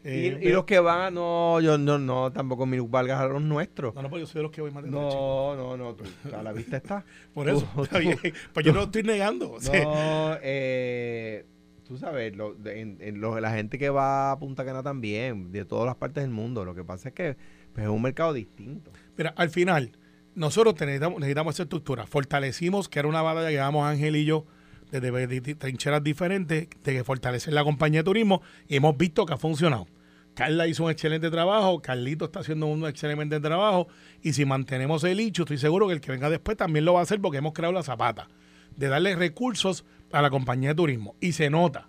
Y, 0.05 0.07
Eh, 0.07 0.39
y 0.43 0.49
los 0.49 0.65
que 0.65 0.79
van, 0.79 1.15
no, 1.15 1.59
yo 1.61 1.79
no, 1.79 1.97
no, 1.97 2.31
tampoco 2.31 2.67
mil 2.67 2.83
valgas 2.83 3.19
a 3.19 3.25
los 3.25 3.41
nuestros. 3.41 3.95
No, 3.95 4.03
no, 4.03 4.09
pues 4.11 4.21
yo 4.21 4.27
soy 4.27 4.39
de 4.39 4.43
los 4.43 4.51
que 4.51 4.61
voy 4.61 4.69
más 4.69 4.83
de 4.83 4.91
No, 4.91 5.55
no, 5.55 5.75
no, 5.75 5.95
tú, 5.95 6.03
a 6.31 6.43
la 6.43 6.53
vista 6.53 6.77
está. 6.77 7.03
Por 7.33 7.49
eso. 7.49 7.67
Tú- 7.75 7.97
bien. 7.97 8.17
Pues 8.53 8.63
yo 8.65 8.71
no 8.71 8.79
lo 8.81 8.85
estoy 8.85 9.01
negando. 9.01 9.51
o 9.51 9.59
sea, 9.59 9.83
No, 9.83 10.37
eh, 10.43 11.45
tú 11.87 11.97
sabes, 11.97 12.35
lo- 12.35 12.55
en- 12.65 12.97
en 13.01 13.19
lo- 13.19 13.39
la 13.39 13.51
gente 13.55 13.79
que 13.79 13.89
va 13.89 14.31
a 14.31 14.37
Punta 14.39 14.63
Cana 14.63 14.83
también, 14.83 15.51
de 15.51 15.65
todas 15.65 15.87
las 15.87 15.95
partes 15.95 16.23
del 16.23 16.31
mundo, 16.31 16.63
lo 16.65 16.75
que 16.75 16.83
pasa 16.83 17.09
es 17.09 17.15
que 17.15 17.35
pues, 17.73 17.85
es 17.85 17.89
un 17.91 18.01
mercado 18.03 18.31
distinto. 18.33 18.91
Mira, 19.17 19.33
al 19.35 19.49
final, 19.49 19.91
nosotros 20.35 20.75
necesitamos, 20.79 21.19
necesitamos 21.19 21.55
esa 21.55 21.63
estructura. 21.63 22.05
Fortalecimos, 22.05 22.89
que 22.89 22.99
era 22.99 23.07
una 23.07 23.21
batalla 23.23 23.47
que 23.47 23.53
llevamos 23.53 23.85
Ángel 23.87 24.15
y 24.17 24.25
yo 24.25 24.45
desde 24.91 25.41
trincheras 25.55 26.03
diferentes, 26.03 26.67
de 26.83 27.03
fortalecer 27.03 27.53
la 27.53 27.63
compañía 27.63 28.01
de 28.01 28.03
turismo 28.05 28.41
y 28.67 28.75
hemos 28.77 28.95
visto 28.95 29.25
que 29.25 29.33
ha 29.33 29.37
funcionado. 29.37 29.87
Carla 30.35 30.67
hizo 30.67 30.83
un 30.83 30.91
excelente 30.91 31.31
trabajo, 31.31 31.81
Carlito 31.81 32.25
está 32.25 32.41
haciendo 32.41 32.67
un 32.67 32.85
excelente 32.85 33.39
trabajo 33.39 33.87
y 34.21 34.33
si 34.33 34.45
mantenemos 34.45 35.03
el 35.05 35.19
hecho, 35.19 35.43
estoy 35.43 35.57
seguro 35.57 35.87
que 35.87 35.93
el 35.93 36.01
que 36.01 36.11
venga 36.11 36.29
después 36.29 36.57
también 36.57 36.85
lo 36.85 36.93
va 36.93 36.99
a 36.99 37.03
hacer 37.03 37.21
porque 37.21 37.37
hemos 37.37 37.53
creado 37.53 37.73
la 37.73 37.83
zapata 37.83 38.27
de 38.75 38.89
darle 38.89 39.15
recursos 39.15 39.85
a 40.11 40.21
la 40.21 40.29
compañía 40.29 40.69
de 40.69 40.75
turismo 40.75 41.15
y 41.21 41.31
se 41.31 41.49
nota. 41.49 41.87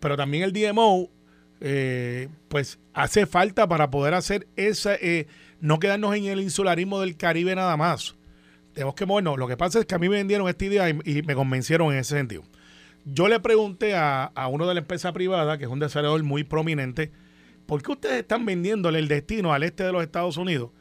Pero 0.00 0.16
también 0.16 0.44
el 0.44 0.52
DMO, 0.52 1.08
eh, 1.60 2.28
pues 2.48 2.78
hace 2.92 3.24
falta 3.24 3.66
para 3.66 3.90
poder 3.90 4.14
hacer 4.14 4.46
esa, 4.56 4.94
eh, 4.96 5.26
no 5.60 5.78
quedarnos 5.78 6.14
en 6.14 6.26
el 6.26 6.40
insularismo 6.40 7.00
del 7.00 7.16
Caribe 7.16 7.54
nada 7.54 7.76
más. 7.76 8.16
Tenemos 8.74 8.94
que 8.94 9.06
movernos. 9.06 9.38
Lo 9.38 9.48
que 9.48 9.56
pasa 9.56 9.78
es 9.78 9.86
que 9.86 9.94
a 9.94 9.98
mí 9.98 10.08
me 10.08 10.16
vendieron 10.16 10.48
esta 10.48 10.64
idea 10.64 10.90
y, 10.90 10.98
y 11.04 11.22
me 11.22 11.34
convencieron 11.34 11.92
en 11.92 12.00
ese 12.00 12.16
sentido. 12.16 12.42
Yo 13.04 13.28
le 13.28 13.40
pregunté 13.40 13.94
a, 13.94 14.24
a 14.24 14.48
uno 14.48 14.66
de 14.66 14.74
la 14.74 14.80
empresa 14.80 15.12
privada, 15.12 15.58
que 15.58 15.64
es 15.64 15.70
un 15.70 15.78
desarrollador 15.78 16.22
muy 16.22 16.44
prominente, 16.44 17.10
¿por 17.72 17.82
qué 17.82 17.92
ustedes 17.92 18.16
están 18.18 18.44
vendiéndole 18.44 18.98
el 18.98 19.08
destino 19.08 19.54
al 19.54 19.62
este 19.62 19.82
de 19.82 19.92
los 19.92 20.02
Estados 20.02 20.36
Unidos 20.36 20.72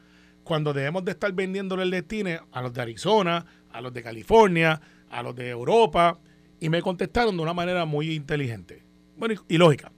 cuando 0.44 0.74
debemos 0.74 1.06
de 1.06 1.12
estar 1.12 1.32
vendiéndole 1.32 1.84
el 1.84 1.90
destino 1.90 2.32
a 2.52 2.62
los 2.62 2.74
de 2.74 2.82
Arizona, 2.82 3.46
a 3.72 3.80
los 3.80 3.94
de 3.94 4.04
California, 4.04 4.82
a 5.10 5.24
los 5.24 5.34
de 5.34 5.48
Europa? 5.48 6.20
Y 6.60 6.68
me 6.68 6.82
contestaron 6.82 7.38
de 7.38 7.44
una 7.44 7.54
manera 7.54 7.86
muy 7.86 8.12
inteligente. 8.14 8.84
Bueno, 9.16 9.36
y, 9.48 9.58
lógica. 9.58 9.94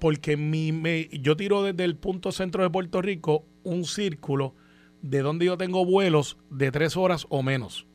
Porque 0.00 0.36
mi, 0.36 0.72
me- 0.72 1.06
yo 1.12 1.36
tiro 1.36 1.62
desde 1.62 1.84
el 1.84 1.94
punto 1.94 2.32
centro 2.32 2.64
de 2.64 2.70
Puerto 2.70 3.00
Rico 3.00 3.44
un 3.62 3.84
círculo 3.84 4.56
de 5.02 5.20
donde 5.20 5.46
yo 5.46 5.56
tengo 5.56 5.84
vuelos 5.84 6.38
de 6.50 6.72
tres 6.72 6.96
horas 6.96 7.24
o 7.28 7.44
menos. 7.44 7.86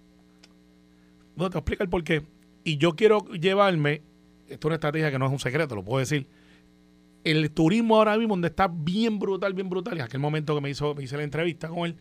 No, 1.36 1.50
te 1.50 1.56
voy 1.56 1.58
a 1.58 1.60
explicar 1.60 1.90
por 1.90 2.06
qué. 2.06 2.24
Y 2.64 2.78
yo 2.78 2.96
quiero 2.96 3.26
llevarme, 3.34 4.04
esto 4.48 4.54
es 4.54 4.66
una 4.68 4.76
estrategia 4.76 5.12
que 5.12 5.20
no 5.20 5.26
es 5.26 5.34
un 5.34 5.40
secreto, 5.40 5.76
lo 5.76 5.84
puedo 5.84 6.00
decir. 6.00 6.28
El 7.26 7.50
turismo 7.50 7.98
ahora 7.98 8.18
mismo, 8.18 8.34
donde 8.36 8.50
está 8.50 8.68
bien 8.68 9.18
brutal, 9.18 9.54
bien 9.56 9.68
brutal, 9.68 9.98
en 9.98 10.04
aquel 10.04 10.20
momento 10.20 10.54
que 10.54 10.62
me, 10.62 10.70
hizo, 10.70 10.94
me 10.94 11.04
hice 11.04 11.18
la 11.18 11.24
entrevista 11.24 11.68
con 11.68 11.88
él, 11.88 11.98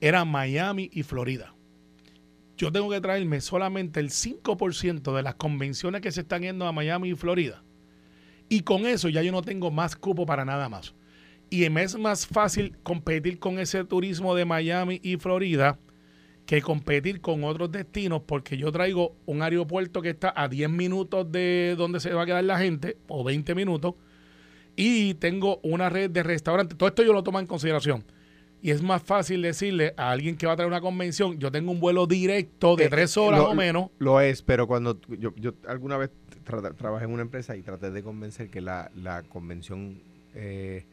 era 0.00 0.24
Miami 0.24 0.88
y 0.92 1.02
Florida. 1.02 1.52
Yo 2.56 2.70
tengo 2.70 2.88
que 2.88 3.00
traerme 3.00 3.40
solamente 3.40 3.98
el 3.98 4.10
5% 4.10 5.16
de 5.16 5.22
las 5.24 5.34
convenciones 5.34 6.00
que 6.00 6.12
se 6.12 6.20
están 6.20 6.42
yendo 6.42 6.64
a 6.68 6.72
Miami 6.72 7.10
y 7.10 7.14
Florida. 7.16 7.64
Y 8.48 8.60
con 8.60 8.86
eso 8.86 9.08
ya 9.08 9.20
yo 9.22 9.32
no 9.32 9.42
tengo 9.42 9.72
más 9.72 9.96
cupo 9.96 10.26
para 10.26 10.44
nada 10.44 10.68
más. 10.68 10.94
Y 11.50 11.68
me 11.68 11.82
es 11.82 11.98
más 11.98 12.24
fácil 12.24 12.76
competir 12.84 13.40
con 13.40 13.58
ese 13.58 13.84
turismo 13.84 14.34
de 14.36 14.44
Miami 14.44 15.00
y 15.02 15.16
Florida 15.16 15.80
que 16.46 16.62
competir 16.62 17.20
con 17.20 17.42
otros 17.42 17.72
destinos 17.72 18.22
porque 18.26 18.56
yo 18.56 18.70
traigo 18.70 19.16
un 19.26 19.42
aeropuerto 19.42 20.02
que 20.02 20.10
está 20.10 20.32
a 20.36 20.46
10 20.46 20.70
minutos 20.70 21.30
de 21.32 21.74
donde 21.76 21.98
se 21.98 22.14
va 22.14 22.22
a 22.22 22.26
quedar 22.26 22.44
la 22.44 22.58
gente 22.58 22.96
o 23.08 23.24
20 23.24 23.54
minutos 23.56 23.94
y 24.76 25.14
tengo 25.14 25.58
una 25.62 25.88
red 25.88 26.10
de 26.10 26.22
restaurantes. 26.22 26.76
Todo 26.78 26.88
esto 26.88 27.02
yo 27.02 27.12
lo 27.12 27.22
tomo 27.22 27.38
en 27.40 27.46
consideración. 27.46 28.04
Y 28.64 28.70
es 28.70 28.80
más 28.82 29.02
fácil 29.02 29.42
decirle 29.42 29.92
a 29.96 30.10
alguien 30.12 30.36
que 30.36 30.46
va 30.46 30.52
a 30.52 30.56
traer 30.56 30.68
una 30.68 30.80
convención, 30.80 31.36
yo 31.38 31.50
tengo 31.50 31.72
un 31.72 31.80
vuelo 31.80 32.06
directo 32.06 32.76
de 32.76 32.84
Eh, 32.84 32.88
tres 32.88 33.16
horas 33.16 33.40
lo- 33.40 33.50
o 33.50 33.54
menos. 33.54 33.90
Lo 33.98 34.20
es, 34.20 34.42
pero 34.42 34.68
cuando 34.68 35.00
yo, 35.18 35.34
yo 35.36 35.54
alguna 35.66 35.96
vez 35.96 36.10
tra- 36.46 36.74
trabajé 36.76 37.06
en 37.06 37.10
una 37.10 37.22
empresa 37.22 37.56
y 37.56 37.62
traté 37.62 37.90
de 37.90 38.02
convencer 38.04 38.50
que 38.50 38.60
la, 38.60 38.90
la 38.94 39.22
convención 39.24 40.00
eh, 40.34 40.86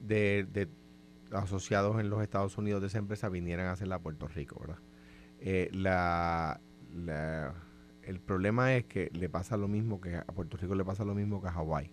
de, 0.00 0.46
de 0.52 0.68
asociados 1.32 1.98
en 1.98 2.10
los 2.10 2.22
Estados 2.22 2.58
Unidos 2.58 2.82
de 2.82 2.88
esa 2.88 2.98
empresa 2.98 3.28
vinieran 3.30 3.66
a 3.68 3.72
hacerla 3.72 3.96
a 3.96 3.98
Puerto 4.00 4.28
Rico, 4.28 4.58
¿verdad? 4.60 4.78
Eh, 5.40 5.70
la, 5.72 6.60
la- 6.94 7.54
el 8.02 8.20
problema 8.20 8.74
es 8.76 8.84
que 8.84 9.08
le 9.14 9.30
pasa 9.30 9.56
lo 9.56 9.66
mismo 9.66 9.98
que 9.98 10.14
a 10.16 10.24
Puerto 10.26 10.58
Rico 10.58 10.74
le 10.74 10.84
pasa 10.84 11.04
lo 11.06 11.14
mismo 11.14 11.40
que 11.40 11.48
a 11.48 11.52
Hawái. 11.52 11.90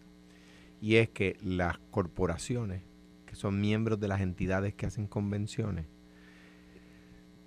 Y 0.81 0.95
es 0.95 1.09
que 1.09 1.37
las 1.43 1.77
corporaciones, 1.91 2.81
que 3.25 3.35
son 3.35 3.61
miembros 3.61 3.99
de 3.99 4.07
las 4.07 4.19
entidades 4.21 4.73
que 4.73 4.85
hacen 4.87 5.07
convenciones, 5.07 5.85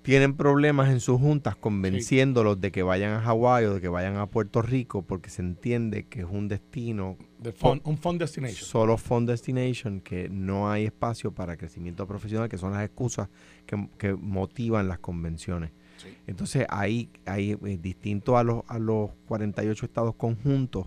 tienen 0.03 0.35
problemas 0.37 0.91
en 0.91 1.01
sus 1.01 1.19
juntas 1.19 1.57
convenciéndolos 1.57 2.61
de 2.61 2.71
que 2.71 2.83
vayan 2.83 3.13
a 3.15 3.21
Hawái 3.23 3.65
o 3.65 3.75
de 3.75 3.81
que 3.81 3.89
vayan 3.89 4.17
a 4.19 4.27
Puerto 4.27 4.61
Rico 4.61 5.01
porque 5.01 5.31
se 5.31 5.41
entiende 5.41 6.05
que 6.05 6.21
es 6.21 6.27
un 6.31 6.47
destino 6.47 7.17
De 7.39 7.53
fun- 7.53 7.81
un 7.85 7.97
fund 7.97 8.21
destination. 8.21 8.67
solo 8.69 8.99
fund 8.99 9.27
destination, 9.31 10.03
que 10.03 10.29
no 10.29 10.71
hay 10.71 10.85
espacio 10.85 11.33
para 11.33 11.57
crecimiento 11.57 12.07
profesional, 12.07 12.51
que 12.51 12.59
son 12.59 12.73
las 12.73 12.85
excusas 12.85 13.31
que, 13.65 13.89
que 13.97 14.13
motivan 14.13 14.89
las 14.89 14.99
convenciones. 14.99 15.71
Sí. 15.97 16.09
Entonces, 16.27 16.67
ahí, 16.69 17.09
ahí 17.25 17.53
eh, 17.65 17.79
distinto 17.81 18.37
a 18.37 18.45
los, 18.45 18.63
a 18.69 18.79
los 18.79 19.11
48 19.27 19.87
estados 19.87 20.15
conjuntos, 20.17 20.87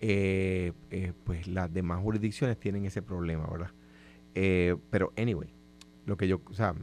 eh, 0.00 0.72
eh, 0.90 1.12
pues 1.24 1.46
las 1.46 1.72
demás 1.72 2.00
jurisdicciones 2.02 2.58
tienen 2.58 2.84
ese 2.84 3.02
problema, 3.02 3.46
¿verdad? 3.50 3.70
Eh, 4.34 4.76
pero, 4.90 5.12
anyway, 5.16 5.48
lo 6.06 6.16
que 6.16 6.28
yo, 6.28 6.40
o 6.46 6.52
sea, 6.54 6.74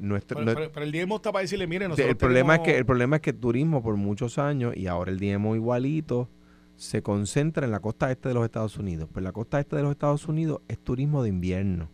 nuestro, 0.00 0.38
Pero, 0.38 0.50
nue- 0.50 0.54
pero- 0.54 0.72
pero 0.72 0.86
el 0.86 0.92
DMO 0.92 1.16
está 1.16 1.32
para 1.32 1.42
decirle, 1.42 1.66
miren, 1.66 1.88
nosotros 1.88 2.08
el 2.10 2.16
problema 2.16 2.54
es 2.56 2.60
que 2.60 2.78
el 2.78 2.86
problema 2.86 3.16
es 3.16 3.22
que 3.22 3.30
el 3.30 3.36
turismo 3.38 3.82
por 3.82 3.96
muchos 3.96 4.38
años 4.38 4.76
y 4.76 4.86
ahora 4.86 5.10
el 5.10 5.18
DMO 5.18 5.56
igualito 5.56 6.28
se 6.76 7.02
concentra 7.02 7.64
en 7.66 7.72
la 7.72 7.80
costa 7.80 8.10
este 8.10 8.28
de 8.28 8.34
los 8.34 8.44
Estados 8.44 8.78
Unidos. 8.78 9.08
Pues 9.12 9.24
la 9.24 9.32
costa 9.32 9.58
este 9.60 9.74
de 9.76 9.82
los 9.82 9.90
Estados 9.90 10.26
Unidos 10.28 10.60
es 10.68 10.78
turismo 10.78 11.22
de 11.24 11.28
invierno. 11.30 11.88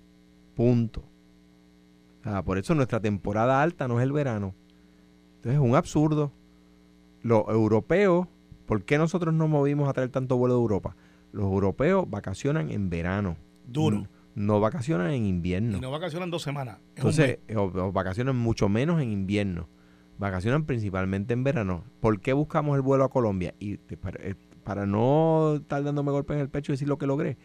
Punto. 0.55 1.05
O 2.20 2.23
sea, 2.25 2.42
por 2.44 2.59
eso 2.59 2.75
nuestra 2.75 3.01
temporada 3.01 3.62
alta 3.62 3.88
no 3.88 3.99
es 3.99 4.05
el 4.05 4.12
verano. 4.12 4.55
Entonces 5.37 5.55
es 5.55 5.59
un 5.66 5.75
absurdo. 5.75 6.33
Los 7.23 7.44
europeos, 7.49 8.27
¿por 8.70 8.85
qué 8.85 8.98
nosotros 8.98 9.35
nos 9.35 9.48
movimos 9.48 9.88
a 9.88 9.92
traer 9.92 10.11
tanto 10.11 10.37
vuelo 10.37 10.54
de 10.54 10.61
Europa? 10.61 10.94
Los 11.33 11.46
europeos 11.46 12.09
vacacionan 12.09 12.70
en 12.70 12.88
verano. 12.88 13.37
Duro. 13.66 14.06
No 14.37 14.61
vacacionan 14.61 15.11
en 15.11 15.26
invierno. 15.26 15.78
Y 15.78 15.80
no 15.80 15.90
vacacionan 15.90 16.30
dos 16.30 16.42
semanas. 16.42 16.78
Entonces, 16.94 17.40
o, 17.56 17.62
o 17.62 17.90
vacacionan 17.90 18.37
mucho 18.37 18.68
menos 18.68 19.02
en 19.02 19.11
invierno. 19.11 19.68
Vacacionan 20.18 20.66
principalmente 20.66 21.35
en 21.35 21.42
verano. 21.42 21.83
¿Por 21.98 22.20
qué 22.20 22.33
buscamos 22.33 22.76
el 22.76 22.83
vuelo 22.83 23.02
a 23.02 23.11
Colombia? 23.11 23.56
Y 23.59 23.76
para, 23.76 24.22
eh, 24.22 24.37
para 24.62 24.87
no 24.87 25.56
estar 25.56 25.83
dándome 25.83 26.12
golpes 26.12 26.37
en 26.37 26.42
el 26.42 26.48
pecho 26.48 26.70
y 26.70 26.74
decir 26.74 26.87
lo 26.87 26.96
que 26.96 27.09
logré. 27.09 27.38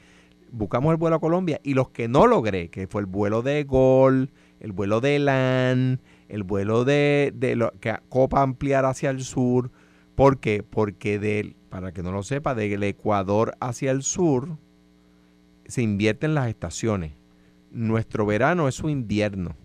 Buscamos 0.51 0.91
el 0.91 0.97
vuelo 0.97 1.15
a 1.15 1.19
Colombia 1.19 1.59
y 1.63 1.73
los 1.73 1.89
que 1.89 2.07
no 2.07 2.27
logré, 2.27 2.69
que 2.69 2.85
fue 2.85 3.01
el 3.01 3.07
vuelo 3.07 3.41
de 3.41 3.63
Gol, 3.63 4.29
el 4.59 4.73
vuelo 4.73 5.01
de 5.01 5.17
LAN, 5.17 6.01
el 6.29 6.43
vuelo 6.43 6.85
de, 6.85 7.33
de 7.35 7.55
lo, 7.55 7.71
que 7.79 7.95
Copa 8.09 8.43
ampliar 8.43 8.85
hacia 8.85 9.09
el 9.09 9.23
sur. 9.23 9.71
¿Por 10.15 10.39
qué? 10.39 10.63
Porque 10.63 11.19
del, 11.19 11.55
para 11.69 11.91
que 11.91 12.01
no 12.01 12.11
lo 12.11 12.23
sepa, 12.23 12.55
del 12.55 12.83
Ecuador 12.83 13.55
hacia 13.59 13.91
el 13.91 14.01
sur 14.01 14.57
se 15.67 15.81
invierten 15.81 16.33
las 16.33 16.47
estaciones. 16.47 17.13
Nuestro 17.71 18.25
verano 18.25 18.67
es 18.67 18.75
su 18.75 18.89
invierno. 18.89 19.55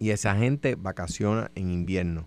Y 0.00 0.10
esa 0.10 0.34
gente 0.34 0.76
vacaciona 0.76 1.50
en 1.54 1.70
invierno, 1.70 2.26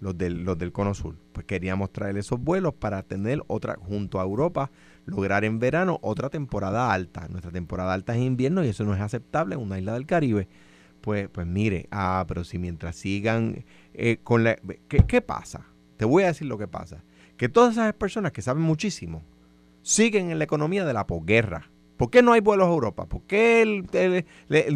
los 0.00 0.16
del, 0.16 0.44
los 0.44 0.56
del 0.56 0.72
Cono 0.72 0.94
Sur. 0.94 1.14
Pues 1.32 1.44
queríamos 1.44 1.92
traer 1.92 2.16
esos 2.16 2.40
vuelos 2.40 2.72
para 2.72 3.02
tener 3.02 3.42
otra, 3.48 3.76
junto 3.78 4.18
a 4.18 4.22
Europa, 4.24 4.70
lograr 5.04 5.44
en 5.44 5.58
verano 5.58 5.98
otra 6.00 6.30
temporada 6.30 6.90
alta. 6.90 7.28
Nuestra 7.28 7.52
temporada 7.52 7.92
alta 7.92 8.16
es 8.16 8.22
invierno 8.22 8.64
y 8.64 8.68
eso 8.68 8.84
no 8.84 8.94
es 8.94 9.00
aceptable 9.02 9.56
en 9.56 9.60
una 9.60 9.78
isla 9.78 9.92
del 9.92 10.06
Caribe. 10.06 10.48
Pues, 11.02 11.28
pues 11.28 11.46
mire, 11.46 11.86
ah, 11.90 12.24
pero 12.26 12.44
si 12.44 12.58
mientras 12.58 12.96
sigan 12.96 13.62
eh, 13.92 14.18
con 14.24 14.44
la... 14.44 14.56
¿qué, 14.88 15.04
¿Qué 15.06 15.20
pasa? 15.20 15.66
Te 16.02 16.06
voy 16.06 16.24
a 16.24 16.26
decir 16.26 16.48
lo 16.48 16.58
que 16.58 16.66
pasa. 16.66 17.04
Que 17.36 17.48
todas 17.48 17.74
esas 17.74 17.92
personas 17.92 18.32
que 18.32 18.42
saben 18.42 18.64
muchísimo 18.64 19.22
siguen 19.82 20.32
en 20.32 20.38
la 20.38 20.42
economía 20.42 20.84
de 20.84 20.92
la 20.92 21.06
posguerra. 21.06 21.70
¿Por 21.96 22.10
qué 22.10 22.22
no 22.24 22.32
hay 22.32 22.40
vuelos 22.40 22.66
a 22.66 22.72
Europa? 22.72 23.06
¿Por 23.06 23.22
qué 23.22 23.62
el- 23.62 24.26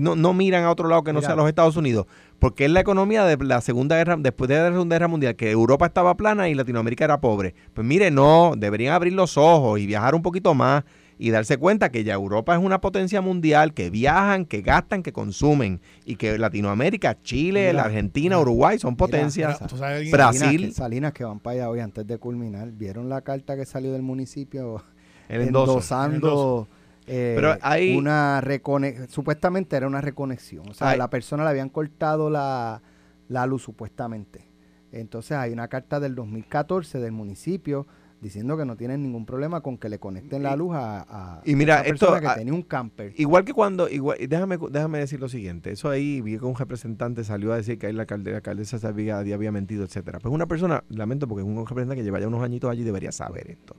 no, 0.01 0.15
no 0.15 0.33
miran 0.35 0.63
a 0.63 0.71
otro 0.71 0.89
lado 0.89 1.03
que 1.03 1.13
no 1.13 1.19
Mira. 1.19 1.27
sea 1.31 1.35
los 1.35 1.49
Estados 1.49 1.77
Unidos? 1.77 2.07
Porque 2.39 2.67
es 2.67 2.71
la 2.71 2.79
economía 2.79 3.25
de 3.25 3.45
la 3.45 3.61
Segunda 3.61 3.97
Guerra, 3.97 4.17
después 4.21 4.47
de 4.47 4.55
la 4.57 4.71
Segunda 4.71 4.95
Guerra 4.95 5.09
Mundial, 5.09 5.35
que 5.35 5.51
Europa 5.51 5.87
estaba 5.87 6.17
plana 6.17 6.49
y 6.49 6.55
Latinoamérica 6.55 7.05
era 7.07 7.21
pobre. 7.21 7.57
Pues 7.75 7.85
mire, 7.85 8.13
no, 8.13 8.53
deberían 8.57 8.95
abrir 8.95 9.13
los 9.15 9.37
ojos 9.37 9.81
y 9.81 9.87
viajar 9.89 10.15
un 10.15 10.23
poquito 10.23 10.55
más 10.55 10.85
y 11.19 11.31
darse 11.31 11.57
cuenta 11.57 11.91
que 11.91 12.05
ya 12.05 12.15
Europa 12.15 12.55
es 12.55 12.63
una 12.63 12.81
potencia 12.81 13.21
mundial, 13.21 13.73
que 13.75 13.89
viajan, 13.91 14.45
que 14.45 14.61
gastan, 14.63 15.03
que 15.03 15.13
consumen 15.13 15.81
y 16.05 16.17
que 16.17 16.39
Latinoamérica, 16.39 17.21
Chile, 17.23 17.61
Mira, 17.69 17.73
la 17.73 17.83
Argentina, 17.85 18.37
mira, 18.37 18.41
Uruguay 18.43 18.79
son 18.79 18.91
mira, 18.93 18.99
potencias. 18.99 19.59
Tú 19.67 19.77
sabes 19.79 19.97
alguien- 19.99 20.13
Brasil. 20.13 20.41
Salinas, 20.43 20.69
que, 20.69 20.73
Salinas 20.75 21.13
que 21.13 21.25
van 21.25 21.41
para 21.41 21.55
allá 21.55 21.71
hoy 21.71 21.81
antes 21.81 22.07
de 22.07 22.19
culminar. 22.19 22.71
¿Vieron 22.73 23.09
la 23.09 23.23
carta 23.23 23.57
que 23.57 23.65
salió 23.65 23.93
del 23.93 24.03
municipio 24.03 24.83
El 25.29 25.43
endoso. 25.43 25.73
endosando 25.73 26.69
eh, 27.07 27.33
Pero 27.37 27.57
hay- 27.63 27.97
una 27.97 28.41
reconexión? 28.41 29.09
Supuestamente 29.09 29.77
era 29.77 29.87
una 29.87 30.01
reconexión. 30.01 30.69
O 30.69 30.75
sea, 30.75 30.91
Hay- 30.91 30.99
la 30.99 31.09
persona 31.09 31.45
le 31.45 31.51
habían 31.51 31.69
cortado 31.69 32.31
la, 32.31 32.83
la 33.29 33.47
luz 33.47 33.63
supuestamente. 33.63 34.49
Entonces 34.93 35.33
hay 35.37 35.53
una 35.53 35.69
carta 35.69 35.99
del 36.01 36.15
2014 36.15 36.99
del 37.01 37.13
municipio 37.13 37.87
diciendo 38.21 38.57
que 38.57 38.65
no 38.65 38.77
tienen 38.77 39.03
ningún 39.03 39.27
problema 39.27 39.61
con 39.61 39.77
que 39.79 39.89
le 39.89 39.99
conecten 39.99 40.43
la 40.43 40.57
luz 40.57 40.75
a, 40.75 41.05
a 41.09 41.43
Y 41.45 41.55
mira, 41.55 41.83
esto, 41.83 42.07
persona 42.09 42.21
que 42.35 42.39
tenía 42.41 42.55
un 42.55 42.63
camper. 42.63 43.13
Igual 43.17 43.45
que 43.45 43.53
cuando, 43.53 43.89
igual, 43.89 44.19
déjame, 44.29 44.59
déjame 44.71 44.99
decir 44.99 45.21
lo 45.21 45.29
siguiente, 45.29 45.71
eso 45.73 45.89
ahí 45.91 46.21
vi 46.21 46.39
que 46.39 46.45
un 46.45 46.57
representante 46.57 47.25
salió 47.25 47.53
a 47.53 47.57
decir 47.57 47.79
que 47.79 47.87
ahí 47.89 47.93
la, 47.93 48.07
alcalde- 48.07 48.31
la 48.31 48.37
alcaldesa 48.39 48.79
se 48.79 48.87
había, 48.87 49.19
había 49.19 49.53
mentido, 49.53 49.85
etcétera. 49.85 50.19
Pues 50.19 50.33
una 50.35 50.47
persona, 50.47 50.83
lamento 50.89 51.29
porque 51.29 51.43
es 51.43 51.47
un 51.49 51.57
representante 51.67 51.97
que 52.01 52.05
lleva 52.05 52.19
ya 52.21 52.29
unos 52.29 52.43
añitos 52.43 52.71
allí 52.71 52.83
debería 52.85 53.13
saber 53.13 53.51
esto. 53.51 53.77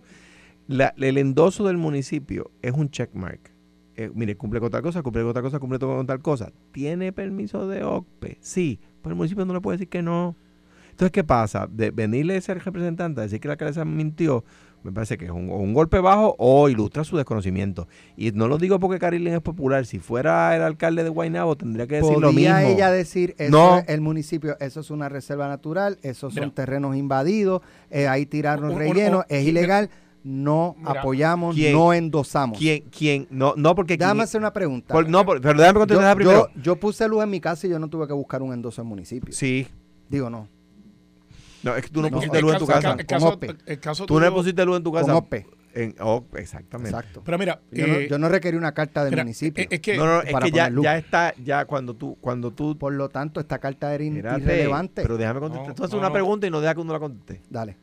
La- 0.67 0.93
el 0.97 1.17
endoso 1.17 1.65
del 1.65 1.77
municipio 1.77 2.51
es 2.61 2.73
un 2.73 2.89
checkmark. 2.89 3.51
Eh, 3.95 4.11
mire, 4.13 4.37
cumple 4.37 4.59
con 4.59 4.69
tal 4.69 4.83
cosa, 4.83 5.01
cumple 5.01 5.23
con 5.23 5.33
tal 5.33 5.41
cosa, 5.43 5.57
cumple 5.59 5.79
con 5.79 6.05
tal 6.05 6.21
cosa. 6.21 6.51
¿Tiene 6.71 7.11
permiso 7.11 7.67
de 7.67 7.83
OCPE? 7.83 8.37
Sí, 8.41 8.79
pero 9.01 9.13
el 9.13 9.17
municipio 9.17 9.43
no 9.45 9.53
le 9.55 9.61
puede 9.61 9.77
decir 9.77 9.89
que 9.89 10.03
no. 10.03 10.35
Entonces, 10.97 11.11
¿qué 11.11 11.23
pasa? 11.23 11.67
De 11.71 11.91
venirle 11.91 12.37
ese 12.37 12.55
representante 12.55 13.21
a 13.21 13.23
decir 13.25 13.39
que 13.39 13.47
la 13.47 13.51
alcaldesa 13.53 13.85
mintió, 13.85 14.43
me 14.81 14.91
parece 14.91 15.15
que 15.15 15.25
es 15.25 15.31
un, 15.31 15.71
golpe 15.75 15.99
bajo 15.99 16.35
o 16.39 16.69
ilustra 16.69 17.03
su 17.03 17.17
desconocimiento. 17.17 17.87
Y 18.15 18.31
no 18.31 18.47
lo 18.47 18.57
digo 18.57 18.79
porque 18.79 18.97
Carilín 18.97 19.35
es 19.35 19.41
popular. 19.41 19.85
Si 19.85 19.99
fuera 19.99 20.55
el 20.55 20.63
alcalde 20.63 21.03
de 21.03 21.09
Guaynabo, 21.09 21.55
tendría 21.55 21.85
que 21.85 21.97
decir 21.97 22.13
lo 22.17 22.31
mismo. 22.31 22.51
¿Podría 22.51 22.63
ella 22.67 22.89
decir, 22.89 23.35
eso 23.37 23.51
No. 23.51 23.77
es 23.77 23.89
el 23.89 24.01
municipio, 24.01 24.57
eso 24.59 24.79
es 24.79 24.89
una 24.89 25.07
reserva 25.07 25.47
natural, 25.47 25.99
esos 26.01 26.33
son 26.33 26.45
Mira. 26.45 26.55
terrenos 26.55 26.95
invadidos, 26.95 27.61
eh, 27.91 28.07
ahí 28.07 28.25
tiraron 28.25 28.71
Un- 28.71 28.79
relleno, 28.79 29.17
un- 29.19 29.23
es 29.29 29.45
mira. 29.45 29.49
ilegal, 29.51 29.89
no 30.23 30.75
Mira. 30.79 30.99
apoyamos, 30.99 31.53
¿Quién? 31.53 31.73
no 31.73 31.93
endosamos. 31.93 32.57
¿Quién? 32.57 32.85
¿Quién? 32.89 33.27
No, 33.29 33.53
no 33.55 33.75
porque... 33.75 33.97
Déjame 33.97 34.17
quién- 34.17 34.23
hacer 34.23 34.41
una 34.41 34.51
pregunta. 34.51 34.95
por- 34.95 35.07
no, 35.07 35.23
por- 35.27 35.41
pero 35.41 35.59
déjame 35.59 35.75
yo, 35.75 35.79
contestar 35.81 36.15
primero. 36.15 36.49
yo- 36.55 36.61
yo 36.63 36.75
puse 36.75 37.07
luz 37.07 37.23
en 37.23 37.29
mi 37.29 37.39
casa 37.39 37.67
y 37.67 37.69
yo 37.69 37.77
no 37.77 37.87
tuve 37.87 38.07
que 38.07 38.13
buscar 38.13 38.41
un 38.41 38.51
endoso 38.51 38.81
en 38.81 38.87
municipio. 38.87 39.31
Sí. 39.31 39.67
Digo, 40.09 40.29
no, 40.31 40.47
No, 41.71 41.75
es 41.75 41.83
que 41.83 41.89
tú 41.89 42.01
no, 42.01 42.09
No, 42.09 42.17
pusiste 42.17 42.41
luz 42.41 42.53
en 42.53 42.59
tu 42.59 42.67
casa. 42.67 42.97
Tú 44.07 44.19
no 44.19 44.33
pusiste 44.33 44.65
luz 44.65 44.77
en 44.77 44.83
tu 44.83 44.91
casa. 44.91 45.05
con 45.07 45.15
OPE. 45.15 45.45
En, 45.73 45.93
oh, 45.99 46.25
exactamente. 46.35 46.89
Exacto. 46.89 47.21
Pero 47.23 47.37
mira, 47.37 47.59
Yo, 47.71 47.85
no, 47.85 47.93
eh, 47.95 48.07
yo 48.09 48.17
no 48.17 48.29
requerí 48.29 48.57
una 48.57 48.71
carta 48.73 49.03
del 49.03 49.11
mira, 49.11 49.23
municipio. 49.23 49.63
eh, 49.63 49.67
es 49.69 49.79
que 49.79 49.95
No, 49.95 50.05
no, 50.05 50.21
es 50.21 50.25
que 50.33 50.49
ya, 50.51 50.63
poner 50.63 50.71
luz. 50.71 50.83
ya 50.85 50.97
está, 50.97 51.33
ya 51.43 51.65
cuando 51.65 51.93
tú, 51.93 52.17
cuando 52.19 52.51
tú... 52.51 52.75
Por 52.79 52.93
lo 52.93 53.09
tanto, 53.09 53.39
esta 53.39 53.59
carta 53.59 53.93
era 53.93 54.03
irrelevante. 54.03 55.03
Pero 55.03 55.17
déjame 55.17 55.39
contestar. 55.39 55.67
No, 55.69 55.75
tú 55.75 55.83
haces 55.83 55.93
no, 55.93 55.99
una 55.99 56.07
no. 56.07 56.13
pregunta 56.13 56.47
y 56.47 56.49
no 56.49 56.61
deja 56.61 56.73
que 56.73 56.81
uno 56.81 56.93
la 56.93 56.99
conteste. 56.99 57.43
Dale. 57.49 57.77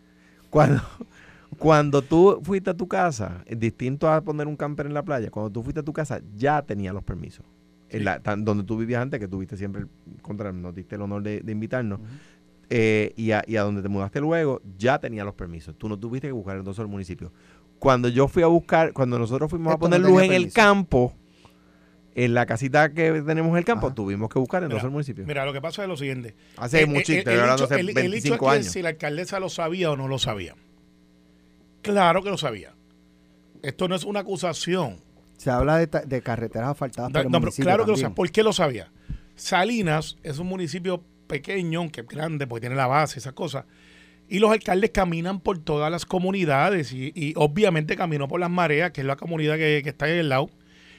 Cuando, 0.51 0.83
cuando 1.59 2.03
tú 2.03 2.41
fuiste 2.43 2.71
a 2.71 2.75
tu 2.75 2.89
casa, 2.89 3.45
distinto 3.49 4.11
a 4.11 4.21
poner 4.23 4.49
un 4.49 4.57
camper 4.57 4.87
en 4.87 4.95
la 4.95 5.03
playa, 5.05 5.31
cuando 5.31 5.51
tú 5.53 5.63
fuiste 5.63 5.81
a 5.81 5.85
tu 5.85 5.93
casa 5.93 6.21
ya 6.35 6.63
tenía 6.63 6.93
los 6.93 7.05
permisos. 7.05 7.45
En 7.91 8.05
la- 8.05 8.19
tan- 8.19 8.45
donde 8.45 8.65
tú 8.65 8.77
vivías 8.77 9.01
antes, 9.03 9.21
que 9.21 9.29
tuviste 9.29 9.57
siempre, 9.57 9.83
el, 9.83 9.89
contra, 10.21 10.51
nos 10.53 10.75
diste 10.75 10.97
el 10.97 11.03
honor 11.03 11.23
de, 11.23 11.41
de 11.43 11.53
invitarnos, 11.53 12.01
eh, 12.71 13.13
y, 13.17 13.31
a, 13.33 13.43
y 13.47 13.57
a 13.57 13.63
donde 13.63 13.83
te 13.83 13.89
mudaste 13.89 14.21
luego, 14.21 14.61
ya 14.79 14.99
tenía 14.99 15.25
los 15.25 15.35
permisos. 15.35 15.77
Tú 15.77 15.89
no 15.89 15.99
tuviste 15.99 16.29
que 16.29 16.33
buscar 16.33 16.57
entonces 16.57 16.81
el 16.81 16.89
municipio. 16.89 17.33
Cuando 17.79 18.09
yo 18.09 18.29
fui 18.29 18.43
a 18.43 18.47
buscar, 18.47 18.93
cuando 18.93 19.19
nosotros 19.19 19.51
fuimos 19.51 19.71
a 19.73 19.75
no 19.75 19.79
poner 19.79 20.01
luz 20.01 20.23
en 20.23 20.33
el 20.33 20.53
campo, 20.53 21.13
en 22.15 22.33
la 22.33 22.47
casita 22.47 22.93
que 22.95 23.23
tenemos 23.23 23.51
en 23.51 23.57
el 23.59 23.65
campo, 23.65 23.89
Ajá. 23.89 23.95
tuvimos 23.95 24.29
que 24.31 24.39
buscar 24.39 24.63
entonces 24.63 24.83
Mira, 24.85 24.89
el 24.89 24.93
municipio. 24.93 25.25
mira, 25.27 25.45
lo 25.45 25.53
que 25.53 25.61
pasa 25.61 25.83
es 25.83 25.89
lo 25.89 25.97
siguiente. 25.97 26.35
Hace 26.57 26.83
Eh, 26.83 26.87
mucho, 26.87 27.13
eh, 27.13 27.23
el 27.27 27.41
hablando 27.41 27.55
hecho- 27.65 27.65
hace 27.65 27.81
el- 27.81 27.89
el 27.89 27.95
25 27.95 28.35
hecho 28.37 28.45
es 28.47 28.51
que 28.51 28.57
años. 28.61 28.73
si 28.73 28.83
la 28.83 28.89
alcaldesa 28.91 29.41
lo 29.41 29.49
sabía 29.49 29.91
o 29.91 29.97
no 29.97 30.07
lo 30.09 30.19
sabía. 30.19 30.55
Claro 31.83 32.23
que 32.23 32.31
lo 32.31 32.39
sabía. 32.39 32.73
Esto 33.63 33.89
no 33.89 33.95
es 33.95 34.05
una 34.05 34.21
acusación. 34.21 34.97
Se 35.37 35.51
habla 35.51 35.79
de, 35.79 36.23
carreteras 36.23 36.71
asfaltadas 36.71 37.13
Da- 37.13 37.21
por 37.21 37.27
el 37.27 37.33
no, 37.33 37.41
pero 37.41 37.53
claro 37.53 37.85
que 37.85 37.91
lo 37.91 37.97
sabía. 37.97 38.15
¿Por 38.15 38.31
qué 38.31 38.43
lo 38.43 38.53
sabía? 38.53 38.91
Salinas 39.35 40.17
es 40.23 40.39
un 40.39 40.47
municipio 40.47 41.03
pequeño, 41.39 41.81
aunque 41.81 42.03
grande, 42.03 42.47
porque 42.47 42.63
tiene 42.63 42.77
la 42.77 42.87
base, 42.87 43.19
esas 43.19 43.33
cosas. 43.33 43.65
Y 44.29 44.39
los 44.39 44.51
alcaldes 44.51 44.91
caminan 44.91 45.41
por 45.41 45.59
todas 45.59 45.91
las 45.91 46.07
comunidades 46.07 46.93
y, 46.93 47.13
y 47.15 47.35
obviamente 47.37 47.97
caminó 47.97 48.27
por 48.29 48.41
las 48.41 48.51
mareas, 48.51 48.91
que 48.93 49.01
es 49.03 49.07
la 49.07 49.17
comunidad 49.17 49.57
que, 49.57 49.81
que 49.83 49.91
está 49.91 50.07
ahí 50.07 50.19
al 50.19 50.29
lado. 50.29 50.49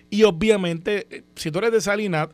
Y 0.09 0.23
obviamente, 0.23 1.07
eh, 1.09 1.23
si 1.35 1.49
tú 1.51 1.59
eres 1.59 1.71
de 1.71 1.81
Salinas, 1.81 2.27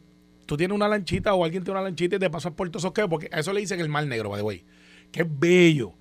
tú 0.45 0.58
tienes 0.58 0.76
una 0.76 0.88
lanchita 0.89 1.34
o 1.34 1.45
alguien 1.45 1.64
tiene 1.64 1.80
una 1.80 1.88
lanchita 1.88 2.18
y 2.18 2.20
te 2.20 2.30
pasas 2.30 2.52
por 2.54 2.68
todos 2.70 2.84
esos 2.84 2.91
que 2.93 3.08
porque 3.08 3.30
a 3.32 3.39
eso 3.39 3.54
le 3.54 3.62
dicen 3.62 3.80
el 3.80 3.88
mar 3.88 4.06
negro, 4.06 4.30
by 4.32 4.39
the 4.39 4.43
way, 4.45 4.66
que 5.12 5.22
es 5.22 5.28
bello. 5.30 5.93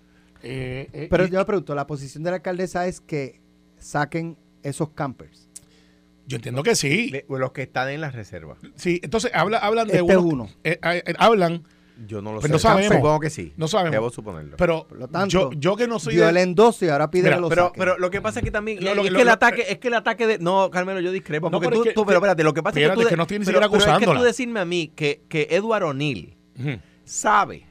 Eh, 0.43 0.89
eh, 0.93 1.07
Pero 1.11 1.27
y- 1.27 1.31
yo 1.31 1.39
me 1.39 1.45
pregunto, 1.45 1.75
la 1.75 1.87
posición 1.87 2.25
de 2.25 2.31
la 2.31 2.37
alcaldesa 2.37 2.87
es 2.89 3.01
que 3.01 3.41
saquen 3.79 4.37
esos 4.63 4.91
campers. 4.91 5.49
yo 6.27 6.37
entiendo 6.37 6.63
que 6.63 6.75
sí. 6.77 7.11
De- 7.11 7.25
los 7.29 7.51
que 7.53 7.63
están 7.63 7.89
en 7.91 8.01
las 8.01 8.15
reservas. 8.15 8.59
Sí, 8.77 9.01
entonces 9.03 9.31
habla, 9.35 9.59
hablan 9.59 9.87
de 9.89 9.99
Este 9.99 10.13
es 10.13 10.19
unos- 10.19 10.33
uno. 10.33 10.49
eh, 10.65 10.79
eh, 10.83 11.03
eh, 11.07 11.15
hablan, 11.19 11.65
Yo 12.07 12.23
no 12.23 12.33
lo 12.33 12.41
Pues 12.41 12.49
sé. 12.49 12.53
no 12.55 12.59
sabemos. 12.59 12.97
Supongo 12.97 13.21
que 13.21 13.31
sí. 13.31 13.53
no 13.57 13.69
sabemos. 13.69 13.93
Debo 13.93 14.11
suponerlo. 14.11 14.57
pero 14.57 14.87
Por 14.89 14.99
lo 14.99 15.09
tanto, 15.09 15.29
yo, 15.29 15.51
yo 15.53 15.77
que 15.77 15.87
no 15.87 15.99
soy 15.99 16.15
dio 16.15 16.29
el 16.29 16.37
endoso 16.39 16.85
y 16.85 16.89
ahora 16.89 17.11
pide 17.11 17.25
Mira, 17.25 17.37
que 17.37 17.41
lo 17.43 17.49
pero, 17.51 17.65
saquen. 17.67 17.79
pero 17.79 17.99
lo 17.99 18.11
que 18.11 18.21
pasa 18.23 18.41
es 18.41 18.45
que 18.45 18.51
también 18.51 18.79
Lo- 18.83 18.95
lo- 18.95 19.05
es 19.05 19.11
lo- 19.11 19.17
que 19.17 19.23
el 19.23 19.29
ataque 19.29 19.67
es 19.69 19.79
que 19.79 19.89
el 19.89 19.95
ataque 19.95 20.27
de 20.27 20.39
no 20.39 20.71
Carmelo 20.71 21.01
yo 21.01 21.13
discrepo 21.13 21.49
No, 21.49 21.59
porque 21.59 21.69
pero 21.69 21.77
tú, 21.77 21.83
es 21.83 21.89
que- 21.89 21.95
tú- 21.95 22.07
pero 22.07 22.19
espérate 22.19 22.43
lo 22.43 22.55
que 22.55 22.63
pasa 22.63 22.79
espérate, 22.79 22.93
es 22.93 22.99
que 22.99 23.05
tú 23.05 23.09
que 23.11 23.17
no 23.17 23.39
ni 23.39 23.45
pero- 23.45 23.61
pero 23.61 23.67
es 23.67 23.71
que 23.85 23.91
acusándola. 23.91 24.19
tú 24.21 24.25
decirme 24.25 24.61
a 24.61 24.65
mí 24.65 24.93
que 24.97 25.21
que 25.29 25.49
Eduardo 25.51 25.89
O'Neill 25.89 26.35
sabe 27.05 27.67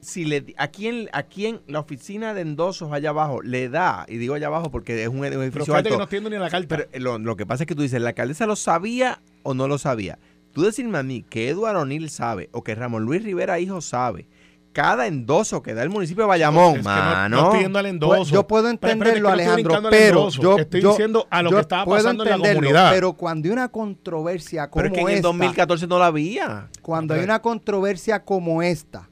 si 0.00 0.24
le 0.24 0.54
a 0.56 0.68
quién 0.68 1.08
a 1.12 1.24
quién 1.24 1.60
la 1.66 1.80
oficina 1.80 2.32
de 2.32 2.42
endosos 2.42 2.92
allá 2.92 3.10
abajo 3.10 3.42
le 3.42 3.68
da 3.68 4.06
y 4.08 4.16
digo 4.18 4.34
allá 4.34 4.46
abajo 4.46 4.70
porque 4.70 5.02
es 5.02 5.08
un 5.08 5.20
Pero 5.20 5.42
edificio 5.42 5.64
fíjate 5.66 5.78
alto 5.78 5.90
que 5.90 5.96
no 5.96 6.02
entiendo 6.04 6.30
ni 6.30 6.36
la 6.38 6.48
carta. 6.50 6.68
pero 6.68 6.88
lo, 7.02 7.18
lo 7.18 7.36
que 7.36 7.46
pasa 7.46 7.64
es 7.64 7.66
que 7.66 7.74
tú 7.74 7.82
dices 7.82 8.00
la 8.00 8.10
alcaldesa 8.10 8.46
lo 8.46 8.54
sabía 8.56 9.20
o 9.42 9.54
no 9.54 9.66
lo 9.66 9.76
sabía 9.76 10.18
tú 10.58 10.64
decirme 10.66 10.98
a 10.98 11.02
mí 11.02 11.22
que 11.22 11.48
Eduardo 11.48 11.80
O'Neill 11.82 12.10
sabe 12.10 12.48
o 12.52 12.62
que 12.64 12.74
Ramón 12.74 13.04
Luis 13.04 13.22
Rivera 13.22 13.58
hijo 13.60 13.80
sabe 13.80 14.26
cada 14.72 15.06
endoso 15.08 15.60
que 15.62 15.74
da 15.74 15.82
el 15.82 15.90
municipio 15.90 16.22
de 16.24 16.28
Bayamón 16.28 16.76
Es 16.76 16.78
que 16.78 16.82
no- 16.84 16.90
mano 16.90 17.36
no, 17.36 17.44
estoy 17.46 17.60
yendo 17.62 17.78
al 17.80 17.86
endoso. 17.86 18.16
Pues, 18.16 18.28
yo 18.28 18.46
puedo 18.46 18.62
Pero 18.64 18.74
espérate, 18.74 18.92
entenderlo, 18.98 19.28
Alejandro, 19.30 19.74
pero 19.90 20.18
endoso. 20.18 20.42
yo 20.42 20.58
estoy 20.58 20.80
yo- 20.82 20.90
diciendo 20.90 21.26
a 21.30 21.42
lo 21.42 21.50
que 21.50 21.60
estaba 21.60 21.84
pasando 21.84 22.22
en 22.24 22.30
la 22.30 22.38
comunidad. 22.54 22.92
Pero 22.92 23.14
cuando 23.14 23.48
hay 23.48 23.52
una 23.52 23.68
controversia 23.70 24.68
como 24.70 24.82
pero 24.82 24.86
es 24.88 24.92
que 24.94 25.00
en 25.00 25.08
el 25.08 25.14
esta, 25.16 25.28
2014 25.28 25.86
no 25.88 25.98
la 25.98 26.06
había 26.06 26.68
cuando 26.82 27.14
hay 27.14 27.24
una 27.24 27.40
controversia 27.42 28.24
como 28.24 28.62
esta, 28.62 29.08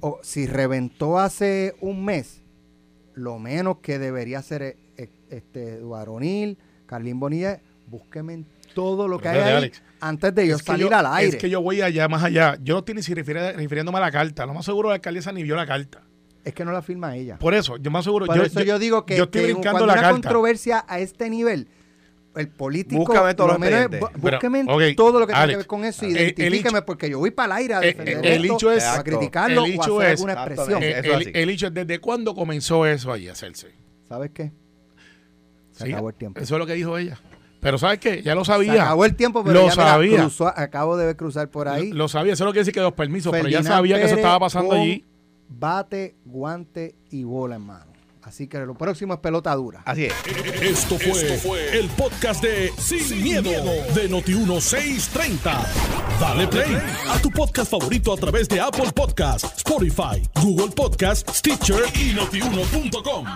o 0.00 0.20
si 0.22 0.46
reventó 0.46 1.18
hace 1.18 1.74
un 1.80 2.04
mes, 2.04 2.42
lo 3.14 3.38
menos 3.40 3.78
que 3.78 3.98
debería 3.98 4.38
hacer 4.38 4.62
eh, 4.96 5.08
este 5.30 5.76
Eduardo 5.76 6.12
O'Neill, 6.14 6.58
Carlín 6.86 7.18
Bonilla, 7.18 7.60
búsqueme 7.88 8.34
en 8.34 8.46
todo 8.74 9.08
lo 9.08 9.18
que 9.18 9.28
Pero 9.30 9.42
hay 9.42 9.50
ahí 9.50 9.56
Alex. 9.56 9.82
Antes 10.02 10.34
de 10.34 10.46
yo 10.48 10.56
Es 10.56 10.62
que 10.62 10.66
salir 10.66 10.88
yo- 10.90 10.96
al 10.96 11.06
aire. 11.06 11.28
Es 11.30 11.36
que 11.36 11.48
yo 11.48 11.62
voy 11.62 11.80
allá, 11.80 12.08
más 12.08 12.22
allá. 12.24 12.58
Yo 12.62 12.74
no 12.74 12.80
estoy 12.80 12.94
ni 12.96 13.02
si 13.02 13.14
refiri- 13.14 13.54
refiriéndome 13.54 13.98
a 13.98 14.00
la 14.02 14.10
carta. 14.10 14.44
Lo 14.44 14.52
más 14.52 14.64
seguro 14.64 14.88
la 14.90 14.96
alcaldesa 14.96 15.32
ni 15.32 15.42
vio 15.42 15.54
la 15.56 15.66
carta. 15.66 16.02
no 16.64 16.72
la 16.72 16.82
firma 16.82 17.16
ella. 17.16 17.38
Por 17.38 17.54
eso, 17.54 17.76
yo 17.76 17.90
más 17.92 18.04
seguro. 18.04 18.26
Por 18.26 18.36
yo, 18.36 18.42
eso 18.42 18.60
yo, 18.62 18.78
digo 18.80 19.06
que, 19.06 19.16
yo 19.16 19.24
estoy 19.24 19.40
que 19.42 19.46
brincando 19.52 19.78
cuando 19.78 19.86
la 19.86 19.92
hay 19.92 19.98
una 20.00 20.08
carta. 20.08 20.22
controversia 20.28 20.84
a 20.88 20.98
este 20.98 21.30
nivel, 21.30 21.68
el 22.34 22.48
político, 22.48 23.04
Búscame 23.04 23.34
todos 23.34 23.52
lo 23.52 23.58
menos 23.60 23.92
es- 23.92 24.00
búsqueme 24.20 24.60
en 24.60 24.66
Pero, 24.66 24.78
ok, 24.78 24.96
todo 24.96 25.20
lo 25.20 25.26
que 25.28 25.34
Alex, 25.34 25.50
que 25.52 25.56
ver 25.58 25.66
con 25.68 25.84
eso 25.84 26.04
y 26.04 26.10
el- 26.10 26.16
el 26.16 26.22
identifíqueme 26.24 26.82
porque 26.82 27.08
yo 27.10 27.20
voy 27.20 27.30
para 27.30 27.46
el 27.54 27.62
aire 27.62 27.74
a 27.74 27.80
Eh, 27.82 27.86
defender 27.86 28.26
eh, 28.26 28.34
el 28.36 28.42
esto, 28.44 28.54
hecho 28.56 28.72
es- 28.72 28.84
a 28.84 29.04
criticarlo 29.04 29.64
El 29.64 29.70
o 29.78 29.82
a 29.82 29.84
hecho 29.84 30.00
hacer 30.00 30.12
es- 30.14 30.20
alguna 30.20 30.32
expresión. 30.32 30.82
Eh, 30.82 30.98
es 30.98 31.04
el, 31.04 31.36
el 31.36 31.50
hecho 31.50 31.66
es 31.68 31.74
desde 31.74 31.98
cuándo 32.00 32.34
comenzó 32.34 32.86
eso 32.86 33.12
ahí 33.12 33.28
a 33.28 33.32
hacerse. 33.32 33.68
¿Sabes 34.08 34.30
qué? 34.34 34.50
Se 35.70 35.84
Sí, 35.84 35.92
acabó 35.92 36.08
el 36.08 36.14
tiempo. 36.16 36.40
Eso 36.40 36.54
es 36.54 36.58
lo 36.58 36.66
que 36.66 36.74
dijo 36.74 36.98
ella. 36.98 37.20
Pero 37.62 37.78
¿sabes 37.78 38.00
qué? 38.00 38.22
Ya 38.22 38.34
lo 38.34 38.44
Se 38.44 38.52
sabía. 38.52 38.72
acabó 38.82 39.04
el 39.04 39.14
tiempo, 39.14 39.44
pero 39.44 39.54
Lo 39.60 39.68
ya, 39.68 39.72
mira, 39.74 39.84
sabía. 39.88 40.18
cruzó- 40.24 40.52
acabo 40.54 40.96
de 40.96 41.06
ver 41.06 41.16
cruzar 41.16 41.48
por 41.48 41.68
ahí. 41.68 41.92
Lo 41.92 42.08
sabía. 42.08 42.32
Eso 42.32 42.44
no 42.44 42.50
quiere 42.50 42.62
decir 42.62 42.74
que 42.74 42.80
dos 42.80 42.92
permisos, 42.92 43.30
pero 43.30 43.48
ya 43.48 43.62
sabía 43.62 43.96
que 43.98 44.04
eso 44.06 44.16
estaba 44.16 44.40
pasando 44.40 44.74
allí. 44.74 45.04
Bate, 45.48 46.16
guante 46.24 46.96
y 47.10 47.22
bola 47.24 47.54
en 47.56 47.62
mano. 47.62 47.92
Así 48.24 48.46
que 48.48 48.58
lo 48.60 48.74
próximo 48.74 49.14
es 49.14 49.20
pelota 49.20 49.54
dura. 49.54 49.82
así 49.84 50.04
es 50.06 50.12
Esto 50.62 50.96
fue, 50.98 51.78
el 51.78 51.88
podcast 51.90 52.42
de 52.42 52.72
Sin, 52.78 53.22
miedo, 53.22 53.50
de 53.94 54.08
Noti1630. 54.10 55.66
Dale 56.20 56.46
play 56.48 56.76
a 57.10 57.18
tu 57.20 57.30
podcast 57.30 57.70
favorito 57.70 58.12
a 58.12 58.16
través 58.16 58.48
de 58.48 58.60
Apple 58.60 58.90
Podcasts, 58.94 59.52
Spotify, 59.58 60.22
Google 60.40 60.70
Podcasts, 60.74 61.38
Stitcher 61.38 61.82
y 61.94 62.12
notiuno.com. 62.14 63.26